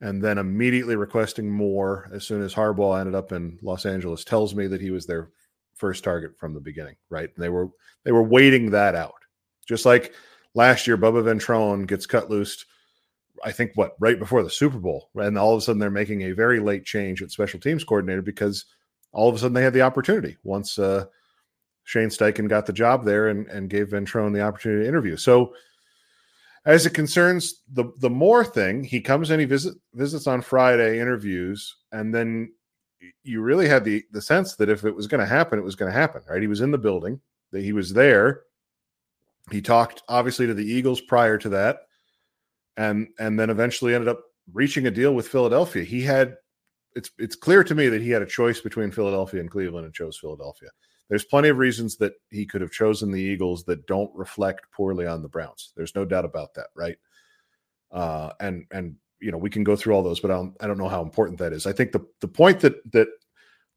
and 0.00 0.22
then 0.22 0.38
immediately 0.38 0.96
requesting 0.96 1.50
Moore 1.50 2.08
as 2.12 2.26
soon 2.26 2.42
as 2.42 2.54
Harbaugh 2.54 3.00
ended 3.00 3.14
up 3.14 3.32
in 3.32 3.58
Los 3.62 3.84
Angeles 3.84 4.24
tells 4.24 4.54
me 4.54 4.66
that 4.68 4.80
he 4.80 4.90
was 4.90 5.06
their 5.06 5.30
first 5.74 6.04
target 6.04 6.32
from 6.38 6.54
the 6.54 6.60
beginning, 6.60 6.96
right? 7.10 7.30
And 7.34 7.42
they 7.42 7.48
were 7.48 7.68
they 8.04 8.12
were 8.12 8.22
waiting 8.22 8.70
that 8.70 8.94
out. 8.94 9.14
Just 9.66 9.86
like 9.86 10.14
last 10.54 10.86
year, 10.86 10.96
Bubba 10.96 11.22
Ventrone 11.22 11.86
gets 11.86 12.06
cut 12.06 12.30
loose 12.30 12.64
I 13.44 13.52
think 13.52 13.72
what 13.74 13.96
right 14.00 14.18
before 14.18 14.42
the 14.42 14.50
Super 14.50 14.78
Bowl, 14.78 15.10
and 15.14 15.38
all 15.38 15.54
of 15.54 15.58
a 15.58 15.60
sudden 15.60 15.78
they're 15.78 15.90
making 15.90 16.22
a 16.22 16.32
very 16.32 16.60
late 16.60 16.84
change 16.84 17.22
at 17.22 17.30
special 17.30 17.60
teams 17.60 17.84
coordinator 17.84 18.22
because 18.22 18.64
all 19.12 19.28
of 19.28 19.34
a 19.34 19.38
sudden 19.38 19.54
they 19.54 19.62
had 19.62 19.72
the 19.72 19.82
opportunity 19.82 20.36
once 20.42 20.78
uh, 20.78 21.04
Shane 21.84 22.08
Steichen 22.08 22.48
got 22.48 22.66
the 22.66 22.72
job 22.72 23.04
there 23.04 23.28
and, 23.28 23.46
and 23.46 23.70
gave 23.70 23.88
Ventrone 23.88 24.34
the 24.34 24.42
opportunity 24.42 24.82
to 24.82 24.88
interview. 24.88 25.16
So 25.16 25.54
as 26.66 26.84
it 26.84 26.92
concerns 26.92 27.62
the 27.72 27.92
the 27.98 28.10
Moore 28.10 28.44
thing, 28.44 28.84
he 28.84 29.00
comes 29.00 29.30
in, 29.30 29.40
he 29.40 29.46
visit 29.46 29.74
visits 29.94 30.26
on 30.26 30.42
Friday, 30.42 31.00
interviews, 31.00 31.76
and 31.92 32.14
then 32.14 32.52
you 33.22 33.40
really 33.40 33.68
had 33.68 33.84
the 33.84 34.04
the 34.12 34.20
sense 34.20 34.56
that 34.56 34.68
if 34.68 34.84
it 34.84 34.94
was 34.94 35.06
going 35.06 35.20
to 35.20 35.26
happen, 35.26 35.58
it 35.58 35.64
was 35.64 35.76
going 35.76 35.90
to 35.90 35.98
happen. 35.98 36.20
Right? 36.28 36.42
He 36.42 36.48
was 36.48 36.60
in 36.60 36.70
the 36.70 36.76
building, 36.78 37.20
that 37.52 37.62
he 37.62 37.72
was 37.72 37.94
there. 37.94 38.42
He 39.50 39.62
talked 39.62 40.02
obviously 40.08 40.46
to 40.46 40.52
the 40.52 40.70
Eagles 40.70 41.00
prior 41.00 41.38
to 41.38 41.48
that, 41.50 41.78
and 42.76 43.08
and 43.18 43.40
then 43.40 43.48
eventually 43.48 43.94
ended 43.94 44.08
up 44.08 44.20
reaching 44.52 44.86
a 44.86 44.90
deal 44.90 45.14
with 45.14 45.28
Philadelphia. 45.28 45.84
He 45.84 46.02
had 46.02 46.36
it's 46.98 47.10
it's 47.18 47.36
clear 47.36 47.62
to 47.62 47.74
me 47.74 47.88
that 47.88 48.02
he 48.02 48.10
had 48.10 48.22
a 48.22 48.26
choice 48.26 48.60
between 48.60 48.90
Philadelphia 48.90 49.40
and 49.40 49.50
Cleveland 49.50 49.86
and 49.86 49.94
chose 49.94 50.18
Philadelphia. 50.18 50.68
There's 51.08 51.24
plenty 51.24 51.48
of 51.48 51.56
reasons 51.56 51.96
that 51.98 52.14
he 52.28 52.44
could 52.44 52.60
have 52.60 52.72
chosen 52.72 53.10
the 53.10 53.22
Eagles 53.22 53.64
that 53.64 53.86
don't 53.86 54.14
reflect 54.14 54.70
poorly 54.72 55.06
on 55.06 55.22
the 55.22 55.28
Browns. 55.28 55.72
There's 55.76 55.94
no 55.94 56.04
doubt 56.04 56.24
about 56.24 56.52
that, 56.54 56.66
right? 56.74 56.98
Uh, 57.90 58.30
and 58.40 58.66
and 58.72 58.96
you 59.20 59.30
know 59.30 59.38
we 59.38 59.48
can 59.48 59.64
go 59.64 59.76
through 59.76 59.94
all 59.94 60.02
those, 60.02 60.20
but 60.20 60.30
I 60.30 60.34
don't 60.34 60.56
I 60.60 60.66
don't 60.66 60.76
know 60.76 60.88
how 60.88 61.02
important 61.02 61.38
that 61.38 61.52
is. 61.52 61.66
I 61.66 61.72
think 61.72 61.92
the 61.92 62.04
the 62.20 62.28
point 62.28 62.60
that 62.60 62.74
that 62.92 63.08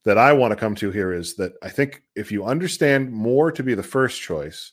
that 0.04 0.18
I 0.18 0.34
want 0.34 0.52
to 0.52 0.56
come 0.56 0.76
to 0.76 0.90
here 0.92 1.14
is 1.14 1.36
that 1.36 1.54
I 1.62 1.70
think 1.70 2.04
if 2.16 2.32
you 2.32 2.44
understand 2.44 3.12
Moore 3.12 3.52
to 3.52 3.64
be 3.64 3.76
the 3.76 3.84
first 3.84 4.20
choice, 4.20 4.72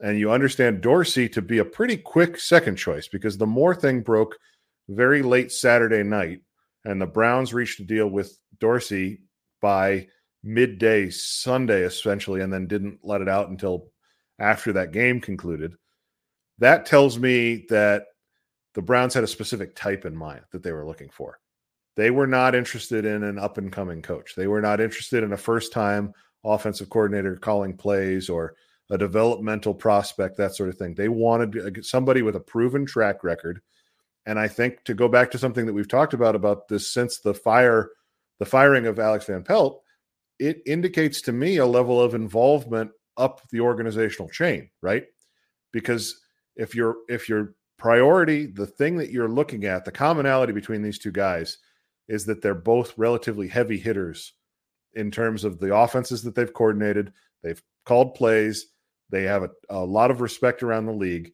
and 0.00 0.18
you 0.18 0.30
understand 0.30 0.82
Dorsey 0.82 1.28
to 1.30 1.42
be 1.42 1.58
a 1.58 1.64
pretty 1.64 1.96
quick 1.96 2.38
second 2.38 2.76
choice, 2.76 3.08
because 3.08 3.38
the 3.38 3.46
Moore 3.46 3.74
thing 3.74 4.02
broke 4.02 4.36
very 4.88 5.22
late 5.22 5.50
Saturday 5.50 6.02
night, 6.02 6.42
and 6.84 7.00
the 7.00 7.06
Browns 7.06 7.54
reached 7.54 7.80
a 7.80 7.84
deal 7.84 8.08
with 8.08 8.38
Dorsey 8.58 9.20
by 9.60 10.06
midday 10.42 11.10
Sunday, 11.10 11.82
essentially, 11.82 12.40
and 12.40 12.52
then 12.52 12.66
didn't 12.66 13.00
let 13.02 13.20
it 13.20 13.28
out 13.28 13.48
until 13.48 13.90
after 14.38 14.72
that 14.72 14.92
game 14.92 15.20
concluded. 15.20 15.74
That 16.58 16.86
tells 16.86 17.18
me 17.18 17.66
that 17.68 18.06
the 18.74 18.82
Browns 18.82 19.14
had 19.14 19.24
a 19.24 19.28
specific 19.28 19.74
type 19.74 20.04
in 20.04 20.16
mind 20.16 20.42
that 20.52 20.62
they 20.62 20.72
were 20.72 20.86
looking 20.86 21.10
for. 21.10 21.40
They 21.96 22.10
were 22.10 22.26
not 22.28 22.54
interested 22.54 23.04
in 23.04 23.24
an 23.24 23.38
up 23.38 23.58
and 23.58 23.72
coming 23.72 24.02
coach. 24.02 24.34
They 24.36 24.46
were 24.46 24.60
not 24.60 24.80
interested 24.80 25.24
in 25.24 25.32
a 25.32 25.36
first 25.36 25.72
time 25.72 26.12
offensive 26.44 26.88
coordinator 26.88 27.34
calling 27.36 27.76
plays 27.76 28.28
or 28.28 28.54
a 28.90 28.96
developmental 28.96 29.74
prospect, 29.74 30.36
that 30.36 30.54
sort 30.54 30.68
of 30.68 30.76
thing. 30.76 30.94
They 30.94 31.08
wanted 31.08 31.84
somebody 31.84 32.22
with 32.22 32.36
a 32.36 32.40
proven 32.40 32.86
track 32.86 33.24
record. 33.24 33.60
And 34.28 34.38
I 34.38 34.46
think 34.46 34.84
to 34.84 34.92
go 34.92 35.08
back 35.08 35.30
to 35.30 35.38
something 35.38 35.64
that 35.64 35.72
we've 35.72 35.88
talked 35.88 36.12
about 36.12 36.34
about 36.34 36.68
this 36.68 36.92
since 36.92 37.18
the 37.20 37.32
fire, 37.32 37.88
the 38.38 38.44
firing 38.44 38.86
of 38.86 38.98
Alex 38.98 39.24
Van 39.24 39.42
Pelt, 39.42 39.82
it 40.38 40.58
indicates 40.66 41.22
to 41.22 41.32
me 41.32 41.56
a 41.56 41.64
level 41.64 41.98
of 41.98 42.14
involvement 42.14 42.90
up 43.16 43.40
the 43.50 43.60
organizational 43.60 44.28
chain, 44.28 44.68
right? 44.82 45.06
Because 45.72 46.20
if 46.56 46.74
your 46.74 46.96
if 47.08 47.26
your 47.26 47.54
priority, 47.78 48.44
the 48.44 48.66
thing 48.66 48.98
that 48.98 49.10
you're 49.10 49.30
looking 49.30 49.64
at, 49.64 49.86
the 49.86 49.92
commonality 49.92 50.52
between 50.52 50.82
these 50.82 50.98
two 50.98 51.10
guys 51.10 51.56
is 52.06 52.26
that 52.26 52.42
they're 52.42 52.54
both 52.54 52.92
relatively 52.98 53.48
heavy 53.48 53.78
hitters 53.78 54.34
in 54.92 55.10
terms 55.10 55.42
of 55.42 55.58
the 55.58 55.74
offenses 55.74 56.22
that 56.24 56.34
they've 56.34 56.52
coordinated. 56.52 57.14
They've 57.42 57.62
called 57.86 58.14
plays. 58.14 58.66
They 59.08 59.22
have 59.22 59.44
a, 59.44 59.50
a 59.70 59.78
lot 59.78 60.10
of 60.10 60.20
respect 60.20 60.62
around 60.62 60.84
the 60.84 60.92
league. 60.92 61.32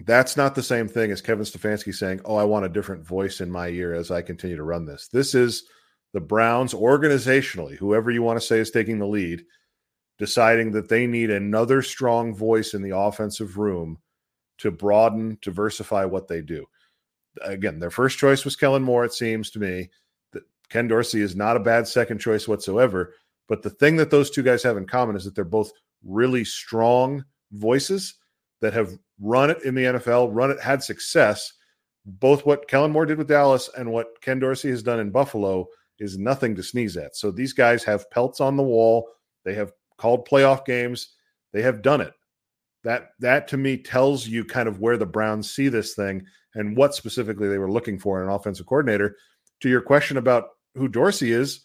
That's 0.00 0.36
not 0.36 0.54
the 0.54 0.62
same 0.62 0.88
thing 0.88 1.10
as 1.10 1.22
Kevin 1.22 1.44
Stefanski 1.44 1.94
saying, 1.94 2.20
"Oh, 2.24 2.36
I 2.36 2.44
want 2.44 2.66
a 2.66 2.70
different 2.70 3.04
voice 3.04 3.40
in 3.40 3.50
my 3.50 3.68
ear 3.68 3.94
as 3.94 4.10
I 4.10 4.22
continue 4.22 4.56
to 4.56 4.62
run 4.62 4.84
this." 4.84 5.08
This 5.08 5.34
is 5.34 5.68
the 6.12 6.20
Browns 6.20 6.74
organizationally, 6.74 7.76
whoever 7.76 8.10
you 8.10 8.22
want 8.22 8.40
to 8.40 8.46
say 8.46 8.58
is 8.58 8.70
taking 8.70 8.98
the 8.98 9.06
lead, 9.06 9.44
deciding 10.18 10.70
that 10.72 10.88
they 10.88 11.06
need 11.06 11.30
another 11.30 11.82
strong 11.82 12.34
voice 12.34 12.74
in 12.74 12.82
the 12.82 12.96
offensive 12.96 13.56
room 13.56 13.98
to 14.58 14.70
broaden, 14.70 15.38
diversify 15.42 16.04
what 16.04 16.28
they 16.28 16.40
do. 16.40 16.66
Again, 17.42 17.78
their 17.78 17.90
first 17.90 18.18
choice 18.18 18.44
was 18.44 18.56
Kellen 18.56 18.82
Moore, 18.82 19.04
it 19.04 19.12
seems 19.12 19.50
to 19.50 19.58
me. 19.58 19.90
That 20.32 20.44
Ken 20.70 20.88
Dorsey 20.88 21.20
is 21.20 21.36
not 21.36 21.56
a 21.56 21.60
bad 21.60 21.86
second 21.86 22.18
choice 22.18 22.48
whatsoever. 22.48 23.14
But 23.48 23.62
the 23.62 23.70
thing 23.70 23.96
that 23.96 24.10
those 24.10 24.30
two 24.30 24.42
guys 24.42 24.62
have 24.62 24.76
in 24.76 24.86
common 24.86 25.16
is 25.16 25.24
that 25.24 25.34
they're 25.34 25.44
both 25.44 25.72
really 26.02 26.44
strong 26.44 27.24
voices 27.52 28.14
that 28.60 28.72
have 28.72 28.98
run 29.20 29.50
it 29.50 29.62
in 29.62 29.74
the 29.74 29.84
NFL, 29.84 30.30
run 30.32 30.50
it, 30.50 30.60
had 30.60 30.82
success. 30.82 31.52
Both 32.04 32.46
what 32.46 32.68
Kellen 32.68 32.92
Moore 32.92 33.06
did 33.06 33.18
with 33.18 33.28
Dallas 33.28 33.68
and 33.76 33.90
what 33.90 34.20
Ken 34.20 34.38
Dorsey 34.38 34.70
has 34.70 34.82
done 34.82 35.00
in 35.00 35.10
Buffalo 35.10 35.66
is 35.98 36.18
nothing 36.18 36.54
to 36.54 36.62
sneeze 36.62 36.96
at. 36.96 37.16
So 37.16 37.30
these 37.30 37.52
guys 37.52 37.82
have 37.84 38.10
pelts 38.10 38.40
on 38.40 38.56
the 38.56 38.62
wall. 38.62 39.08
They 39.44 39.54
have 39.54 39.72
called 39.98 40.28
playoff 40.28 40.64
games. 40.64 41.14
They 41.52 41.62
have 41.62 41.82
done 41.82 42.00
it. 42.00 42.12
That 42.84 43.10
that 43.18 43.48
to 43.48 43.56
me 43.56 43.78
tells 43.78 44.26
you 44.28 44.44
kind 44.44 44.68
of 44.68 44.80
where 44.80 44.96
the 44.96 45.06
Browns 45.06 45.50
see 45.50 45.68
this 45.68 45.94
thing 45.94 46.24
and 46.54 46.76
what 46.76 46.94
specifically 46.94 47.48
they 47.48 47.58
were 47.58 47.70
looking 47.70 47.98
for 47.98 48.22
in 48.22 48.28
an 48.28 48.34
offensive 48.34 48.66
coordinator. 48.66 49.16
To 49.60 49.68
your 49.68 49.80
question 49.80 50.18
about 50.18 50.50
who 50.74 50.86
Dorsey 50.86 51.32
is, 51.32 51.64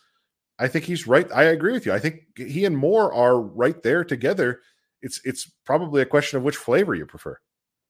I 0.58 0.68
think 0.68 0.86
he's 0.86 1.08
right. 1.08 1.30
I 1.32 1.44
agree 1.44 1.74
with 1.74 1.86
you. 1.86 1.94
I 1.94 2.00
think 2.00 2.22
he 2.38 2.66
and 2.66 2.78
Moore 2.78 3.14
are 3.14 3.40
right 3.40 3.82
there 3.84 4.04
together. 4.04 4.62
It's 5.02 5.22
it's 5.24 5.50
probably 5.66 6.02
a 6.02 6.06
question 6.06 6.38
of 6.38 6.44
which 6.44 6.58
flavor 6.58 6.96
you 6.96 7.06
prefer. 7.06 7.38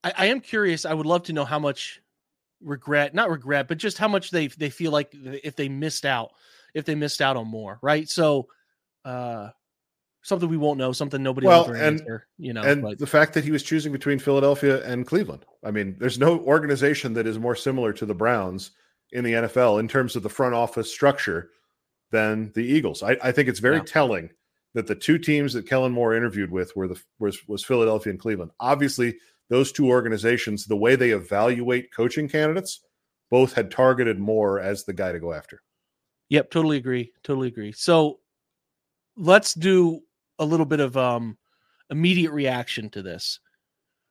I, 0.03 0.13
I 0.17 0.25
am 0.27 0.39
curious. 0.41 0.85
I 0.85 0.93
would 0.93 1.05
love 1.05 1.23
to 1.23 1.33
know 1.33 1.45
how 1.45 1.59
much 1.59 2.01
regret, 2.63 3.13
not 3.13 3.29
regret, 3.29 3.67
but 3.67 3.77
just 3.77 3.97
how 3.97 4.07
much 4.07 4.31
they 4.31 4.47
they 4.47 4.69
feel 4.69 4.91
like 4.91 5.09
if 5.13 5.55
they 5.55 5.69
missed 5.69 6.05
out, 6.05 6.31
if 6.73 6.85
they 6.85 6.95
missed 6.95 7.21
out 7.21 7.37
on 7.37 7.47
Moore, 7.47 7.79
right? 7.81 8.07
So, 8.09 8.47
uh, 9.05 9.49
something 10.21 10.49
we 10.49 10.57
won't 10.57 10.77
know, 10.77 10.91
something 10.91 11.21
nobody 11.21 11.47
well, 11.47 11.65
and 11.65 11.77
answer, 11.77 12.27
you 12.37 12.53
know, 12.53 12.61
and 12.61 12.81
but. 12.81 12.99
the 12.99 13.07
fact 13.07 13.33
that 13.33 13.43
he 13.43 13.51
was 13.51 13.63
choosing 13.63 13.91
between 13.91 14.19
Philadelphia 14.19 14.85
and 14.85 15.05
Cleveland. 15.05 15.45
I 15.63 15.71
mean, 15.71 15.95
there's 15.99 16.19
no 16.19 16.39
organization 16.39 17.13
that 17.13 17.27
is 17.27 17.39
more 17.39 17.55
similar 17.55 17.93
to 17.93 18.05
the 18.05 18.15
Browns 18.15 18.71
in 19.11 19.23
the 19.23 19.33
NFL 19.33 19.79
in 19.79 19.87
terms 19.87 20.15
of 20.15 20.23
the 20.23 20.29
front 20.29 20.55
office 20.55 20.91
structure 20.91 21.49
than 22.11 22.51
the 22.55 22.63
Eagles. 22.63 23.03
I, 23.03 23.17
I 23.21 23.31
think 23.31 23.49
it's 23.49 23.59
very 23.59 23.77
yeah. 23.77 23.83
telling 23.85 24.29
that 24.73 24.87
the 24.87 24.95
two 24.95 25.17
teams 25.17 25.53
that 25.53 25.67
Kellen 25.67 25.91
Moore 25.91 26.15
interviewed 26.15 26.51
with 26.51 26.75
were 26.75 26.87
the 26.87 27.01
was 27.19 27.47
was 27.47 27.63
Philadelphia 27.63 28.11
and 28.11 28.19
Cleveland. 28.19 28.51
Obviously, 28.59 29.17
those 29.49 29.71
two 29.71 29.87
organizations, 29.87 30.65
the 30.65 30.77
way 30.77 30.95
they 30.95 31.11
evaluate 31.11 31.93
coaching 31.93 32.27
candidates, 32.29 32.81
both 33.29 33.53
had 33.53 33.71
targeted 33.71 34.19
Moore 34.19 34.59
as 34.59 34.83
the 34.83 34.93
guy 34.93 35.11
to 35.11 35.19
go 35.19 35.33
after. 35.33 35.61
Yep, 36.29 36.51
totally 36.51 36.77
agree. 36.77 37.11
Totally 37.23 37.49
agree. 37.49 37.73
So 37.73 38.19
let's 39.17 39.53
do 39.53 40.01
a 40.39 40.45
little 40.45 40.65
bit 40.65 40.79
of 40.79 40.95
um 40.97 41.37
immediate 41.89 42.31
reaction 42.31 42.89
to 42.91 43.01
this. 43.01 43.39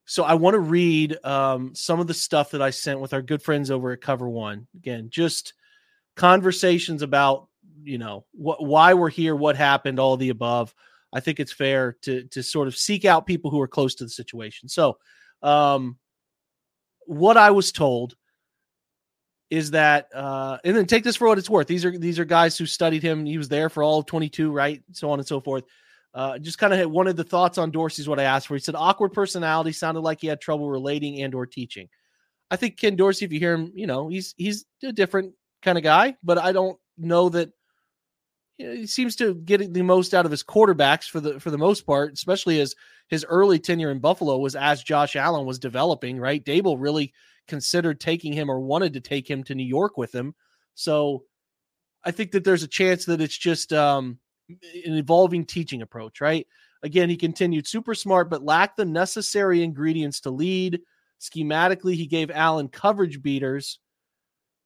So 0.04 0.24
I 0.24 0.34
want 0.34 0.54
to 0.54 0.60
read 0.60 1.16
um, 1.24 1.72
some 1.74 2.00
of 2.00 2.08
the 2.08 2.14
stuff 2.14 2.50
that 2.50 2.60
I 2.60 2.70
sent 2.70 2.98
with 2.98 3.14
our 3.14 3.22
good 3.22 3.42
friends 3.42 3.70
over 3.70 3.92
at 3.92 4.00
Cover 4.00 4.28
One. 4.28 4.66
Again, 4.74 5.08
just 5.08 5.54
conversations 6.16 7.02
about 7.02 7.46
you 7.82 7.98
know 7.98 8.24
what 8.32 8.64
why 8.64 8.94
we're 8.94 9.10
here, 9.10 9.36
what 9.36 9.56
happened, 9.56 9.98
all 9.98 10.16
the 10.16 10.30
above. 10.30 10.74
I 11.12 11.20
think 11.20 11.40
it's 11.40 11.52
fair 11.52 11.96
to 12.02 12.24
to 12.24 12.42
sort 12.42 12.68
of 12.68 12.76
seek 12.76 13.04
out 13.04 13.26
people 13.26 13.50
who 13.50 13.60
are 13.60 13.68
close 13.68 13.94
to 13.96 14.04
the 14.04 14.10
situation. 14.10 14.68
So 14.68 14.98
um, 15.42 15.98
what 17.06 17.36
I 17.36 17.50
was 17.50 17.72
told 17.72 18.14
is 19.50 19.72
that, 19.72 20.08
uh, 20.14 20.58
and 20.64 20.76
then 20.76 20.86
take 20.86 21.02
this 21.02 21.16
for 21.16 21.26
what 21.26 21.38
it's 21.38 21.50
worth. 21.50 21.66
These 21.66 21.84
are 21.84 21.96
these 21.98 22.18
are 22.18 22.24
guys 22.24 22.56
who 22.56 22.66
studied 22.66 23.02
him. 23.02 23.26
He 23.26 23.38
was 23.38 23.48
there 23.48 23.68
for 23.68 23.82
all 23.82 23.98
of 23.98 24.06
22, 24.06 24.52
right? 24.52 24.82
So 24.92 25.10
on 25.10 25.18
and 25.18 25.26
so 25.26 25.40
forth. 25.40 25.64
Uh, 26.12 26.38
just 26.38 26.58
kind 26.58 26.72
of 26.72 26.90
one 26.90 27.06
of 27.06 27.16
the 27.16 27.24
thoughts 27.24 27.58
on 27.58 27.70
Dorsey's 27.70 28.08
what 28.08 28.18
I 28.18 28.24
asked 28.24 28.48
for. 28.48 28.54
He 28.54 28.60
said 28.60 28.74
awkward 28.74 29.12
personality, 29.12 29.72
sounded 29.72 30.00
like 30.00 30.20
he 30.20 30.26
had 30.26 30.40
trouble 30.40 30.68
relating 30.68 31.22
and 31.22 31.34
or 31.34 31.46
teaching. 31.46 31.88
I 32.50 32.56
think 32.56 32.78
Ken 32.78 32.96
Dorsey, 32.96 33.24
if 33.24 33.32
you 33.32 33.38
hear 33.38 33.54
him, 33.54 33.72
you 33.74 33.86
know 33.86 34.08
he's 34.08 34.34
he's 34.36 34.64
a 34.82 34.92
different 34.92 35.34
kind 35.62 35.78
of 35.78 35.84
guy, 35.84 36.16
but 36.22 36.38
I 36.38 36.52
don't 36.52 36.78
know 36.96 37.28
that 37.30 37.50
he 38.60 38.86
seems 38.86 39.16
to 39.16 39.34
get 39.34 39.72
the 39.72 39.82
most 39.82 40.14
out 40.14 40.24
of 40.24 40.30
his 40.30 40.44
quarterbacks 40.44 41.08
for 41.08 41.20
the 41.20 41.40
for 41.40 41.50
the 41.50 41.58
most 41.58 41.86
part, 41.86 42.12
especially 42.12 42.60
as 42.60 42.74
his 43.08 43.24
early 43.28 43.58
tenure 43.58 43.90
in 43.90 43.98
Buffalo 43.98 44.38
was 44.38 44.54
as 44.54 44.82
Josh 44.82 45.16
Allen 45.16 45.46
was 45.46 45.58
developing. 45.58 46.18
Right, 46.18 46.44
Daboll 46.44 46.76
really 46.78 47.12
considered 47.48 48.00
taking 48.00 48.32
him 48.32 48.50
or 48.50 48.60
wanted 48.60 48.92
to 48.94 49.00
take 49.00 49.28
him 49.28 49.42
to 49.44 49.54
New 49.54 49.64
York 49.64 49.96
with 49.96 50.14
him. 50.14 50.34
So 50.74 51.24
I 52.04 52.10
think 52.10 52.30
that 52.32 52.44
there's 52.44 52.62
a 52.62 52.68
chance 52.68 53.04
that 53.06 53.20
it's 53.20 53.36
just 53.36 53.72
um, 53.72 54.18
an 54.48 54.96
evolving 54.96 55.44
teaching 55.44 55.82
approach. 55.82 56.20
Right. 56.20 56.46
Again, 56.82 57.10
he 57.10 57.16
continued 57.16 57.66
super 57.66 57.94
smart, 57.94 58.30
but 58.30 58.42
lacked 58.42 58.76
the 58.76 58.86
necessary 58.86 59.62
ingredients 59.62 60.20
to 60.20 60.30
lead. 60.30 60.80
Schematically, 61.20 61.94
he 61.94 62.06
gave 62.06 62.30
Allen 62.30 62.68
coverage 62.68 63.20
beaters 63.20 63.78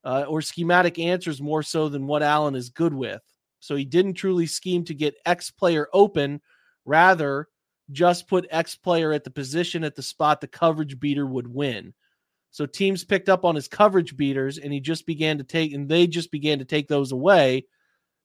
uh, 0.05 0.25
or 0.29 0.41
schematic 0.41 0.99
answers 0.99 1.41
more 1.41 1.63
so 1.63 1.89
than 1.89 2.07
what 2.07 2.23
Allen 2.23 2.55
is 2.55 2.69
good 2.69 2.95
with. 2.95 3.21
So 3.65 3.77
he 3.77 3.87
didn't 3.87 4.13
truly 4.13 4.45
scheme 4.47 4.85
to 4.85 4.95
get 4.95 5.17
X 5.25 5.51
player 5.51 5.89
open, 5.95 6.43
rather, 6.85 7.49
just 7.93 8.29
put 8.29 8.47
X 8.51 8.77
player 8.77 9.11
at 9.11 9.25
the 9.25 9.31
position 9.31 9.85
at 9.85 9.95
the 9.95 10.03
spot 10.03 10.43
the 10.43 10.47
coverage 10.47 11.01
beater 11.01 11.25
would 11.25 11.49
win. 11.49 11.95
So 12.51 12.67
teams 12.67 13.05
picked 13.05 13.31
up 13.31 13.43
on 13.43 13.55
his 13.55 13.67
coverage 13.67 14.19
beaters 14.19 14.59
and 14.59 14.71
he 14.71 14.81
just 14.81 15.07
began 15.07 15.39
to 15.39 15.45
take, 15.45 15.73
and 15.73 15.89
they 15.89 16.07
just 16.07 16.31
began 16.31 16.59
to 16.59 16.67
take 16.67 16.89
those 16.89 17.11
away. 17.13 17.65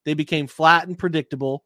they 0.05 0.13
became 0.13 0.47
flat 0.47 0.87
and 0.87 0.97
predictable. 0.97 1.63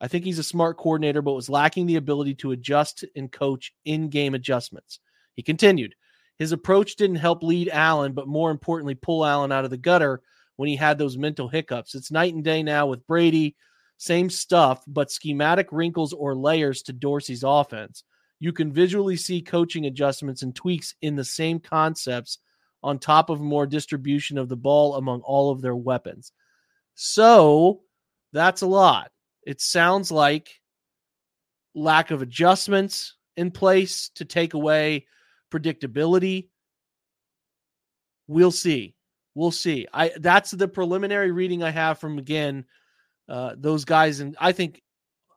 I 0.00 0.08
think 0.08 0.24
he's 0.24 0.38
a 0.38 0.44
smart 0.44 0.76
coordinator, 0.76 1.22
but 1.22 1.32
was 1.32 1.48
lacking 1.48 1.86
the 1.86 1.96
ability 1.96 2.34
to 2.36 2.52
adjust 2.52 3.04
and 3.16 3.32
coach 3.32 3.72
in 3.84 4.08
game 4.08 4.34
adjustments. 4.34 5.00
He 5.34 5.42
continued, 5.42 5.94
his 6.38 6.52
approach 6.52 6.96
didn't 6.96 7.16
help 7.16 7.42
lead 7.42 7.70
Allen, 7.70 8.12
but 8.12 8.28
more 8.28 8.50
importantly, 8.50 8.96
pull 8.96 9.24
Allen 9.24 9.52
out 9.52 9.64
of 9.64 9.70
the 9.70 9.78
gutter 9.78 10.20
when 10.56 10.68
he 10.68 10.76
had 10.76 10.98
those 10.98 11.18
mental 11.18 11.48
hiccups. 11.48 11.94
It's 11.94 12.10
night 12.10 12.34
and 12.34 12.44
day 12.44 12.62
now 12.62 12.86
with 12.86 13.06
Brady. 13.06 13.56
Same 13.96 14.28
stuff, 14.28 14.82
but 14.86 15.10
schematic 15.10 15.68
wrinkles 15.70 16.12
or 16.12 16.34
layers 16.34 16.82
to 16.82 16.92
Dorsey's 16.92 17.44
offense. 17.44 18.04
You 18.40 18.52
can 18.52 18.72
visually 18.72 19.16
see 19.16 19.40
coaching 19.40 19.86
adjustments 19.86 20.42
and 20.42 20.54
tweaks 20.54 20.94
in 21.00 21.16
the 21.16 21.24
same 21.24 21.60
concepts 21.60 22.38
on 22.82 22.98
top 22.98 23.30
of 23.30 23.40
more 23.40 23.66
distribution 23.66 24.36
of 24.36 24.48
the 24.48 24.56
ball 24.56 24.96
among 24.96 25.20
all 25.22 25.50
of 25.50 25.62
their 25.62 25.76
weapons. 25.76 26.32
So 26.94 27.82
that's 28.32 28.62
a 28.62 28.66
lot. 28.66 29.10
It 29.46 29.60
sounds 29.60 30.10
like 30.10 30.60
lack 31.74 32.10
of 32.10 32.22
adjustments 32.22 33.16
in 33.36 33.50
place 33.50 34.10
to 34.16 34.24
take 34.24 34.54
away 34.54 35.06
predictability. 35.50 36.48
We'll 38.26 38.52
see. 38.52 38.94
We'll 39.34 39.50
see. 39.50 39.86
I 39.92 40.12
that's 40.16 40.50
the 40.50 40.68
preliminary 40.68 41.30
reading 41.30 41.62
I 41.62 41.70
have 41.70 41.98
from 41.98 42.18
again 42.18 42.64
uh, 43.28 43.54
those 43.56 43.84
guys, 43.84 44.20
and 44.20 44.36
I 44.38 44.52
think 44.52 44.82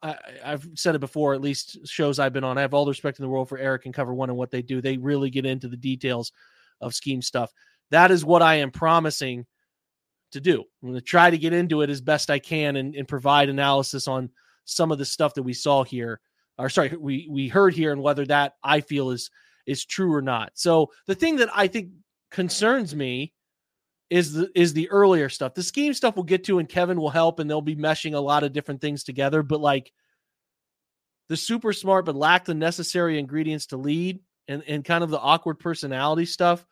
I, 0.04 0.16
have 0.44 0.68
said 0.76 0.96
it 0.96 1.00
before. 1.00 1.34
At 1.34 1.42
least 1.42 1.88
shows 1.88 2.20
I've 2.20 2.34
been 2.34 2.44
on, 2.44 2.58
I 2.58 2.62
have 2.62 2.74
all 2.74 2.86
the 2.86 2.92
respect 2.92 3.20
in 3.20 3.24
the 3.24 3.30
world 3.30 3.50
for 3.50 3.58
Eric 3.58 3.86
and 3.86 3.94
Cover 3.94 4.14
One 4.14 4.30
and 4.30 4.38
what 4.38 4.52
they 4.52 4.62
do. 4.62 4.82
They 4.82 4.98
really 4.98 5.30
get 5.30 5.46
into 5.46 5.68
the 5.68 5.78
details 5.78 6.32
of 6.82 6.94
scheme 6.94 7.22
stuff. 7.22 7.52
That 7.90 8.12
is 8.12 8.24
what 8.24 8.42
I 8.42 8.56
am 8.56 8.72
promising 8.72 9.46
to 10.32 10.42
do. 10.42 10.64
I'm 10.82 10.90
going 10.90 11.00
to 11.00 11.02
try 11.02 11.30
to 11.30 11.38
get 11.38 11.54
into 11.54 11.82
it 11.82 11.90
as 11.90 12.02
best 12.02 12.30
I 12.30 12.40
can 12.40 12.76
and, 12.76 12.94
and 12.96 13.08
provide 13.08 13.50
analysis 13.50 14.08
on 14.08 14.30
some 14.66 14.92
of 14.92 14.98
the 14.98 15.06
stuff 15.06 15.34
that 15.36 15.44
we 15.44 15.54
saw 15.54 15.84
here, 15.84 16.20
or 16.58 16.70
sorry, 16.70 16.96
we 16.98 17.28
we 17.32 17.48
heard 17.48 17.74
here, 17.74 17.92
and 17.92 18.04
whether 18.04 18.26
that 18.26 18.54
I 18.64 18.82
feel 18.82 19.10
is 19.10 19.32
is 19.66 19.86
true 19.86 20.14
or 20.14 20.22
not. 20.22 20.52
So 20.56 20.92
the 21.08 21.16
thing 21.16 21.38
that 21.38 21.50
I 21.54 21.68
think 21.68 21.90
concerns 22.30 22.94
me 22.96 23.34
is 24.10 24.34
the 24.34 24.50
is 24.56 24.74
the 24.74 24.90
earlier 24.90 25.30
stuff. 25.30 25.54
The 25.54 25.64
scheme 25.64 25.94
stuff 25.94 26.16
we'll 26.16 26.24
get 26.24 26.44
to, 26.46 26.60
and 26.60 26.70
Kevin 26.70 27.00
will 27.00 27.10
help, 27.10 27.40
and 27.40 27.50
they'll 27.50 27.62
be 27.62 27.76
meshing 27.76 28.14
a 28.14 28.20
lot 28.20 28.44
of 28.44 28.54
different 28.54 28.82
things 28.82 29.04
together. 29.04 29.44
But 29.44 29.60
like 29.60 29.92
the 31.30 31.38
super 31.38 31.74
smart 31.74 32.06
but 32.06 32.16
lack 32.16 32.46
the 32.46 32.54
necessary 32.54 33.20
ingredients 33.20 33.68
to 33.68 33.78
lead, 33.78 34.20
and 34.48 34.64
and 34.68 34.86
kind 34.86 35.04
of 35.04 35.10
the 35.10 35.20
awkward 35.20 35.60
personality 35.60 36.26
stuff. 36.26 36.66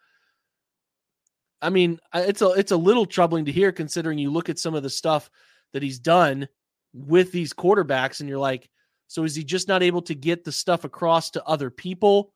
I 1.61 1.69
mean, 1.69 1.99
it's 2.13 2.41
a 2.41 2.49
it's 2.51 2.71
a 2.71 2.77
little 2.77 3.05
troubling 3.05 3.45
to 3.45 3.51
hear 3.51 3.71
considering 3.71 4.17
you 4.17 4.31
look 4.31 4.49
at 4.49 4.59
some 4.59 4.75
of 4.75 4.83
the 4.83 4.89
stuff 4.89 5.29
that 5.73 5.83
he's 5.83 5.99
done 5.99 6.47
with 6.93 7.31
these 7.31 7.53
quarterbacks, 7.53 8.21
and 8.21 8.29
you're 8.29 8.39
like, 8.39 8.69
so 9.07 9.23
is 9.23 9.35
he 9.35 9.43
just 9.43 9.67
not 9.67 9.83
able 9.83 10.01
to 10.03 10.15
get 10.15 10.43
the 10.43 10.51
stuff 10.51 10.85
across 10.85 11.31
to 11.31 11.43
other 11.43 11.69
people 11.69 12.33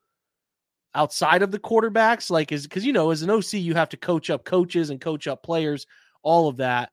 outside 0.96 1.42
of 1.42 1.52
the 1.52 1.60
quarterbacks? 1.60 2.30
Like, 2.30 2.52
is 2.52 2.64
because 2.64 2.86
you 2.86 2.94
know, 2.94 3.12
as 3.12 3.22
an 3.22 3.30
OC, 3.30 3.54
you 3.54 3.74
have 3.76 3.90
to 3.90 3.98
coach 3.98 4.30
up 4.30 4.44
coaches 4.46 4.90
and 4.90 5.02
coach 5.02 5.28
up 5.28 5.44
players, 5.44 5.86
all 6.24 6.48
of 6.48 6.58
that. 6.58 6.92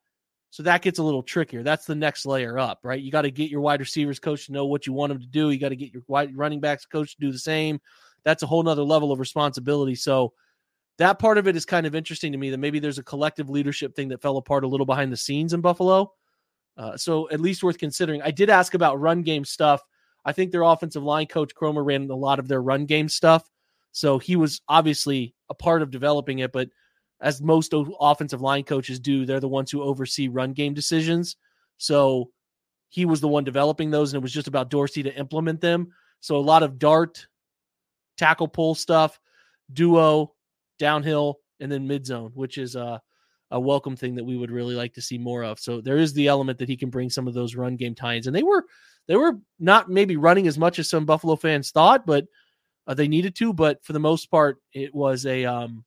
So 0.51 0.63
that 0.63 0.83
gets 0.83 0.99
a 0.99 1.03
little 1.03 1.23
trickier. 1.23 1.63
That's 1.63 1.85
the 1.85 1.95
next 1.95 2.25
layer 2.25 2.59
up, 2.59 2.81
right? 2.83 3.01
You 3.01 3.11
got 3.11 3.23
to 3.23 3.31
get 3.31 3.51
your 3.51 3.61
wide 3.61 3.81
receivers 3.81 4.19
coach 4.19 4.47
to 4.47 4.53
know 4.53 4.67
what 4.67 4.87
you 4.87 4.93
want 4.93 5.11
them 5.11 5.21
to 5.21 5.27
do. 5.27 5.51
You 5.51 5.59
got 5.59 5.69
to 5.69 5.77
get 5.77 5.93
your 5.93 6.03
wide 6.07 6.35
running 6.35 6.61
backs 6.61 6.87
coach 6.87 7.15
to 7.15 7.21
do 7.21 7.31
the 7.31 7.39
same. 7.39 7.81
That's 8.25 8.43
a 8.43 8.47
whole 8.47 8.63
nother 8.63 8.83
level 8.83 9.13
of 9.13 9.21
responsibility. 9.21 9.95
So 9.95 10.33
that 10.99 11.19
part 11.19 11.37
of 11.37 11.47
it 11.47 11.57
is 11.57 11.67
kind 11.67 11.87
of 11.87 11.95
interesting 11.95 12.33
to 12.33 12.39
me 12.39 12.51
that 12.51 12.59
maybe 12.59 12.79
there's 12.79 12.99
a 12.99 13.03
collective 13.03 13.51
leadership 13.51 13.95
thing 13.95 14.09
that 14.09 14.23
fell 14.23 14.39
apart 14.39 14.65
a 14.65 14.67
little 14.67 14.87
behind 14.87 15.13
the 15.13 15.17
scenes 15.17 15.53
in 15.53 15.61
Buffalo. 15.61 16.13
Uh, 16.77 16.97
so 16.97 17.29
at 17.31 17.41
least 17.41 17.63
worth 17.63 17.79
considering. 17.79 18.23
I 18.23 18.31
did 18.31 18.51
ask 18.51 18.75
about 18.75 19.01
run 19.01 19.23
game 19.23 19.45
stuff. 19.45 19.83
I 20.25 20.33
think 20.33 20.51
their 20.51 20.63
offensive 20.63 21.03
line 21.03 21.27
coach 21.27 21.55
Kromer 21.55 21.85
ran 21.85 22.09
a 22.11 22.15
lot 22.15 22.39
of 22.39 22.49
their 22.49 22.63
run 22.63 22.87
game 22.87 23.09
stuff. 23.09 23.49
So 23.97 24.19
he 24.19 24.37
was 24.37 24.61
obviously 24.69 25.35
a 25.49 25.55
part 25.55 25.81
of 25.81 25.91
developing 25.91 26.41
it, 26.41 26.53
but 26.53 26.69
as 27.23 27.41
most 27.41 27.73
offensive 27.99 28.43
line 28.43 28.63
coaches 28.63 29.01
do, 29.01 29.25
they're 29.25 29.41
the 29.41 29.49
ones 29.49 29.71
who 29.71 29.83
oversee 29.83 30.29
run 30.29 30.53
game 30.53 30.75
decisions. 30.75 31.37
So 31.79 32.29
he 32.91 33.07
was 33.07 33.23
the 33.23 33.29
one 33.29 33.43
developing 33.43 33.91
those, 33.91 34.13
and 34.13 34.21
it 34.21 34.23
was 34.23 34.35
just 34.35 34.49
about 34.49 34.69
Dorsey 34.69 35.03
to 35.03 35.17
implement 35.17 35.63
them. 35.63 35.89
So 36.21 36.37
a 36.37 36.45
lot 36.45 36.63
of 36.63 36.79
dart, 36.79 37.27
tackle 38.19 38.49
pull 38.49 38.75
stuff, 38.75 39.19
duo, 39.73 40.35
downhill, 40.79 41.39
and 41.61 41.73
then 41.73 41.87
mid 41.87 42.05
zone, 42.05 42.33
which 42.35 42.59
is 42.59 42.77
a, 42.77 43.01
a 43.51 43.59
welcome 43.59 43.97
thing 43.97 44.15
that 44.17 44.25
we 44.25 44.37
would 44.37 44.51
really 44.51 44.75
like 44.75 44.93
to 44.93 45.01
see 45.01 45.17
more 45.17 45.43
of. 45.43 45.59
So 45.59 45.81
there 45.81 45.97
is 45.97 46.13
the 46.13 46.27
element 46.27 46.59
that 46.59 46.69
he 46.69 46.77
can 46.77 46.91
bring 46.91 47.09
some 47.09 47.27
of 47.27 47.33
those 47.33 47.57
run 47.57 47.77
game 47.77 47.95
tie-ins, 47.95 48.27
and 48.27 48.37
they 48.37 48.43
were 48.43 48.67
they 49.09 49.17
were 49.17 49.39
not 49.59 49.89
maybe 49.89 50.19
running 50.19 50.47
as 50.49 50.59
much 50.59 50.79
as 50.79 50.91
some 50.91 51.07
Buffalo 51.07 51.35
fans 51.37 51.71
thought, 51.71 52.05
but 52.05 52.27
uh, 52.87 52.95
they 52.95 53.09
needed 53.09 53.35
to. 53.37 53.53
But 53.53 53.85
for 53.85 53.93
the 53.93 53.99
most 53.99 54.31
part, 54.31 54.59
it 54.73 54.95
was 54.95 55.27
a 55.27 55.45
um, 55.45 55.85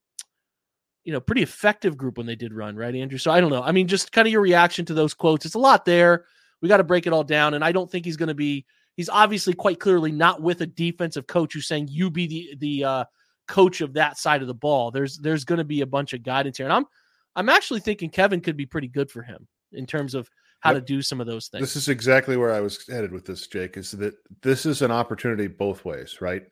you 1.03 1.13
know 1.13 1.19
pretty 1.19 1.41
effective 1.41 1.97
group 1.97 2.17
when 2.17 2.27
they 2.27 2.35
did 2.35 2.53
run, 2.53 2.75
right, 2.75 2.95
Andrew? 2.95 3.17
So 3.17 3.31
I 3.31 3.41
don't 3.41 3.51
know. 3.51 3.63
I 3.63 3.71
mean, 3.71 3.87
just 3.87 4.11
kind 4.11 4.27
of 4.27 4.31
your 4.31 4.41
reaction 4.41 4.85
to 4.85 4.93
those 4.93 5.13
quotes. 5.13 5.45
It's 5.45 5.55
a 5.55 5.59
lot 5.59 5.85
there. 5.85 6.25
We 6.61 6.69
got 6.69 6.77
to 6.77 6.83
break 6.83 7.07
it 7.07 7.13
all 7.13 7.23
down, 7.23 7.53
and 7.53 7.63
I 7.63 7.71
don't 7.71 7.89
think 7.89 8.05
he's 8.05 8.17
going 8.17 8.27
to 8.27 8.35
be. 8.35 8.65
He's 8.95 9.09
obviously 9.09 9.53
quite 9.53 9.79
clearly 9.79 10.11
not 10.11 10.41
with 10.41 10.61
a 10.61 10.65
defensive 10.65 11.25
coach 11.25 11.53
who's 11.53 11.67
saying 11.67 11.87
you 11.89 12.09
be 12.09 12.27
the 12.27 12.55
the 12.57 12.83
uh, 12.83 13.05
coach 13.47 13.81
of 13.81 13.93
that 13.93 14.17
side 14.17 14.41
of 14.41 14.47
the 14.47 14.53
ball. 14.53 14.91
There's 14.91 15.17
there's 15.17 15.45
going 15.45 15.59
to 15.59 15.63
be 15.63 15.81
a 15.81 15.85
bunch 15.85 16.13
of 16.13 16.23
guidance 16.23 16.57
here, 16.57 16.65
and 16.65 16.73
I'm 16.73 16.85
I'm 17.35 17.49
actually 17.49 17.79
thinking 17.79 18.09
Kevin 18.09 18.41
could 18.41 18.57
be 18.57 18.65
pretty 18.65 18.87
good 18.87 19.09
for 19.09 19.21
him 19.21 19.47
in 19.71 19.85
terms 19.85 20.15
of 20.15 20.29
how 20.59 20.71
yep. 20.71 20.81
to 20.81 20.85
do 20.85 21.01
some 21.01 21.21
of 21.21 21.27
those 21.27 21.47
things. 21.47 21.61
This 21.61 21.75
is 21.75 21.87
exactly 21.87 22.35
where 22.35 22.51
I 22.51 22.59
was 22.59 22.85
headed 22.87 23.11
with 23.11 23.25
this, 23.25 23.47
Jake. 23.47 23.77
Is 23.77 23.91
that 23.91 24.15
this 24.41 24.65
is 24.65 24.81
an 24.81 24.91
opportunity 24.91 25.47
both 25.47 25.85
ways, 25.85 26.21
right? 26.21 26.43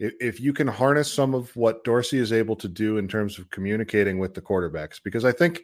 If, 0.00 0.14
if 0.20 0.40
you 0.40 0.52
can 0.52 0.66
harness 0.66 1.12
some 1.12 1.34
of 1.34 1.54
what 1.54 1.84
Dorsey 1.84 2.18
is 2.18 2.32
able 2.32 2.56
to 2.56 2.66
do 2.66 2.98
in 2.98 3.06
terms 3.06 3.38
of 3.38 3.50
communicating 3.50 4.18
with 4.18 4.34
the 4.34 4.42
quarterbacks, 4.42 5.00
because 5.02 5.24
I 5.24 5.30
think, 5.30 5.62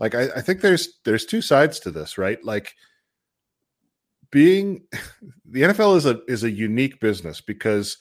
like, 0.00 0.16
I, 0.16 0.24
I 0.36 0.40
think 0.40 0.60
there's 0.60 0.98
there's 1.04 1.26
two 1.26 1.40
sides 1.40 1.78
to 1.80 1.92
this, 1.92 2.18
right? 2.18 2.42
Like, 2.44 2.74
being 4.32 4.82
the 5.44 5.62
NFL 5.62 5.96
is 5.96 6.06
a 6.06 6.20
is 6.26 6.42
a 6.42 6.50
unique 6.50 6.98
business 6.98 7.40
because 7.40 7.98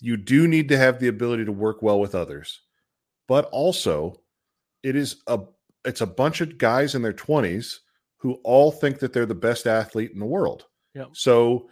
you 0.00 0.16
do 0.16 0.46
need 0.46 0.68
to 0.68 0.76
have 0.76 0.98
the 0.98 1.08
ability 1.08 1.44
to 1.44 1.52
work 1.52 1.82
well 1.82 2.00
with 2.00 2.14
others, 2.14 2.60
but 3.28 3.46
also 3.46 4.20
it 4.82 4.96
is 4.96 5.22
a 5.26 5.40
it's 5.84 6.00
a 6.00 6.06
bunch 6.06 6.40
of 6.40 6.58
guys 6.58 6.94
in 6.94 7.02
their 7.02 7.12
20s 7.12 7.78
who 8.16 8.34
all 8.44 8.70
think 8.70 8.98
that 8.98 9.12
they're 9.12 9.24
the 9.24 9.34
best 9.34 9.66
athlete 9.66 10.10
in 10.12 10.18
the 10.18 10.26
world. 10.26 10.66
Yep. 10.94 11.10
So 11.12 11.70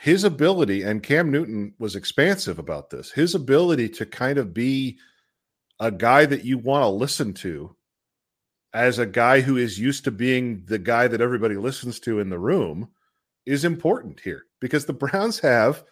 his 0.00 0.24
ability 0.24 0.82
and 0.82 1.02
Cam 1.02 1.30
Newton 1.30 1.74
was 1.78 1.94
expansive 1.94 2.58
about 2.58 2.88
this. 2.88 3.10
His 3.10 3.34
ability 3.34 3.90
to 3.90 4.06
kind 4.06 4.38
of 4.38 4.54
be 4.54 4.98
a 5.78 5.90
guy 5.90 6.24
that 6.24 6.42
you 6.42 6.56
want 6.56 6.84
to 6.84 6.88
listen 6.88 7.34
to 7.34 7.76
as 8.72 8.98
a 8.98 9.04
guy 9.04 9.42
who 9.42 9.58
is 9.58 9.78
used 9.78 10.04
to 10.04 10.10
being 10.10 10.64
the 10.64 10.78
guy 10.78 11.06
that 11.06 11.20
everybody 11.20 11.56
listens 11.56 12.00
to 12.00 12.18
in 12.18 12.30
the 12.30 12.38
room 12.38 12.88
is 13.44 13.62
important 13.62 14.20
here 14.20 14.46
because 14.58 14.86
the 14.86 14.92
Browns 14.94 15.38
have 15.40 15.84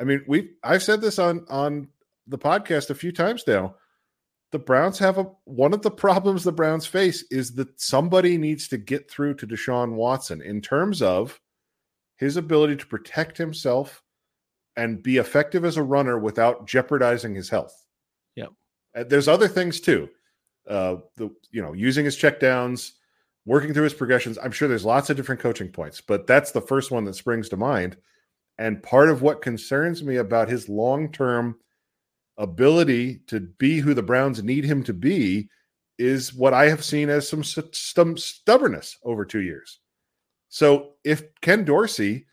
I 0.00 0.04
mean, 0.04 0.24
we 0.26 0.52
I've 0.62 0.82
said 0.82 1.02
this 1.02 1.18
on 1.18 1.44
on 1.50 1.88
the 2.26 2.38
podcast 2.38 2.88
a 2.88 2.94
few 2.94 3.12
times 3.12 3.44
now. 3.46 3.74
The 4.52 4.58
Browns 4.58 4.98
have 5.00 5.18
a 5.18 5.26
one 5.44 5.74
of 5.74 5.82
the 5.82 5.90
problems 5.90 6.44
the 6.44 6.52
Browns 6.52 6.86
face 6.86 7.22
is 7.30 7.56
that 7.56 7.78
somebody 7.78 8.38
needs 8.38 8.68
to 8.68 8.78
get 8.78 9.10
through 9.10 9.34
to 9.34 9.46
Deshaun 9.46 9.96
Watson 9.96 10.40
in 10.40 10.62
terms 10.62 11.02
of 11.02 11.38
his 12.16 12.36
ability 12.36 12.76
to 12.76 12.86
protect 12.86 13.36
himself 13.36 14.02
and 14.76 15.02
be 15.02 15.18
effective 15.18 15.64
as 15.64 15.76
a 15.76 15.82
runner 15.82 16.18
without 16.18 16.66
jeopardizing 16.66 17.34
his 17.34 17.48
health. 17.48 17.84
Yep. 18.36 18.50
Uh, 18.96 19.04
there's 19.04 19.28
other 19.28 19.48
things 19.48 19.80
too. 19.80 20.08
Uh, 20.68 20.96
the 21.16 21.30
you 21.50 21.60
know 21.60 21.72
using 21.72 22.04
his 22.04 22.16
checkdowns, 22.16 22.92
working 23.44 23.74
through 23.74 23.84
his 23.84 23.94
progressions. 23.94 24.38
I'm 24.42 24.52
sure 24.52 24.68
there's 24.68 24.84
lots 24.84 25.10
of 25.10 25.16
different 25.16 25.40
coaching 25.40 25.68
points, 25.68 26.00
but 26.00 26.26
that's 26.26 26.52
the 26.52 26.60
first 26.60 26.90
one 26.90 27.04
that 27.04 27.14
springs 27.14 27.48
to 27.50 27.56
mind. 27.56 27.96
And 28.58 28.82
part 28.82 29.10
of 29.10 29.22
what 29.22 29.42
concerns 29.42 30.02
me 30.02 30.16
about 30.16 30.48
his 30.48 30.68
long 30.68 31.10
term 31.12 31.56
ability 32.38 33.20
to 33.26 33.40
be 33.40 33.78
who 33.78 33.94
the 33.94 34.02
Browns 34.02 34.42
need 34.42 34.64
him 34.64 34.82
to 34.84 34.92
be 34.92 35.48
is 35.98 36.34
what 36.34 36.54
I 36.54 36.68
have 36.68 36.84
seen 36.84 37.08
as 37.08 37.28
some, 37.28 37.44
some 37.44 38.16
stubbornness 38.16 38.98
over 39.04 39.24
two 39.24 39.40
years. 39.40 39.78
So 40.48 40.92
if 41.04 41.22
Ken 41.40 41.64
Dorsey, 41.64 42.26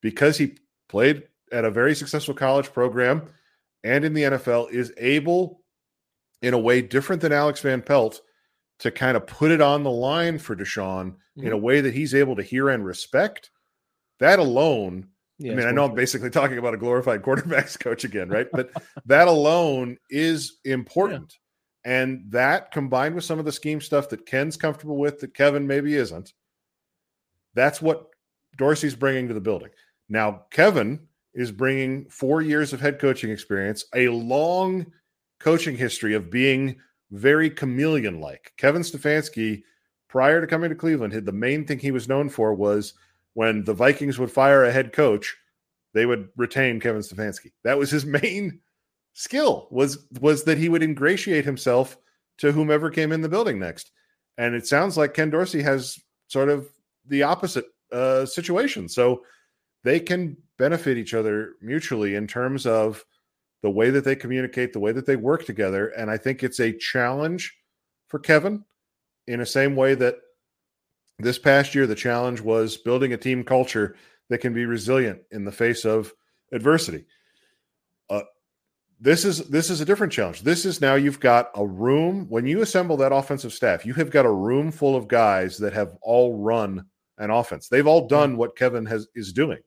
because 0.00 0.38
he 0.38 0.56
played 0.88 1.24
at 1.52 1.64
a 1.64 1.70
very 1.70 1.94
successful 1.94 2.34
college 2.34 2.72
program 2.72 3.28
and 3.84 4.04
in 4.04 4.14
the 4.14 4.22
NFL, 4.22 4.70
is 4.70 4.92
able 4.96 5.62
in 6.42 6.54
a 6.54 6.58
way 6.58 6.82
different 6.82 7.22
than 7.22 7.32
Alex 7.32 7.60
Van 7.60 7.82
Pelt 7.82 8.20
to 8.80 8.90
kind 8.90 9.16
of 9.16 9.26
put 9.26 9.50
it 9.50 9.60
on 9.60 9.82
the 9.82 9.90
line 9.90 10.38
for 10.38 10.56
Deshaun 10.56 11.12
mm-hmm. 11.12 11.46
in 11.46 11.52
a 11.52 11.58
way 11.58 11.80
that 11.80 11.94
he's 11.94 12.14
able 12.14 12.36
to 12.36 12.42
hear 12.42 12.70
and 12.70 12.84
respect, 12.84 13.50
that 14.18 14.38
alone 14.38 15.08
yeah, 15.40 15.52
I 15.52 15.54
mean, 15.54 15.66
I 15.66 15.70
know 15.70 15.86
I'm 15.86 15.94
basically 15.94 16.28
talking 16.28 16.58
about 16.58 16.74
a 16.74 16.76
glorified 16.76 17.22
quarterbacks 17.24 17.80
coach 17.80 18.04
again, 18.04 18.28
right? 18.28 18.46
But 18.52 18.70
that 19.06 19.26
alone 19.26 19.96
is 20.10 20.58
important. 20.66 21.32
Yeah. 21.84 22.02
And 22.02 22.24
that 22.28 22.72
combined 22.72 23.14
with 23.14 23.24
some 23.24 23.38
of 23.38 23.46
the 23.46 23.52
scheme 23.52 23.80
stuff 23.80 24.10
that 24.10 24.26
Ken's 24.26 24.58
comfortable 24.58 24.98
with, 24.98 25.20
that 25.20 25.32
Kevin 25.32 25.66
maybe 25.66 25.94
isn't, 25.94 26.34
That's 27.54 27.82
what 27.82 28.10
Dorsey's 28.56 28.94
bringing 28.94 29.28
to 29.28 29.34
the 29.34 29.40
building. 29.40 29.70
Now, 30.08 30.42
Kevin 30.50 31.06
is 31.34 31.52
bringing 31.52 32.08
four 32.08 32.42
years 32.42 32.72
of 32.72 32.80
head 32.80 32.98
coaching 32.98 33.30
experience, 33.30 33.84
a 33.94 34.08
long 34.08 34.86
coaching 35.38 35.76
history 35.76 36.14
of 36.14 36.30
being 36.30 36.76
very 37.10 37.50
chameleon 37.50 38.20
like. 38.20 38.52
Kevin 38.56 38.82
Stefanski, 38.82 39.62
prior 40.08 40.40
to 40.40 40.46
coming 40.46 40.70
to 40.70 40.76
Cleveland, 40.76 41.12
the 41.12 41.32
main 41.32 41.66
thing 41.66 41.78
he 41.78 41.90
was 41.90 42.08
known 42.08 42.28
for 42.28 42.54
was 42.54 42.94
when 43.34 43.64
the 43.64 43.74
Vikings 43.74 44.18
would 44.18 44.30
fire 44.30 44.64
a 44.64 44.72
head 44.72 44.92
coach, 44.92 45.36
they 45.94 46.06
would 46.06 46.28
retain 46.36 46.80
Kevin 46.80 47.02
Stefanski. 47.02 47.52
That 47.64 47.78
was 47.78 47.90
his 47.90 48.04
main 48.22 48.60
skill 49.12 49.66
was 49.70 50.06
was 50.20 50.44
that 50.44 50.58
he 50.58 50.68
would 50.68 50.82
ingratiate 50.82 51.44
himself 51.44 51.96
to 52.38 52.52
whomever 52.52 52.90
came 52.90 53.12
in 53.12 53.20
the 53.20 53.28
building 53.28 53.58
next. 53.58 53.90
And 54.38 54.54
it 54.54 54.66
sounds 54.66 54.96
like 54.96 55.14
Ken 55.14 55.30
Dorsey 55.30 55.62
has 55.62 55.98
sort 56.28 56.48
of 56.48 56.68
the 57.06 57.22
opposite 57.22 57.66
uh, 57.92 58.26
situation. 58.26 58.88
So 58.88 59.22
they 59.84 60.00
can 60.00 60.36
benefit 60.58 60.98
each 60.98 61.14
other 61.14 61.54
mutually 61.60 62.14
in 62.14 62.26
terms 62.26 62.66
of 62.66 63.04
the 63.62 63.70
way 63.70 63.90
that 63.90 64.04
they 64.04 64.16
communicate, 64.16 64.72
the 64.72 64.80
way 64.80 64.92
that 64.92 65.06
they 65.06 65.16
work 65.16 65.44
together. 65.44 65.88
And 65.88 66.10
I 66.10 66.16
think 66.16 66.42
it's 66.42 66.60
a 66.60 66.76
challenge 66.76 67.54
for 68.08 68.18
Kevin 68.18 68.64
in 69.26 69.40
the 69.40 69.46
same 69.46 69.76
way 69.76 69.94
that 69.94 70.16
this 71.18 71.38
past 71.38 71.74
year, 71.74 71.86
the 71.86 71.94
challenge 71.94 72.40
was 72.40 72.78
building 72.78 73.12
a 73.12 73.18
team 73.18 73.44
culture 73.44 73.96
that 74.30 74.38
can 74.38 74.54
be 74.54 74.64
resilient 74.64 75.20
in 75.30 75.44
the 75.44 75.52
face 75.52 75.84
of 75.84 76.12
adversity. 76.52 77.04
Uh, 78.08 78.22
this 79.00 79.24
is 79.24 79.48
this 79.48 79.70
is 79.70 79.80
a 79.80 79.84
different 79.84 80.12
challenge. 80.12 80.42
This 80.42 80.64
is 80.64 80.80
now 80.80 80.94
you've 80.94 81.20
got 81.20 81.50
a 81.54 81.66
room 81.66 82.26
when 82.28 82.46
you 82.46 82.60
assemble 82.60 82.96
that 82.98 83.12
offensive 83.12 83.52
staff, 83.52 83.86
you 83.86 83.94
have 83.94 84.10
got 84.10 84.26
a 84.26 84.30
room 84.30 84.70
full 84.70 84.94
of 84.94 85.08
guys 85.08 85.56
that 85.58 85.72
have 85.72 85.96
all 86.02 86.36
run 86.36 86.84
an 87.18 87.30
offense. 87.30 87.68
They've 87.68 87.86
all 87.86 88.06
done 88.06 88.36
what 88.36 88.56
Kevin 88.56 88.84
has 88.86 89.08
is 89.14 89.32
doing. 89.32 89.58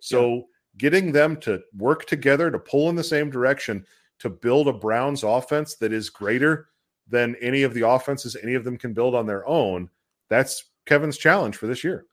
So 0.00 0.34
yeah. 0.34 0.40
getting 0.76 1.12
them 1.12 1.38
to 1.38 1.62
work 1.76 2.04
together 2.06 2.50
to 2.50 2.58
pull 2.58 2.90
in 2.90 2.96
the 2.96 3.04
same 3.04 3.30
direction 3.30 3.86
to 4.18 4.28
build 4.28 4.68
a 4.68 4.72
Browns 4.72 5.22
offense 5.22 5.76
that 5.76 5.92
is 5.92 6.10
greater 6.10 6.68
than 7.08 7.36
any 7.40 7.62
of 7.62 7.74
the 7.74 7.86
offenses 7.86 8.36
any 8.42 8.54
of 8.54 8.64
them 8.64 8.78
can 8.78 8.92
build 8.92 9.14
on 9.14 9.26
their 9.26 9.46
own, 9.46 9.88
that's 10.28 10.70
Kevin's 10.86 11.18
challenge 11.18 11.56
for 11.56 11.66
this 11.66 11.84
year. 11.84 12.06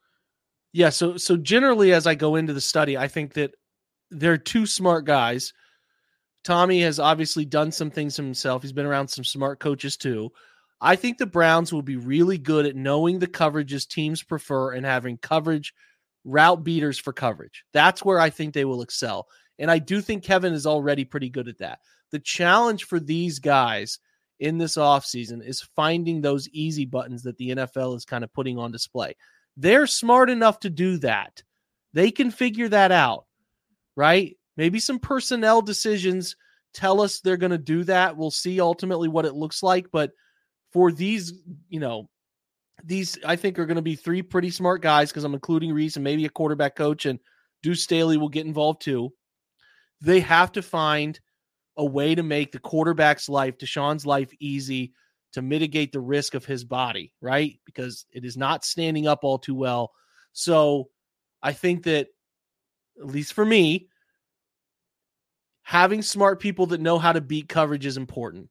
Yeah, 0.73 0.89
so 0.89 1.17
so 1.17 1.35
generally 1.35 1.91
as 1.91 2.07
I 2.07 2.15
go 2.15 2.35
into 2.35 2.53
the 2.53 2.61
study, 2.61 2.97
I 2.97 3.07
think 3.07 3.33
that 3.33 3.53
they're 4.09 4.37
two 4.37 4.65
smart 4.65 5.05
guys. 5.05 5.53
Tommy 6.43 6.81
has 6.81 6.99
obviously 6.99 7.45
done 7.45 7.71
some 7.71 7.91
things 7.91 8.15
himself. 8.15 8.61
He's 8.61 8.73
been 8.73 8.85
around 8.85 9.07
some 9.07 9.23
smart 9.23 9.59
coaches 9.59 9.97
too. 9.97 10.31
I 10.79 10.95
think 10.95 11.17
the 11.17 11.27
Browns 11.27 11.71
will 11.71 11.83
be 11.83 11.97
really 11.97 12.39
good 12.39 12.65
at 12.65 12.75
knowing 12.75 13.19
the 13.19 13.27
coverages 13.27 13.87
teams 13.87 14.23
prefer 14.23 14.71
and 14.71 14.85
having 14.85 15.17
coverage 15.17 15.73
route 16.23 16.63
beaters 16.63 16.97
for 16.97 17.13
coverage. 17.13 17.63
That's 17.71 18.03
where 18.03 18.19
I 18.19 18.31
think 18.31 18.53
they 18.53 18.65
will 18.65 18.81
excel. 18.81 19.27
And 19.59 19.69
I 19.69 19.77
do 19.77 20.01
think 20.01 20.23
Kevin 20.23 20.53
is 20.53 20.65
already 20.65 21.05
pretty 21.05 21.29
good 21.29 21.47
at 21.47 21.59
that. 21.59 21.79
The 22.11 22.19
challenge 22.19 22.85
for 22.85 22.99
these 22.99 23.37
guys 23.37 23.99
in 24.39 24.57
this 24.57 24.75
offseason 24.75 25.45
is 25.45 25.61
finding 25.75 26.19
those 26.21 26.49
easy 26.49 26.85
buttons 26.85 27.21
that 27.23 27.37
the 27.37 27.51
NFL 27.51 27.95
is 27.95 28.05
kind 28.05 28.23
of 28.23 28.33
putting 28.33 28.57
on 28.57 28.71
display. 28.71 29.15
They're 29.55 29.85
smart 29.85 30.31
enough 30.31 30.59
to 30.61 30.69
do 30.69 30.97
that. 30.97 31.43
They 31.93 32.09
can 32.09 32.31
figure 32.31 32.69
that 32.69 32.91
out, 32.91 33.25
right? 33.95 34.35
Maybe 34.57 34.79
some 34.79 34.99
personnel 34.99 35.61
decisions 35.61 36.35
tell 36.73 37.01
us 37.01 37.19
they're 37.19 37.37
going 37.37 37.51
to 37.51 37.57
do 37.57 37.83
that. 37.85 38.15
We'll 38.15 38.31
see 38.31 38.61
ultimately 38.61 39.07
what 39.07 39.25
it 39.25 39.33
looks 39.33 39.63
like. 39.63 39.87
But 39.91 40.11
for 40.71 40.91
these, 40.91 41.33
you 41.69 41.79
know, 41.79 42.09
these 42.83 43.17
I 43.25 43.35
think 43.35 43.59
are 43.59 43.65
going 43.65 43.75
to 43.75 43.81
be 43.81 43.95
three 43.95 44.21
pretty 44.21 44.49
smart 44.49 44.81
guys 44.81 45.09
because 45.09 45.23
I'm 45.23 45.33
including 45.33 45.73
Rees 45.73 45.97
and 45.97 46.03
maybe 46.03 46.25
a 46.25 46.29
quarterback 46.29 46.75
coach 46.75 47.05
and 47.05 47.19
Deuce 47.61 47.83
Staley 47.83 48.17
will 48.17 48.29
get 48.29 48.45
involved 48.45 48.81
too. 48.81 49.13
They 50.01 50.19
have 50.21 50.51
to 50.53 50.61
find 50.61 51.19
a 51.77 51.85
way 51.85 52.15
to 52.15 52.23
make 52.23 52.51
the 52.51 52.59
quarterback's 52.59 53.29
life, 53.29 53.57
Deshaun's 53.57 54.05
life, 54.05 54.31
easy 54.39 54.93
to 55.33 55.41
mitigate 55.41 55.91
the 55.91 55.99
risk 55.99 56.33
of 56.33 56.45
his 56.45 56.63
body, 56.63 57.13
right? 57.21 57.59
Because 57.65 58.05
it 58.11 58.25
is 58.25 58.35
not 58.35 58.65
standing 58.65 59.07
up 59.07 59.19
all 59.23 59.37
too 59.37 59.55
well. 59.55 59.91
So 60.33 60.89
I 61.41 61.53
think 61.53 61.83
that, 61.83 62.07
at 62.99 63.07
least 63.07 63.33
for 63.33 63.45
me, 63.45 63.89
having 65.71 66.01
smart 66.01 66.39
people 66.39 66.67
that 66.67 66.81
know 66.81 66.99
how 66.99 67.13
to 67.13 67.21
beat 67.21 67.49
coverage 67.49 67.85
is 67.85 67.97
important. 67.97 68.49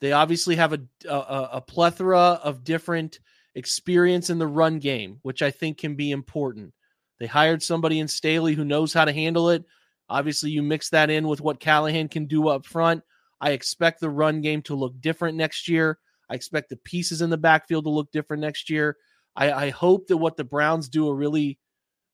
They 0.00 0.12
obviously 0.12 0.56
have 0.56 0.72
a, 0.72 0.80
a, 1.08 1.48
a 1.54 1.60
plethora 1.60 2.40
of 2.42 2.64
different 2.64 3.20
experience 3.54 4.30
in 4.30 4.38
the 4.38 4.46
run 4.46 4.78
game, 4.78 5.18
which 5.22 5.42
I 5.42 5.50
think 5.50 5.78
can 5.78 5.94
be 5.94 6.10
important. 6.10 6.72
They 7.20 7.26
hired 7.26 7.62
somebody 7.62 8.00
in 8.00 8.08
Staley 8.08 8.54
who 8.54 8.64
knows 8.64 8.92
how 8.92 9.04
to 9.04 9.12
handle 9.12 9.50
it, 9.50 9.64
Obviously, 10.12 10.50
you 10.50 10.62
mix 10.62 10.90
that 10.90 11.08
in 11.08 11.26
with 11.26 11.40
what 11.40 11.58
Callahan 11.58 12.06
can 12.06 12.26
do 12.26 12.48
up 12.48 12.66
front. 12.66 13.02
I 13.40 13.52
expect 13.52 13.98
the 13.98 14.10
run 14.10 14.42
game 14.42 14.60
to 14.62 14.74
look 14.74 15.00
different 15.00 15.38
next 15.38 15.68
year. 15.68 15.98
I 16.28 16.34
expect 16.34 16.68
the 16.68 16.76
pieces 16.76 17.22
in 17.22 17.30
the 17.30 17.38
backfield 17.38 17.84
to 17.84 17.90
look 17.90 18.12
different 18.12 18.42
next 18.42 18.68
year. 18.68 18.98
I, 19.34 19.52
I 19.52 19.70
hope 19.70 20.08
that 20.08 20.18
what 20.18 20.36
the 20.36 20.44
Browns 20.44 20.90
do 20.90 21.08
a 21.08 21.14
really 21.14 21.58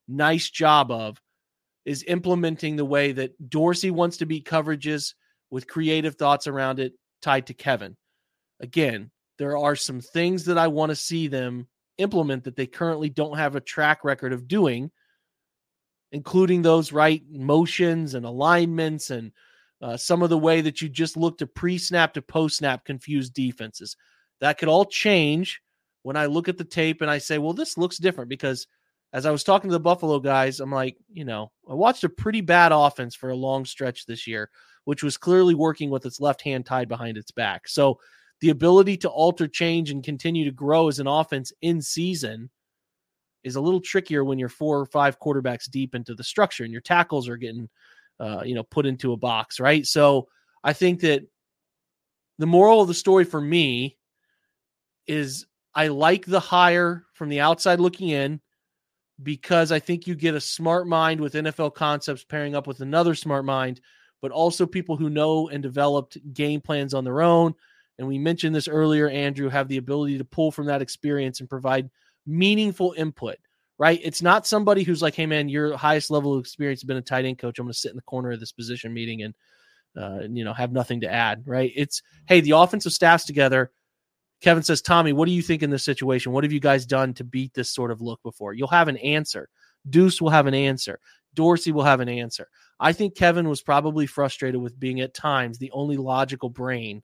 nice 0.07 0.49
job 0.49 0.93
of 0.93 1.21
is 1.89 2.05
implementing 2.07 2.77
the 2.77 2.85
way 2.85 3.13
that 3.13 3.49
Dorsey 3.49 3.91
wants 3.91 4.19
to 4.19 4.27
beat 4.27 4.45
coverages 4.45 5.15
with 5.51 5.67
creative 5.67 6.17
thoughts 6.17 6.47
around 6.47 6.81
it 6.81 6.93
tied 7.23 7.47
to 7.47 7.55
Kevin. 7.55 7.97
Again, 8.61 9.11
there 9.39 9.57
are 9.57 9.75
some 9.75 10.01
things 10.01 10.45
that 10.45 10.59
I 10.59 10.69
want 10.69 10.91
to 10.91 10.97
see 10.97 11.29
them 11.29 11.67
implement 11.97 12.45
that 12.45 12.57
they 12.57 12.67
currently 12.67 13.09
don't 13.09 13.39
have 13.39 13.57
a 13.57 13.61
track 13.61 14.05
record 14.05 14.35
of 14.35 14.47
doing 14.47 14.91
including 16.13 16.63
those 16.63 16.93
right 16.93 17.23
motions 17.31 18.15
and 18.15 18.25
alignments 18.25 19.11
and 19.11 19.33
uh, 19.81 19.97
some 19.97 20.23
of 20.23 20.31
the 20.31 20.39
way 20.39 20.61
that 20.61 20.81
you 20.81 20.89
just 20.89 21.17
look 21.17 21.39
to 21.39 21.47
pre 21.47 21.79
snap 21.79 22.15
to 22.15 22.23
post 22.23 22.59
snap 22.59 22.85
confused 22.85 23.33
defenses. 23.35 23.97
That 24.41 24.59
could 24.59 24.69
all 24.69 24.85
change 24.85 25.61
when 26.03 26.17
I 26.17 26.27
look 26.27 26.49
at 26.49 26.59
the 26.59 26.65
tape 26.65 27.01
and 27.01 27.11
I 27.11 27.19
say, 27.19 27.39
well, 27.39 27.53
this 27.53 27.79
looks 27.79 27.99
different 27.99 28.31
because 28.31 28.67
as 29.13 29.25
I 29.25 29.31
was 29.31 29.45
talking 29.45 29.71
to 29.71 29.73
the 29.73 29.81
Buffalo 29.81 30.21
guys, 30.21 30.61
I'm 30.61 30.73
like, 30.73 30.97
you 31.11 31.25
know, 31.25 31.51
I 31.69 31.75
watched 31.75 32.05
a 32.05 32.09
pretty 32.09 32.41
bad 32.41 32.73
offense 32.73 33.15
for 33.15 33.31
a 33.31 33.37
long 33.37 33.65
stretch 33.65 34.07
this 34.07 34.27
year, 34.27 34.51
which 34.85 35.03
was 35.03 35.17
clearly 35.17 35.55
working 35.55 35.91
with 35.91 36.05
its 36.05 36.21
left 36.21 36.43
hand 36.43 36.67
tied 36.67 36.89
behind 36.89 37.17
its 37.17 37.31
back. 37.31 37.69
So 37.69 37.99
the 38.41 38.51
ability 38.51 38.99
to 38.99 39.09
alter, 39.09 39.49
change, 39.49 39.91
and 39.91 40.05
continue 40.05 40.45
to 40.45 40.51
grow 40.53 40.89
as 40.89 40.99
an 40.99 41.07
offense 41.07 41.53
in 41.63 41.81
season 41.81 42.51
is 43.45 43.57
a 43.57 43.61
little 43.61 43.81
trickier 43.81 44.25
when 44.25 44.39
you're 44.39 44.49
four 44.49 44.79
or 44.79 44.87
five 44.87 45.19
quarterbacks 45.21 45.71
deep 45.71 45.95
into 45.95 46.15
the 46.15 46.25
structure 46.25 46.65
and 46.65 46.73
your 46.73 46.83
tackles 46.83 47.29
are 47.29 47.37
getting 47.37 47.69
uh, 48.21 48.43
you 48.45 48.55
know 48.55 48.65
put 48.65 48.87
into 48.87 49.13
a 49.13 49.17
box 49.17 49.61
right 49.61 49.87
so 49.87 50.27
i 50.65 50.73
think 50.73 51.01
that 51.01 51.23
the 52.39 52.47
moral 52.47 52.81
of 52.81 52.89
the 52.89 52.95
story 52.95 53.25
for 53.25 53.41
me 53.41 53.97
is 55.07 55.47
i 55.75 55.87
like 55.87 56.27
the 56.27 56.41
hire 56.41 57.05
from 57.15 57.29
the 57.29 57.41
outside 57.41 57.79
looking 57.79 58.09
in 58.09 58.41
because 59.23 59.73
i 59.73 59.79
think 59.79 60.07
you 60.07 60.15
get 60.15 60.35
a 60.35 60.41
smart 60.41 60.87
mind 60.87 61.21
with 61.21 61.35
nfl 61.35 61.75
concepts 61.75 62.25
pairing 62.25 62.55
up 62.55 62.67
with 62.67 62.81
another 62.81 63.15
smart 63.15 63.45
mind 63.45 63.81
but 64.21 64.31
also 64.31 64.67
people 64.67 64.97
who 64.97 65.11
know 65.11 65.49
and 65.49 65.63
developed 65.63 66.19
game 66.33 66.61
plans 66.61 66.95
on 66.95 67.05
their 67.05 67.21
own 67.21 67.55
and 67.99 68.07
we 68.07 68.19
mentioned 68.19 68.55
this 68.55 68.69
earlier 68.69 69.09
andrew 69.09 69.49
have 69.49 69.69
the 69.69 69.77
ability 69.77 70.19
to 70.19 70.25
pull 70.25 70.51
from 70.51 70.67
that 70.67 70.83
experience 70.83 71.41
and 71.41 71.49
provide 71.49 71.91
meaningful 72.29 72.95
input, 72.97 73.37
right? 73.79 73.99
It's 74.05 74.23
not 74.23 74.47
somebody 74.47 74.85
who's 74.85 75.03
like, 75.03 75.15
hey, 75.15 75.27
man, 75.27 75.49
your 75.49 75.77
highest 75.77 76.11
level 76.11 76.35
of 76.35 76.41
experience 76.41 76.81
has 76.81 76.87
been 76.87 76.99
a 76.99 77.03
tight 77.03 77.25
end 77.25 77.39
coach. 77.39 77.59
I'm 77.59 77.65
going 77.65 77.73
to 77.73 77.79
sit 77.79 77.91
in 77.91 77.97
the 77.97 78.03
corner 78.03 78.31
of 78.31 78.39
this 78.39 78.53
position 78.53 78.93
meeting 78.93 79.23
and, 79.23 79.35
uh, 79.97 80.21
you 80.29 80.45
know, 80.45 80.53
have 80.53 80.71
nothing 80.71 81.01
to 81.01 81.11
add, 81.11 81.43
right? 81.47 81.73
It's, 81.75 82.03
hey, 82.29 82.41
the 82.41 82.53
offensive 82.53 82.93
staff's 82.93 83.25
together. 83.25 83.73
Kevin 84.41 84.63
says, 84.63 84.81
Tommy, 84.81 85.13
what 85.13 85.27
do 85.27 85.33
you 85.33 85.43
think 85.43 85.63
in 85.63 85.71
this 85.71 85.85
situation? 85.85 86.33
What 86.33 86.45
have 86.45 86.53
you 86.53 86.61
guys 86.61 86.87
done 86.87 87.13
to 87.15 87.25
beat 87.25 87.55
this 87.55 87.71
sort 87.71 87.91
of 87.91 88.01
look 88.01 88.23
before? 88.23 88.55
You'll 88.55 88.69
have 88.69 88.89
an 88.89 88.97
answer. 88.99 89.49
Deuce 89.89 90.21
will 90.21 90.31
have 90.31 90.47
an 90.47 90.55
answer. 90.55 91.01
Dorsey 91.35 91.73
will 91.73 91.85
have 91.85 92.01
an 92.01 92.09
answer. 92.09 92.49
I 92.81 92.93
think 92.93 93.17
Kevin 93.17 93.49
was 93.49 93.63
probably 93.63 94.07
frustrated 94.07 94.61
with 94.61 94.79
being 94.79 95.01
at 95.01 95.15
times 95.15 95.59
the 95.59 95.71
only 95.73 95.97
logical 95.97 96.49
brain 96.49 97.03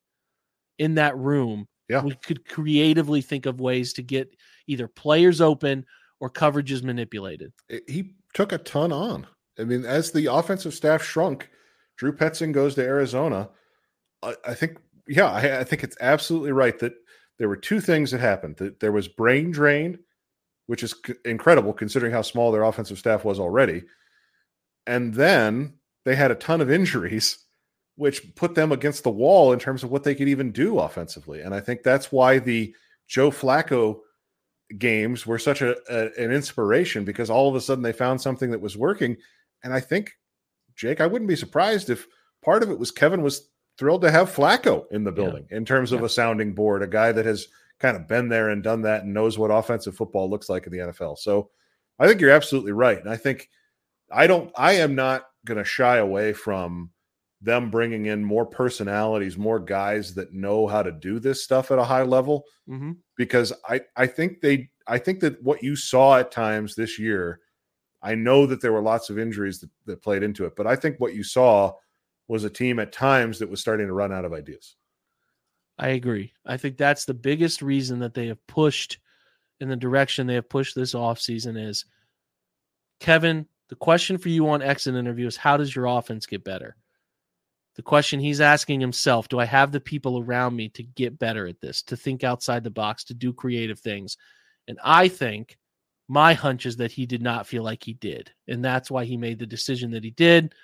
in 0.79 0.95
that 0.97 1.17
room. 1.17 1.69
Yeah. 1.89 2.03
We 2.03 2.15
could 2.15 2.49
creatively 2.49 3.21
think 3.21 3.47
of 3.47 3.61
ways 3.61 3.93
to 3.95 4.03
get 4.03 4.35
either 4.67 4.89
players 4.89 5.41
open 5.41 5.85
or 6.21 6.31
coverages 6.31 6.83
manipulated. 6.83 7.53
He 7.87 8.15
took 8.33 8.53
a 8.53 8.59
ton 8.59 8.93
on. 8.93 9.27
I 9.59 9.65
mean, 9.65 9.85
as 9.85 10.11
the 10.11 10.27
offensive 10.27 10.75
staff 10.75 11.03
shrunk, 11.03 11.51
Drew 11.97 12.13
Petzing 12.13 12.53
goes 12.53 12.75
to 12.75 12.83
Arizona. 12.83 13.51
I, 14.23 14.35
I 14.47 14.55
think, 14.55 14.79
yeah, 15.07 15.31
I, 15.31 15.61
I, 15.61 15.65
think 15.65 15.85
it's 15.85 15.97
absolutely 16.01 16.53
right 16.53 16.77
that 16.81 16.95
there 17.39 17.49
were 17.49 17.57
two 17.57 17.81
things 17.81 18.11
that 18.11 18.21
happened. 18.21 18.77
There 18.81 18.93
was 18.93 19.09
brain 19.09 19.51
drain, 19.51 19.99
which 20.67 20.83
is 20.83 20.95
incredible 21.25 21.73
considering 21.73 22.13
how 22.13 22.23
small 22.23 22.53
their 22.53 22.63
offensive 22.63 22.99
staff 22.99 23.25
was 23.25 23.41
already, 23.41 23.83
and 24.87 25.15
then 25.15 25.75
they 26.05 26.15
had 26.15 26.31
a 26.31 26.37
ton 26.37 26.61
of 26.61 26.71
injuries, 26.71 27.39
which 27.97 28.35
put 28.35 28.55
them 28.55 28.73
against 28.73 29.03
the 29.03 29.11
wall 29.11 29.53
in 29.53 29.59
terms 29.59 29.83
of 29.83 29.91
what 29.91 30.05
they 30.05 30.15
could 30.15 30.29
even 30.29 30.53
do 30.53 30.79
offensively. 30.79 31.41
And 31.41 31.55
I 31.55 31.61
think 31.61 31.83
that's 31.83 32.13
why 32.13 32.39
the 32.39 32.75
Joe 33.09 33.31
Flacco 33.31 34.01
games 34.79 35.27
were 35.27 35.39
such 35.39 35.63
a, 35.63 35.77
a, 35.91 36.23
an 36.23 36.33
inspiration 36.33 37.05
because 37.05 37.31
all 37.31 37.49
of 37.49 37.55
a 37.55 37.61
sudden 37.61 37.83
they 37.83 37.93
found 37.93 38.21
something 38.21 38.51
that 38.51 38.61
was 38.61 38.77
working. 38.77 39.17
And 39.63 39.73
I 39.73 39.81
think, 39.81 40.13
Jake, 40.75 41.01
I 41.01 41.07
wouldn't 41.07 41.29
be 41.29 41.37
surprised 41.37 41.91
if 41.91 42.07
part 42.45 42.63
of 42.63 42.71
it 42.71 42.79
was 42.79 42.91
Kevin 42.91 43.23
was 43.23 43.49
thrilled 43.79 44.03
to 44.03 44.11
have 44.11 44.35
Flacco 44.35 44.85
in 44.91 45.05
the 45.05 45.13
building 45.13 45.47
yeah. 45.51 45.57
in 45.57 45.65
terms 45.65 45.93
of 45.93 46.01
yeah. 46.01 46.07
a 46.07 46.09
sounding 46.09 46.55
board, 46.55 46.83
a 46.83 46.87
guy 46.87 47.13
that 47.13 47.27
has 47.27 47.49
kind 47.79 47.97
of 47.97 48.09
been 48.09 48.29
there 48.29 48.51
and 48.51 48.63
done 48.63 48.83
that 48.83 49.03
and 49.03 49.13
knows 49.13 49.39
what 49.39 49.51
offensive 49.51 49.97
football 49.97 50.31
looks 50.31 50.49
like 50.49 50.67
in 50.67 50.73
the 50.73 50.79
NFL. 50.79 51.19
So 51.19 51.51
I 51.99 52.07
think 52.07 52.21
you're 52.21 52.31
absolutely 52.31 52.73
right. 52.73 52.99
And 52.99 53.11
I 53.11 53.17
think 53.17 53.51
I 54.11 54.27
don't, 54.27 54.53
I 54.57 54.75
am 54.75 54.95
not 54.95 55.27
going 55.45 55.59
to 55.59 55.65
shy 55.65 55.99
away 55.99 56.33
from 56.33 56.91
them 57.41 57.71
bringing 57.71 58.07
in 58.07 58.25
more 58.25 58.47
personalities, 58.47 59.37
more 59.37 59.61
guys 59.61 60.15
that 60.15 60.33
know 60.33 60.67
how 60.67 60.83
to 60.83 60.93
do 60.93 61.19
this 61.19 61.45
stuff 61.45 61.71
at 61.71 61.79
a 61.79 61.85
high 61.85 62.03
level. 62.03 62.45
Mm-hmm. 62.69 62.93
Because 63.17 63.53
I, 63.69 63.81
I 63.97 64.07
think 64.07 64.41
they, 64.41 64.71
I 64.87 64.99
think 64.99 65.21
that 65.21 65.43
what 65.43 65.63
you 65.63 65.77
saw 65.77 66.19
at 66.19 66.31
times 66.31 66.75
this 66.75 66.99
year, 66.99 67.41
I 68.03 68.15
know 68.15 68.47
that 68.47 68.61
there 68.61 68.73
were 68.73 68.83
lots 68.83 69.11
of 69.11 69.19
injuries 69.19 69.61
that, 69.61 69.71
that 69.87 70.03
played 70.03 70.23
into 70.23 70.45
it, 70.45 70.57
but 70.57 70.67
I 70.67 70.77
think 70.77 70.99
what 70.99 71.15
you 71.15 71.25
saw 71.25 71.73
was 72.29 72.45
a 72.45 72.51
team 72.51 72.79
at 72.79 72.93
times 72.93 73.39
that 73.39 73.51
was 73.51 73.61
starting 73.61 73.87
to 73.87 73.93
run 73.93 74.13
out 74.13 74.25
of 74.25 74.33
ideas. 74.33 74.77
I 75.79 75.89
agree. 75.89 76.33
I 76.47 76.57
think 76.57 76.77
that's 76.77 77.05
the 77.05 77.15
biggest 77.15 77.61
reason 77.61 77.99
that 78.01 78.15
they 78.15 78.29
have 78.29 78.45
pushed 78.47 78.99
in 79.61 79.69
the 79.69 79.77
direction 79.77 80.27
they 80.27 80.35
have 80.35 80.49
pushed 80.49 80.75
this 80.75 80.95
offseason 80.95 81.59
is 81.59 81.85
Kevin, 83.01 83.47
the 83.69 83.77
question 83.77 84.19
for 84.19 84.29
you 84.29 84.49
on 84.49 84.63
exit 84.63 84.95
interview 84.95 85.27
is 85.27 85.37
how 85.37 85.57
does 85.57 85.75
your 85.75 85.87
offense 85.87 86.27
get 86.27 86.45
better? 86.45 86.77
The 87.77 87.83
question 87.83 88.21
he's 88.21 88.41
asking 88.41 88.81
himself, 88.81 89.29
do 89.29 89.41
I 89.41 89.45
have 89.47 89.73
the 89.73 89.81
people 89.81 90.21
around 90.21 90.55
me 90.55 90.69
to 90.71 90.83
get 90.83 91.19
better 91.19 91.47
at 91.47 91.61
this, 91.61 91.83
to 91.85 91.97
think 91.97 92.23
outside 92.23 92.63
the 92.63 92.71
box, 92.71 93.05
to 93.05 93.15
do 93.15 93.33
creative 93.33 93.81
things? 93.81 94.17
And 94.69 94.79
I 94.85 95.09
think 95.09 95.59
my 96.07 96.35
hunch 96.35 96.67
is 96.67 96.77
that 96.77 96.93
he 96.93 97.05
did 97.05 97.23
not 97.23 97.47
feel 97.47 97.65
like 97.65 97.83
he 97.83 97.95
did. 97.95 98.31
And 98.47 98.65
that's 98.65 98.91
why 98.91 99.05
he 99.05 99.17
made 99.17 99.39
the 99.39 99.47
decision 99.47 99.91
that 99.91 100.05
he 100.05 100.11
did 100.11 100.55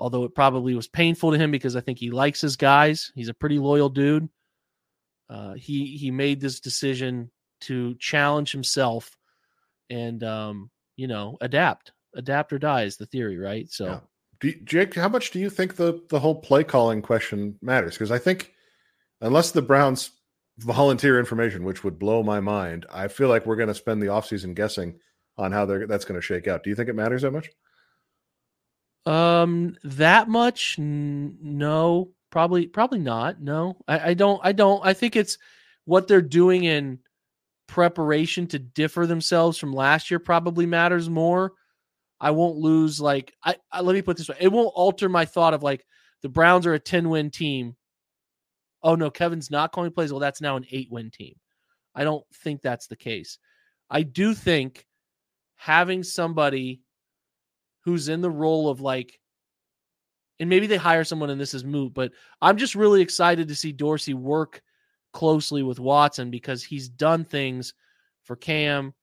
although 0.00 0.24
it 0.24 0.34
probably 0.34 0.74
was 0.74 0.88
painful 0.88 1.30
to 1.30 1.38
him 1.38 1.50
because 1.50 1.76
I 1.76 1.80
think 1.80 1.98
he 1.98 2.10
likes 2.10 2.40
his 2.40 2.56
guys. 2.56 3.12
He's 3.14 3.28
a 3.28 3.34
pretty 3.34 3.58
loyal 3.58 3.90
dude. 3.90 4.28
Uh, 5.28 5.54
he 5.54 5.96
he 5.96 6.10
made 6.10 6.40
this 6.40 6.58
decision 6.58 7.30
to 7.62 7.94
challenge 7.96 8.50
himself 8.50 9.16
and 9.90 10.24
um, 10.24 10.70
you 10.96 11.06
know 11.06 11.36
adapt, 11.40 11.92
adapt 12.16 12.52
or 12.52 12.58
die 12.58 12.84
is 12.84 12.96
the 12.96 13.06
theory, 13.06 13.36
right? 13.36 13.70
So, 13.70 13.86
yeah. 13.86 14.00
you, 14.42 14.60
Jake, 14.64 14.94
how 14.94 15.08
much 15.08 15.30
do 15.30 15.38
you 15.38 15.50
think 15.50 15.76
the 15.76 16.02
the 16.08 16.18
whole 16.18 16.40
play 16.40 16.64
calling 16.64 17.02
question 17.02 17.56
matters? 17.62 17.94
Because 17.94 18.10
I 18.10 18.18
think 18.18 18.54
unless 19.20 19.52
the 19.52 19.62
Browns 19.62 20.10
volunteer 20.58 21.18
information, 21.18 21.64
which 21.64 21.84
would 21.84 21.98
blow 21.98 22.22
my 22.22 22.40
mind, 22.40 22.86
I 22.92 23.08
feel 23.08 23.28
like 23.28 23.46
we're 23.46 23.56
going 23.56 23.68
to 23.68 23.74
spend 23.74 24.02
the 24.02 24.08
offseason 24.08 24.54
guessing 24.54 24.98
on 25.36 25.52
how 25.52 25.64
that's 25.64 26.04
going 26.04 26.20
to 26.20 26.26
shake 26.26 26.48
out. 26.48 26.64
Do 26.64 26.70
you 26.70 26.76
think 26.76 26.88
it 26.88 26.94
matters 26.94 27.22
that 27.22 27.30
much? 27.30 27.50
Um, 29.06 29.76
that 29.84 30.28
much? 30.28 30.76
N- 30.78 31.38
no, 31.40 32.12
probably, 32.30 32.66
probably 32.66 32.98
not. 32.98 33.40
No, 33.40 33.76
I, 33.88 34.10
I 34.10 34.14
don't. 34.14 34.40
I 34.44 34.52
don't. 34.52 34.84
I 34.84 34.92
think 34.92 35.16
it's 35.16 35.38
what 35.84 36.06
they're 36.06 36.22
doing 36.22 36.64
in 36.64 36.98
preparation 37.66 38.46
to 38.48 38.58
differ 38.58 39.06
themselves 39.06 39.56
from 39.56 39.72
last 39.72 40.10
year 40.10 40.18
probably 40.18 40.66
matters 40.66 41.08
more. 41.08 41.52
I 42.20 42.32
won't 42.32 42.56
lose 42.56 43.00
like 43.00 43.32
I, 43.44 43.56
I 43.72 43.80
let 43.80 43.94
me 43.94 44.02
put 44.02 44.16
this 44.16 44.28
way. 44.28 44.36
It 44.40 44.52
won't 44.52 44.72
alter 44.74 45.08
my 45.08 45.24
thought 45.24 45.54
of 45.54 45.62
like 45.62 45.86
the 46.22 46.28
Browns 46.28 46.66
are 46.66 46.74
a 46.74 46.78
10 46.78 47.08
win 47.08 47.30
team. 47.30 47.76
Oh 48.82 48.94
no, 48.94 49.10
Kevin's 49.10 49.50
not 49.50 49.72
calling 49.72 49.92
plays. 49.92 50.12
Well, 50.12 50.20
that's 50.20 50.40
now 50.40 50.56
an 50.56 50.66
8 50.70 50.88
win 50.90 51.10
team. 51.10 51.34
I 51.94 52.04
don't 52.04 52.24
think 52.42 52.60
that's 52.60 52.88
the 52.88 52.96
case. 52.96 53.38
I 53.88 54.02
do 54.02 54.34
think 54.34 54.86
having 55.56 56.02
somebody 56.02 56.82
who's 57.84 58.08
in 58.08 58.20
the 58.20 58.30
role 58.30 58.68
of 58.68 58.80
like, 58.80 59.18
and 60.38 60.48
maybe 60.48 60.66
they 60.66 60.76
hire 60.76 61.04
someone 61.04 61.30
and 61.30 61.40
this 61.40 61.54
is 61.54 61.64
moot, 61.64 61.92
but 61.94 62.12
I'm 62.40 62.56
just 62.56 62.74
really 62.74 63.02
excited 63.02 63.48
to 63.48 63.54
see 63.54 63.72
Dorsey 63.72 64.14
work 64.14 64.62
closely 65.12 65.62
with 65.62 65.80
Watson 65.80 66.30
because 66.30 66.62
he's 66.62 66.88
done 66.88 67.24
things 67.24 67.74
for 68.24 68.36
Cam 68.36 68.94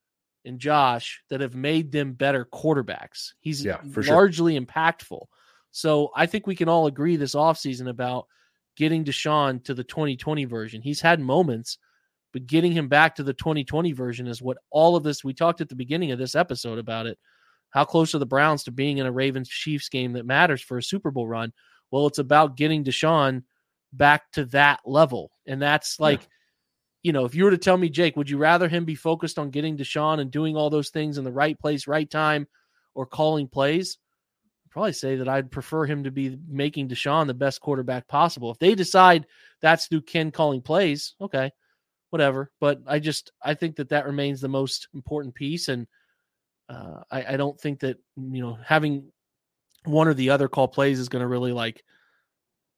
and 0.45 0.59
Josh 0.59 1.21
that 1.29 1.41
have 1.41 1.55
made 1.55 1.91
them 1.91 2.13
better 2.13 2.45
quarterbacks. 2.45 3.33
He's 3.39 3.63
yeah, 3.63 3.77
largely 4.07 4.55
sure. 4.55 4.61
impactful. 4.61 5.25
So 5.71 6.11
I 6.15 6.25
think 6.25 6.47
we 6.47 6.55
can 6.55 6.69
all 6.69 6.87
agree 6.87 7.17
this 7.17 7.35
offseason 7.35 7.89
about 7.89 8.27
getting 8.75 9.03
Deshaun 9.03 9.63
to 9.65 9.73
the 9.73 9.83
2020 9.83 10.45
version. 10.45 10.81
He's 10.81 11.01
had 11.01 11.19
moments, 11.19 11.77
but 12.31 12.47
getting 12.47 12.71
him 12.71 12.87
back 12.87 13.15
to 13.15 13.23
the 13.23 13.33
2020 13.33 13.91
version 13.91 14.27
is 14.27 14.41
what 14.41 14.57
all 14.69 14.95
of 14.95 15.03
this 15.03 15.23
we 15.23 15.33
talked 15.33 15.61
at 15.61 15.69
the 15.69 15.75
beginning 15.75 16.11
of 16.11 16.19
this 16.19 16.35
episode 16.35 16.79
about 16.79 17.05
it 17.05 17.17
how 17.69 17.85
close 17.85 18.15
are 18.15 18.19
the 18.19 18.25
Browns 18.25 18.63
to 18.63 18.71
being 18.71 18.97
in 18.97 19.05
a 19.05 19.11
Ravens 19.11 19.49
Chiefs 19.49 19.89
game 19.89 20.13
that 20.13 20.25
matters 20.25 20.61
for 20.61 20.77
a 20.77 20.83
Super 20.83 21.11
Bowl 21.11 21.27
run? 21.27 21.53
Well, 21.91 22.07
it's 22.07 22.19
about 22.19 22.57
getting 22.57 22.83
Deshaun 22.83 23.43
back 23.93 24.31
to 24.33 24.45
that 24.45 24.79
level. 24.85 25.31
And 25.45 25.61
that's 25.61 25.99
like, 25.99 26.21
yeah. 26.21 26.27
you 27.03 27.13
know, 27.13 27.25
if 27.25 27.35
you 27.35 27.43
were 27.43 27.51
to 27.51 27.57
tell 27.57 27.77
me, 27.77 27.89
Jake, 27.89 28.17
would 28.17 28.29
you 28.29 28.37
rather 28.37 28.67
him 28.67 28.85
be 28.85 28.95
focused 28.95 29.37
on 29.37 29.51
getting 29.51 29.77
Deshaun 29.77 30.19
and 30.19 30.31
doing 30.31 30.55
all 30.55 30.69
those 30.69 30.89
things 30.89 31.17
in 31.17 31.23
the 31.23 31.31
right 31.31 31.57
place, 31.59 31.87
right 31.87 32.09
time, 32.09 32.47
or 32.95 33.05
calling 33.05 33.47
plays? 33.47 33.97
I'd 34.65 34.71
probably 34.71 34.93
say 34.93 35.17
that 35.17 35.29
I'd 35.29 35.51
prefer 35.51 35.85
him 35.85 36.05
to 36.05 36.11
be 36.11 36.37
making 36.47 36.89
Deshaun 36.89 37.27
the 37.27 37.33
best 37.33 37.61
quarterback 37.61 38.07
possible. 38.07 38.51
If 38.51 38.59
they 38.59 38.75
decide 38.75 39.27
that's 39.61 39.87
through 39.87 40.01
Ken 40.01 40.31
calling 40.31 40.61
plays, 40.61 41.15
okay, 41.21 41.51
whatever. 42.09 42.51
But 42.59 42.81
I 42.87 42.99
just, 42.99 43.31
I 43.41 43.53
think 43.53 43.77
that 43.77 43.89
that 43.89 44.05
remains 44.05 44.41
the 44.41 44.49
most 44.49 44.87
important 44.93 45.35
piece. 45.35 45.67
And, 45.67 45.87
uh, 46.69 47.01
I, 47.09 47.33
I 47.33 47.37
don't 47.37 47.59
think 47.59 47.79
that 47.81 47.97
you 48.15 48.41
know 48.41 48.57
having 48.63 49.11
one 49.85 50.07
or 50.07 50.13
the 50.13 50.29
other 50.29 50.47
call 50.47 50.67
plays 50.67 50.99
is 50.99 51.09
going 51.09 51.21
to 51.21 51.27
really 51.27 51.53
like 51.53 51.83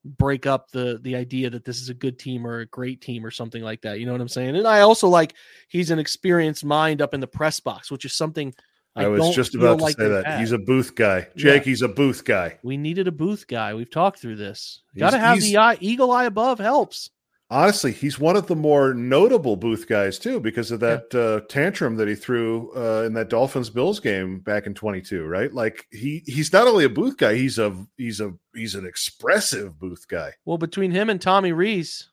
break 0.05 0.45
up 0.45 0.71
the 0.71 0.99
the 1.01 1.15
idea 1.15 1.49
that 1.49 1.65
this 1.65 1.81
is 1.81 1.89
a 1.89 1.93
good 1.93 2.17
team 2.17 2.45
or 2.45 2.59
a 2.59 2.65
great 2.67 3.01
team 3.01 3.25
or 3.25 3.31
something 3.31 3.63
like 3.63 3.81
that. 3.81 3.99
You 3.99 4.05
know 4.05 4.11
what 4.11 4.21
I'm 4.21 4.27
saying? 4.27 4.55
And 4.55 4.67
I 4.67 4.81
also 4.81 5.07
like 5.07 5.33
he's 5.67 5.91
an 5.91 5.99
experienced 5.99 6.63
mind 6.63 7.01
up 7.01 7.13
in 7.13 7.19
the 7.19 7.27
press 7.27 7.59
box, 7.59 7.91
which 7.91 8.05
is 8.05 8.13
something 8.13 8.53
I, 8.95 9.05
I 9.05 9.07
was 9.07 9.35
just 9.35 9.55
about 9.55 9.77
to 9.77 9.83
like 9.83 9.97
say 9.97 10.07
that 10.07 10.25
had. 10.25 10.39
he's 10.39 10.51
a 10.51 10.57
booth 10.57 10.95
guy. 10.95 11.27
Jake, 11.35 11.63
yeah. 11.63 11.69
he's 11.69 11.81
a 11.81 11.87
booth 11.87 12.25
guy. 12.25 12.57
We 12.63 12.77
needed 12.77 13.07
a 13.07 13.11
booth 13.11 13.47
guy. 13.47 13.73
We've 13.73 13.89
talked 13.89 14.19
through 14.19 14.37
this. 14.37 14.81
Got 14.97 15.11
to 15.11 15.19
have 15.19 15.39
the 15.39 15.57
eye, 15.57 15.77
eagle 15.79 16.11
eye 16.11 16.25
above 16.25 16.59
helps 16.59 17.09
honestly, 17.49 17.91
he's 17.91 18.19
one 18.19 18.35
of 18.35 18.47
the 18.47 18.55
more 18.55 18.93
notable 18.93 19.55
booth 19.55 19.87
guys 19.87 20.19
too, 20.19 20.39
because 20.39 20.71
of 20.71 20.79
that 20.81 21.07
yeah. 21.13 21.19
uh, 21.19 21.39
tantrum 21.49 21.95
that 21.97 22.07
he 22.07 22.15
threw 22.15 22.71
uh, 22.75 23.03
in 23.05 23.13
that 23.13 23.29
Dolphins 23.29 23.69
Bills 23.69 23.99
game 23.99 24.39
back 24.39 24.67
in 24.67 24.73
22. 24.73 25.25
Right, 25.25 25.53
like 25.53 25.85
he 25.91 26.23
he's 26.25 26.53
not 26.53 26.67
only 26.67 26.85
a 26.85 26.89
booth 26.89 27.17
guy, 27.17 27.35
he's 27.35 27.59
a 27.59 27.75
he's 27.97 28.19
a 28.19 28.33
he's 28.53 28.75
an 28.75 28.85
expressive 28.85 29.79
booth 29.79 30.07
guy. 30.07 30.33
Well, 30.45 30.57
between 30.57 30.91
him 30.91 31.09
and 31.09 31.21
Tommy 31.21 31.51
Rees, 31.51 32.09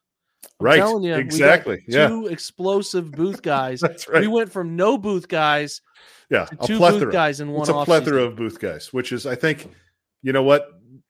I'm 0.60 0.66
right, 0.66 1.02
you, 1.02 1.14
exactly. 1.14 1.84
Yeah, 1.86 2.08
two 2.08 2.26
explosive 2.26 3.12
booth 3.12 3.42
guys. 3.42 3.80
That's 3.82 4.08
right. 4.08 4.22
We 4.22 4.28
went 4.28 4.52
from 4.52 4.76
no 4.76 4.96
booth 4.98 5.28
guys, 5.28 5.80
yeah, 6.30 6.46
two 6.64 6.78
booth 6.78 7.12
guys 7.12 7.40
in 7.40 7.50
one. 7.50 7.62
It's 7.62 7.70
a 7.70 7.84
plethora 7.84 8.14
season. 8.14 8.26
of 8.26 8.36
booth 8.36 8.60
guys, 8.60 8.92
which 8.92 9.12
is, 9.12 9.26
I 9.26 9.34
think, 9.34 9.70
you 10.22 10.32
know 10.32 10.42
what? 10.42 10.68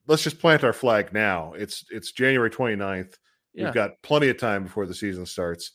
Let's 0.09 0.23
just 0.23 0.39
plant 0.39 0.63
our 0.63 0.73
flag 0.73 1.13
now. 1.13 1.53
It's 1.55 1.85
it's 1.91 2.13
January 2.13 2.51
29th 2.51 3.15
yeah. 3.57 3.65
We've 3.65 3.75
got 3.75 4.03
plenty 4.03 4.29
of 4.29 4.39
time 4.39 4.65
before 4.65 4.87
the 4.87 4.95
season 4.95 5.27
starts. 5.27 5.73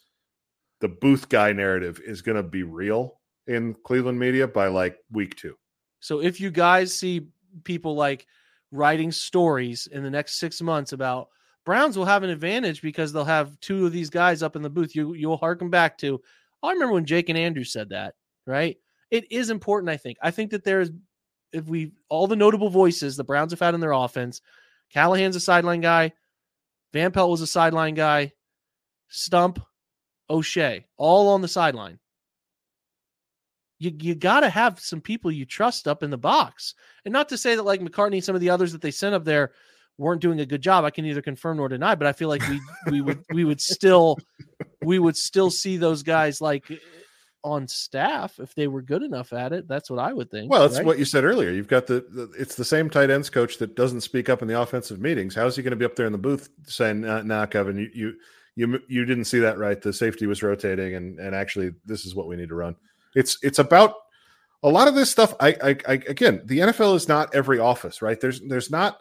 The 0.79 0.87
booth 0.87 1.29
guy 1.29 1.51
narrative 1.51 1.99
is 2.05 2.21
going 2.21 2.37
to 2.37 2.43
be 2.43 2.63
real 2.63 3.19
in 3.47 3.75
Cleveland 3.83 4.19
media 4.19 4.47
by 4.47 4.67
like 4.67 4.97
week 5.11 5.35
two. 5.35 5.55
So 5.99 6.21
if 6.21 6.39
you 6.39 6.51
guys 6.51 6.97
see 6.97 7.27
people 7.63 7.95
like 7.95 8.25
writing 8.71 9.11
stories 9.11 9.87
in 9.87 10.03
the 10.03 10.09
next 10.09 10.39
six 10.39 10.61
months 10.61 10.93
about 10.93 11.27
Browns 11.65 11.97
will 11.97 12.05
have 12.05 12.23
an 12.23 12.29
advantage 12.29 12.81
because 12.81 13.11
they'll 13.11 13.25
have 13.25 13.59
two 13.59 13.85
of 13.85 13.91
these 13.91 14.09
guys 14.09 14.41
up 14.41 14.55
in 14.55 14.61
the 14.61 14.69
booth. 14.69 14.95
You 14.95 15.13
you'll 15.13 15.37
harken 15.37 15.69
back 15.69 15.97
to 15.99 16.21
I 16.63 16.71
remember 16.71 16.93
when 16.93 17.05
Jake 17.05 17.29
and 17.29 17.37
Andrew 17.37 17.63
said 17.63 17.89
that, 17.89 18.15
right? 18.45 18.77
It 19.09 19.31
is 19.31 19.49
important, 19.49 19.89
I 19.89 19.97
think. 19.97 20.17
I 20.21 20.31
think 20.31 20.51
that 20.51 20.63
there's 20.63 20.89
if 21.51 21.65
we 21.65 21.91
all 22.09 22.27
the 22.27 22.35
notable 22.35 22.69
voices 22.69 23.15
the 23.15 23.23
Browns 23.23 23.51
have 23.51 23.59
had 23.59 23.73
in 23.73 23.81
their 23.81 23.91
offense, 23.91 24.41
Callahan's 24.91 25.35
a 25.35 25.39
sideline 25.39 25.81
guy, 25.81 26.13
Van 26.93 27.11
Pelt 27.11 27.29
was 27.29 27.41
a 27.41 27.47
sideline 27.47 27.95
guy. 27.95 28.33
Stump, 29.07 29.59
O'Shea, 30.29 30.85
all 30.97 31.29
on 31.29 31.41
the 31.41 31.47
sideline. 31.47 31.99
You, 33.79 33.91
you 33.99 34.15
got 34.15 34.41
to 34.41 34.49
have 34.49 34.79
some 34.79 35.01
people 35.01 35.31
you 35.31 35.45
trust 35.45 35.87
up 35.87 36.03
in 36.03 36.11
the 36.11 36.17
box. 36.17 36.75
And 37.03 37.11
not 37.11 37.29
to 37.29 37.37
say 37.37 37.55
that 37.55 37.63
like 37.63 37.81
McCartney 37.81 38.15
and 38.15 38.23
some 38.23 38.35
of 38.35 38.41
the 38.41 38.49
others 38.49 38.71
that 38.71 38.81
they 38.81 38.91
sent 38.91 39.15
up 39.15 39.25
there 39.25 39.51
weren't 39.97 40.21
doing 40.21 40.39
a 40.39 40.45
good 40.45 40.61
job. 40.61 40.85
I 40.85 40.89
can 40.89 41.05
neither 41.05 41.21
confirm 41.21 41.57
nor 41.57 41.69
deny, 41.69 41.95
but 41.95 42.07
I 42.07 42.13
feel 42.13 42.29
like 42.29 42.47
we 42.47 42.61
we 42.89 43.01
would 43.01 43.23
we 43.31 43.43
would 43.43 43.59
still 43.59 44.17
we 44.81 44.99
would 44.99 45.17
still 45.17 45.49
see 45.49 45.77
those 45.77 46.03
guys 46.03 46.41
like 46.41 46.65
on 47.43 47.67
staff 47.67 48.39
if 48.39 48.53
they 48.55 48.67
were 48.67 48.81
good 48.81 49.03
enough 49.03 49.33
at 49.33 49.53
it. 49.53 49.67
That's 49.67 49.89
what 49.89 49.99
I 49.99 50.13
would 50.13 50.29
think. 50.29 50.51
Well, 50.51 50.61
that's 50.61 50.77
right? 50.77 50.85
what 50.85 50.99
you 50.99 51.05
said 51.05 51.23
earlier. 51.23 51.51
You've 51.51 51.67
got 51.67 51.87
the, 51.87 52.05
the, 52.11 52.31
it's 52.37 52.55
the 52.55 52.65
same 52.65 52.89
tight 52.89 53.09
ends 53.09 53.29
coach 53.29 53.57
that 53.57 53.75
doesn't 53.75 54.01
speak 54.01 54.29
up 54.29 54.41
in 54.41 54.47
the 54.47 54.59
offensive 54.59 54.99
meetings. 54.99 55.35
How 55.35 55.47
is 55.47 55.55
he 55.55 55.63
going 55.63 55.71
to 55.71 55.77
be 55.77 55.85
up 55.85 55.95
there 55.95 56.05
in 56.05 56.11
the 56.11 56.17
booth 56.17 56.49
saying, 56.65 57.01
"Nah, 57.01 57.21
nah 57.21 57.45
Kevin, 57.45 57.77
you, 57.77 57.89
you 57.93 58.13
you 58.55 58.79
you 58.87 59.05
didn't 59.05 59.25
see 59.25 59.39
that 59.39 59.57
right. 59.57 59.81
The 59.81 59.93
safety 59.93 60.27
was 60.27 60.43
rotating, 60.43 60.95
and 60.95 61.19
and 61.19 61.35
actually, 61.35 61.71
this 61.85 62.05
is 62.05 62.15
what 62.15 62.27
we 62.27 62.35
need 62.35 62.49
to 62.49 62.55
run. 62.55 62.75
It's 63.15 63.37
it's 63.41 63.59
about 63.59 63.95
a 64.63 64.69
lot 64.69 64.87
of 64.87 64.95
this 64.95 65.09
stuff. 65.09 65.33
I, 65.39 65.49
I, 65.63 65.69
I 65.87 65.93
again, 66.07 66.41
the 66.45 66.59
NFL 66.59 66.95
is 66.95 67.07
not 67.07 67.33
every 67.33 67.59
office, 67.59 68.01
right? 68.01 68.19
There's 68.19 68.41
there's 68.41 68.69
not 68.69 68.99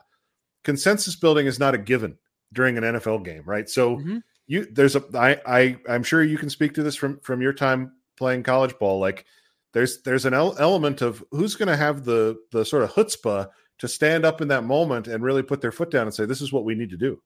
consensus 0.64 1.16
building 1.16 1.46
is 1.46 1.58
not 1.58 1.74
a 1.74 1.78
given 1.78 2.18
during 2.52 2.76
an 2.78 2.84
NFL 2.84 3.24
game, 3.24 3.42
right? 3.44 3.68
So 3.68 3.96
mm-hmm. 3.96 4.18
you 4.46 4.66
there's 4.70 4.96
a 4.96 5.04
I 5.14 5.40
I 5.46 5.76
I'm 5.88 6.02
sure 6.02 6.22
you 6.22 6.38
can 6.38 6.50
speak 6.50 6.74
to 6.74 6.82
this 6.82 6.96
from 6.96 7.20
from 7.20 7.42
your 7.42 7.52
time 7.52 7.92
playing 8.20 8.42
college 8.42 8.78
ball. 8.78 9.00
Like 9.00 9.24
there's 9.72 10.02
there's 10.02 10.26
an 10.26 10.34
el- 10.34 10.56
element 10.58 11.00
of 11.00 11.24
who's 11.32 11.56
going 11.56 11.68
to 11.68 11.76
have 11.76 12.04
the 12.04 12.38
the 12.52 12.64
sort 12.64 12.84
of 12.84 12.92
chutzpah 12.92 13.48
to 13.78 13.88
stand 13.88 14.24
up 14.26 14.42
in 14.42 14.48
that 14.48 14.62
moment 14.62 15.08
and 15.08 15.24
really 15.24 15.42
put 15.42 15.62
their 15.62 15.72
foot 15.72 15.90
down 15.90 16.02
and 16.02 16.14
say 16.14 16.26
this 16.26 16.42
is 16.42 16.52
what 16.52 16.64
we 16.64 16.74
need 16.74 16.90
to 16.90 16.98
do. 16.98 17.20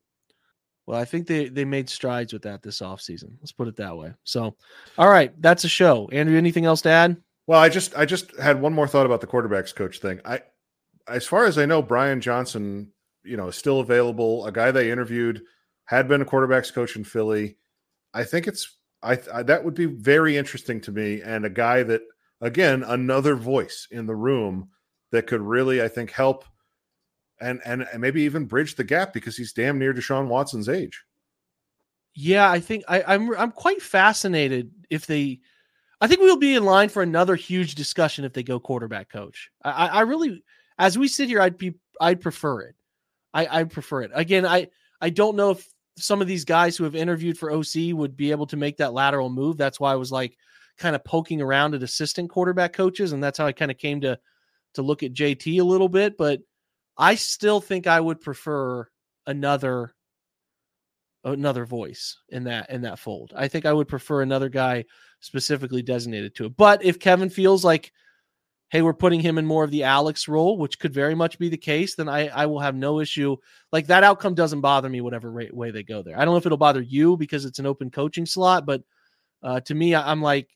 Well, 0.86 1.00
I 1.00 1.04
think 1.04 1.26
they 1.26 1.48
they 1.48 1.64
made 1.64 1.90
strides 1.90 2.32
with 2.32 2.42
that 2.42 2.62
this 2.62 2.80
offseason. 2.80 3.32
Let's 3.40 3.52
put 3.52 3.68
it 3.68 3.76
that 3.76 3.96
way. 3.96 4.14
So, 4.22 4.54
all 4.96 5.08
right, 5.08 5.32
that's 5.42 5.64
a 5.64 5.68
show. 5.68 6.08
Andrew, 6.12 6.38
anything 6.38 6.64
else 6.64 6.80
to 6.82 6.90
add? 6.90 7.16
Well, 7.48 7.60
I 7.60 7.68
just 7.68 7.96
I 7.96 8.04
just 8.04 8.36
had 8.38 8.60
one 8.60 8.72
more 8.72 8.86
thought 8.86 9.06
about 9.06 9.20
the 9.20 9.26
quarterbacks 9.26 9.74
coach 9.74 9.98
thing. 9.98 10.20
I 10.24 10.42
as 11.08 11.26
far 11.26 11.44
as 11.44 11.58
I 11.58 11.66
know, 11.66 11.82
Brian 11.82 12.20
Johnson, 12.20 12.92
you 13.24 13.36
know, 13.36 13.48
is 13.48 13.56
still 13.56 13.80
available. 13.80 14.46
A 14.46 14.52
guy 14.52 14.70
they 14.70 14.92
interviewed 14.92 15.42
had 15.86 16.06
been 16.06 16.22
a 16.22 16.26
quarterbacks 16.26 16.72
coach 16.72 16.94
in 16.94 17.04
Philly. 17.04 17.56
I 18.14 18.22
think 18.22 18.46
it's 18.46 18.78
I, 19.04 19.18
I 19.32 19.42
that 19.44 19.64
would 19.64 19.74
be 19.74 19.86
very 19.86 20.36
interesting 20.36 20.80
to 20.82 20.92
me 20.92 21.22
and 21.22 21.44
a 21.44 21.50
guy 21.50 21.82
that 21.82 22.02
again 22.40 22.82
another 22.82 23.36
voice 23.36 23.86
in 23.90 24.06
the 24.06 24.16
room 24.16 24.70
that 25.12 25.26
could 25.26 25.40
really 25.40 25.82
I 25.82 25.88
think 25.88 26.10
help 26.10 26.44
and 27.40 27.60
and, 27.64 27.86
and 27.92 28.00
maybe 28.00 28.22
even 28.22 28.46
bridge 28.46 28.74
the 28.76 28.84
gap 28.84 29.12
because 29.12 29.36
he's 29.36 29.52
damn 29.52 29.78
near 29.78 29.92
Deshaun 29.92 30.28
Watson's 30.28 30.68
age. 30.68 31.04
Yeah, 32.14 32.50
I 32.50 32.60
think 32.60 32.84
I, 32.88 33.02
I'm 33.02 33.36
I'm 33.36 33.52
quite 33.52 33.82
fascinated 33.82 34.70
if 34.88 35.06
they. 35.06 35.40
I 36.00 36.06
think 36.06 36.20
we'll 36.20 36.36
be 36.36 36.54
in 36.54 36.64
line 36.64 36.88
for 36.88 37.02
another 37.02 37.34
huge 37.34 37.74
discussion 37.74 38.24
if 38.24 38.32
they 38.32 38.42
go 38.42 38.60
quarterback 38.60 39.10
coach. 39.10 39.50
I, 39.64 39.86
I 39.86 40.00
really, 40.02 40.44
as 40.78 40.98
we 40.98 41.08
sit 41.08 41.28
here, 41.28 41.40
I'd 41.40 41.58
be 41.58 41.74
I'd 42.00 42.20
prefer 42.20 42.62
it. 42.62 42.74
I 43.32 43.60
I 43.60 43.64
prefer 43.64 44.02
it. 44.02 44.12
Again, 44.14 44.46
I 44.46 44.68
I 45.00 45.10
don't 45.10 45.36
know 45.36 45.50
if 45.50 45.73
some 45.96 46.20
of 46.20 46.26
these 46.26 46.44
guys 46.44 46.76
who 46.76 46.84
have 46.84 46.94
interviewed 46.94 47.38
for 47.38 47.52
OC 47.52 47.92
would 47.92 48.16
be 48.16 48.30
able 48.30 48.46
to 48.46 48.56
make 48.56 48.76
that 48.78 48.92
lateral 48.92 49.30
move. 49.30 49.56
That's 49.56 49.78
why 49.78 49.92
I 49.92 49.96
was 49.96 50.10
like 50.10 50.36
kind 50.76 50.96
of 50.96 51.04
poking 51.04 51.40
around 51.40 51.74
at 51.74 51.82
assistant 51.82 52.30
quarterback 52.30 52.72
coaches, 52.72 53.12
and 53.12 53.22
that's 53.22 53.38
how 53.38 53.46
I 53.46 53.52
kind 53.52 53.70
of 53.70 53.78
came 53.78 54.00
to 54.02 54.18
to 54.74 54.82
look 54.82 55.02
at 55.02 55.14
JT 55.14 55.60
a 55.60 55.64
little 55.64 55.88
bit. 55.88 56.16
But 56.16 56.40
I 56.96 57.14
still 57.14 57.60
think 57.60 57.86
I 57.86 58.00
would 58.00 58.20
prefer 58.20 58.88
another 59.26 59.94
another 61.24 61.64
voice 61.64 62.18
in 62.28 62.44
that 62.44 62.70
in 62.70 62.82
that 62.82 62.98
fold. 62.98 63.32
I 63.34 63.48
think 63.48 63.66
I 63.66 63.72
would 63.72 63.88
prefer 63.88 64.22
another 64.22 64.48
guy 64.48 64.84
specifically 65.20 65.82
designated 65.82 66.34
to 66.36 66.46
it. 66.46 66.56
But 66.56 66.84
if 66.84 66.98
Kevin 66.98 67.30
feels 67.30 67.64
like 67.64 67.92
hey, 68.74 68.82
we're 68.82 68.92
putting 68.92 69.20
him 69.20 69.38
in 69.38 69.46
more 69.46 69.62
of 69.62 69.70
the 69.70 69.84
Alex 69.84 70.26
role, 70.26 70.58
which 70.58 70.80
could 70.80 70.92
very 70.92 71.14
much 71.14 71.38
be 71.38 71.48
the 71.48 71.56
case, 71.56 71.94
then 71.94 72.08
I, 72.08 72.26
I 72.26 72.46
will 72.46 72.58
have 72.58 72.74
no 72.74 72.98
issue. 72.98 73.36
Like 73.70 73.86
that 73.86 74.02
outcome 74.02 74.34
doesn't 74.34 74.62
bother 74.62 74.88
me, 74.88 75.00
whatever 75.00 75.30
way 75.30 75.70
they 75.70 75.84
go 75.84 76.02
there. 76.02 76.18
I 76.18 76.24
don't 76.24 76.34
know 76.34 76.38
if 76.38 76.44
it'll 76.44 76.58
bother 76.58 76.82
you 76.82 77.16
because 77.16 77.44
it's 77.44 77.60
an 77.60 77.66
open 77.66 77.92
coaching 77.92 78.26
slot, 78.26 78.66
but 78.66 78.82
uh, 79.44 79.60
to 79.60 79.74
me, 79.76 79.94
I'm 79.94 80.20
like, 80.20 80.48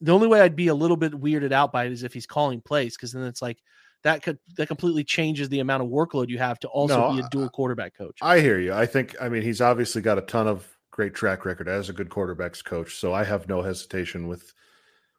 the 0.00 0.10
only 0.10 0.26
way 0.26 0.40
I'd 0.40 0.56
be 0.56 0.66
a 0.68 0.74
little 0.74 0.96
bit 0.96 1.12
weirded 1.12 1.52
out 1.52 1.70
by 1.70 1.84
it 1.84 1.92
is 1.92 2.02
if 2.02 2.12
he's 2.12 2.26
calling 2.26 2.60
plays, 2.60 2.96
because 2.96 3.12
then 3.12 3.22
it's 3.22 3.40
like, 3.40 3.58
that 4.02 4.24
could 4.24 4.40
that 4.56 4.66
completely 4.66 5.04
changes 5.04 5.48
the 5.48 5.60
amount 5.60 5.84
of 5.84 5.88
workload 5.88 6.28
you 6.28 6.38
have 6.38 6.58
to 6.60 6.68
also 6.68 7.10
no, 7.10 7.14
be 7.14 7.20
a 7.20 7.28
dual 7.30 7.48
quarterback 7.48 7.96
coach. 7.96 8.18
I 8.22 8.40
hear 8.40 8.58
you. 8.58 8.72
I 8.72 8.86
think 8.86 9.14
I 9.20 9.28
mean 9.28 9.42
he's 9.42 9.60
obviously 9.60 10.02
got 10.02 10.18
a 10.18 10.22
ton 10.22 10.48
of 10.48 10.66
great 10.90 11.14
track 11.14 11.44
record 11.44 11.68
as 11.68 11.88
a 11.88 11.92
good 11.92 12.08
quarterbacks 12.08 12.64
coach, 12.64 12.96
so 12.96 13.12
I 13.12 13.22
have 13.22 13.48
no 13.48 13.62
hesitation 13.62 14.26
with 14.26 14.52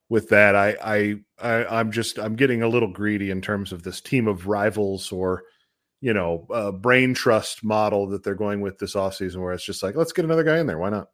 with 0.09 0.29
that. 0.29 0.55
I 0.55 0.75
I, 0.81 1.19
I 1.41 1.79
am 1.79 1.91
just 1.91 2.19
I'm 2.19 2.35
getting 2.35 2.61
a 2.61 2.67
little 2.67 2.91
greedy 2.91 3.31
in 3.31 3.41
terms 3.41 3.71
of 3.71 3.83
this 3.83 4.01
team 4.01 4.27
of 4.27 4.47
rivals 4.47 5.11
or 5.11 5.43
you 6.01 6.13
know 6.13 6.47
uh, 6.51 6.71
brain 6.71 7.13
trust 7.13 7.63
model 7.63 8.07
that 8.07 8.23
they're 8.23 8.35
going 8.35 8.61
with 8.61 8.79
this 8.79 8.95
offseason 8.95 9.37
where 9.37 9.53
it's 9.53 9.65
just 9.65 9.83
like 9.83 9.95
let's 9.95 10.11
get 10.11 10.25
another 10.25 10.43
guy 10.43 10.57
in 10.57 10.67
there. 10.67 10.79
Why 10.79 10.89
not? 10.89 11.09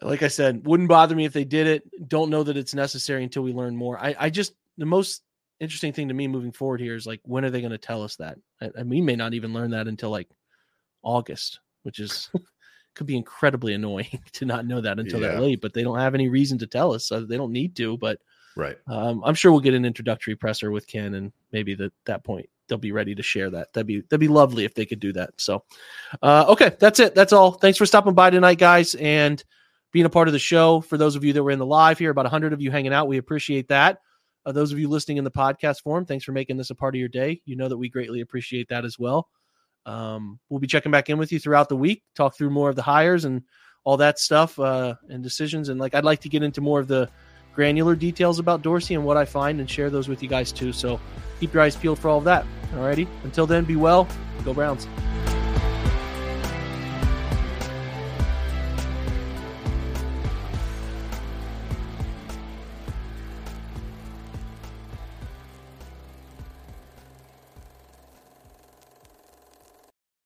Like 0.00 0.22
I 0.22 0.28
said, 0.28 0.66
wouldn't 0.66 0.88
bother 0.88 1.14
me 1.14 1.26
if 1.26 1.34
they 1.34 1.44
did 1.44 1.66
it. 1.66 2.08
Don't 2.08 2.30
know 2.30 2.42
that 2.42 2.56
it's 2.56 2.74
necessary 2.74 3.22
until 3.22 3.42
we 3.42 3.52
learn 3.52 3.76
more. 3.76 3.98
I, 3.98 4.14
I 4.18 4.30
just 4.30 4.54
the 4.78 4.86
most 4.86 5.22
interesting 5.60 5.92
thing 5.92 6.08
to 6.08 6.14
me 6.14 6.26
moving 6.26 6.50
forward 6.50 6.80
here 6.80 6.94
is 6.94 7.06
like 7.06 7.20
when 7.24 7.44
are 7.44 7.50
they 7.50 7.60
going 7.60 7.72
to 7.72 7.78
tell 7.78 8.02
us 8.02 8.16
that? 8.16 8.38
And 8.60 8.88
we 8.88 9.00
may 9.00 9.16
not 9.16 9.34
even 9.34 9.52
learn 9.52 9.72
that 9.72 9.88
until 9.88 10.10
like 10.10 10.28
August, 11.02 11.60
which 11.82 11.98
is 11.98 12.30
could 12.94 13.06
be 13.06 13.16
incredibly 13.16 13.74
annoying 13.74 14.20
to 14.32 14.44
not 14.44 14.66
know 14.66 14.80
that 14.80 14.98
until 14.98 15.20
yeah. 15.20 15.28
that 15.28 15.40
late. 15.40 15.60
But 15.60 15.74
they 15.74 15.82
don't 15.82 15.98
have 15.98 16.14
any 16.14 16.28
reason 16.28 16.58
to 16.58 16.66
tell 16.66 16.92
us, 16.92 17.06
so 17.06 17.24
they 17.24 17.36
don't 17.36 17.52
need 17.52 17.76
to. 17.76 17.96
But 17.96 18.18
right, 18.56 18.78
um, 18.86 19.22
I'm 19.24 19.34
sure 19.34 19.52
we'll 19.52 19.60
get 19.60 19.74
an 19.74 19.84
introductory 19.84 20.36
presser 20.36 20.70
with 20.70 20.86
Ken, 20.86 21.14
and 21.14 21.32
maybe 21.52 21.72
at 21.72 21.92
that 22.06 22.24
point 22.24 22.48
they'll 22.68 22.78
be 22.78 22.92
ready 22.92 23.14
to 23.14 23.22
share 23.22 23.50
that. 23.50 23.72
That'd 23.72 23.86
be 23.86 24.00
that'd 24.00 24.20
be 24.20 24.28
lovely 24.28 24.64
if 24.64 24.74
they 24.74 24.86
could 24.86 25.00
do 25.00 25.12
that. 25.14 25.30
So, 25.38 25.64
uh, 26.22 26.46
okay, 26.48 26.72
that's 26.78 27.00
it. 27.00 27.14
That's 27.14 27.32
all. 27.32 27.52
Thanks 27.52 27.78
for 27.78 27.86
stopping 27.86 28.14
by 28.14 28.30
tonight, 28.30 28.58
guys, 28.58 28.94
and 28.94 29.42
being 29.92 30.06
a 30.06 30.10
part 30.10 30.28
of 30.28 30.32
the 30.32 30.38
show. 30.38 30.80
For 30.80 30.96
those 30.96 31.16
of 31.16 31.24
you 31.24 31.32
that 31.34 31.42
were 31.42 31.50
in 31.50 31.58
the 31.58 31.66
live 31.66 31.98
here, 31.98 32.10
about 32.10 32.24
100 32.24 32.52
of 32.52 32.62
you 32.62 32.70
hanging 32.70 32.92
out, 32.92 33.08
we 33.08 33.18
appreciate 33.18 33.68
that. 33.68 34.00
Uh, 34.44 34.52
those 34.52 34.72
of 34.72 34.78
you 34.78 34.88
listening 34.88 35.18
in 35.18 35.24
the 35.24 35.30
podcast 35.30 35.82
form, 35.82 36.04
thanks 36.04 36.24
for 36.24 36.32
making 36.32 36.56
this 36.56 36.70
a 36.70 36.74
part 36.74 36.94
of 36.94 36.98
your 36.98 37.08
day. 37.08 37.40
You 37.44 37.56
know 37.56 37.68
that 37.68 37.76
we 37.76 37.88
greatly 37.88 38.22
appreciate 38.22 38.68
that 38.70 38.84
as 38.84 38.98
well. 38.98 39.28
Um, 39.86 40.38
we'll 40.48 40.60
be 40.60 40.66
checking 40.66 40.92
back 40.92 41.10
in 41.10 41.18
with 41.18 41.32
you 41.32 41.38
throughout 41.38 41.68
the 41.68 41.76
week, 41.76 42.02
talk 42.14 42.36
through 42.36 42.50
more 42.50 42.68
of 42.68 42.76
the 42.76 42.82
hires 42.82 43.24
and 43.24 43.42
all 43.84 43.96
that 43.96 44.18
stuff 44.18 44.58
uh, 44.58 44.94
and 45.08 45.22
decisions. 45.22 45.68
And 45.68 45.80
like, 45.80 45.94
I'd 45.94 46.04
like 46.04 46.20
to 46.20 46.28
get 46.28 46.42
into 46.42 46.60
more 46.60 46.80
of 46.80 46.88
the 46.88 47.08
granular 47.54 47.94
details 47.96 48.38
about 48.38 48.62
Dorsey 48.62 48.94
and 48.94 49.04
what 49.04 49.16
I 49.16 49.24
find 49.24 49.60
and 49.60 49.68
share 49.68 49.90
those 49.90 50.08
with 50.08 50.22
you 50.22 50.28
guys 50.28 50.52
too. 50.52 50.72
So 50.72 51.00
keep 51.40 51.52
your 51.52 51.62
eyes 51.62 51.76
peeled 51.76 51.98
for 51.98 52.08
all 52.08 52.18
of 52.18 52.24
that. 52.24 52.46
Alrighty. 52.72 53.06
Until 53.24 53.46
then, 53.46 53.64
be 53.64 53.76
well. 53.76 54.08
Go 54.44 54.54
Browns. 54.54 54.86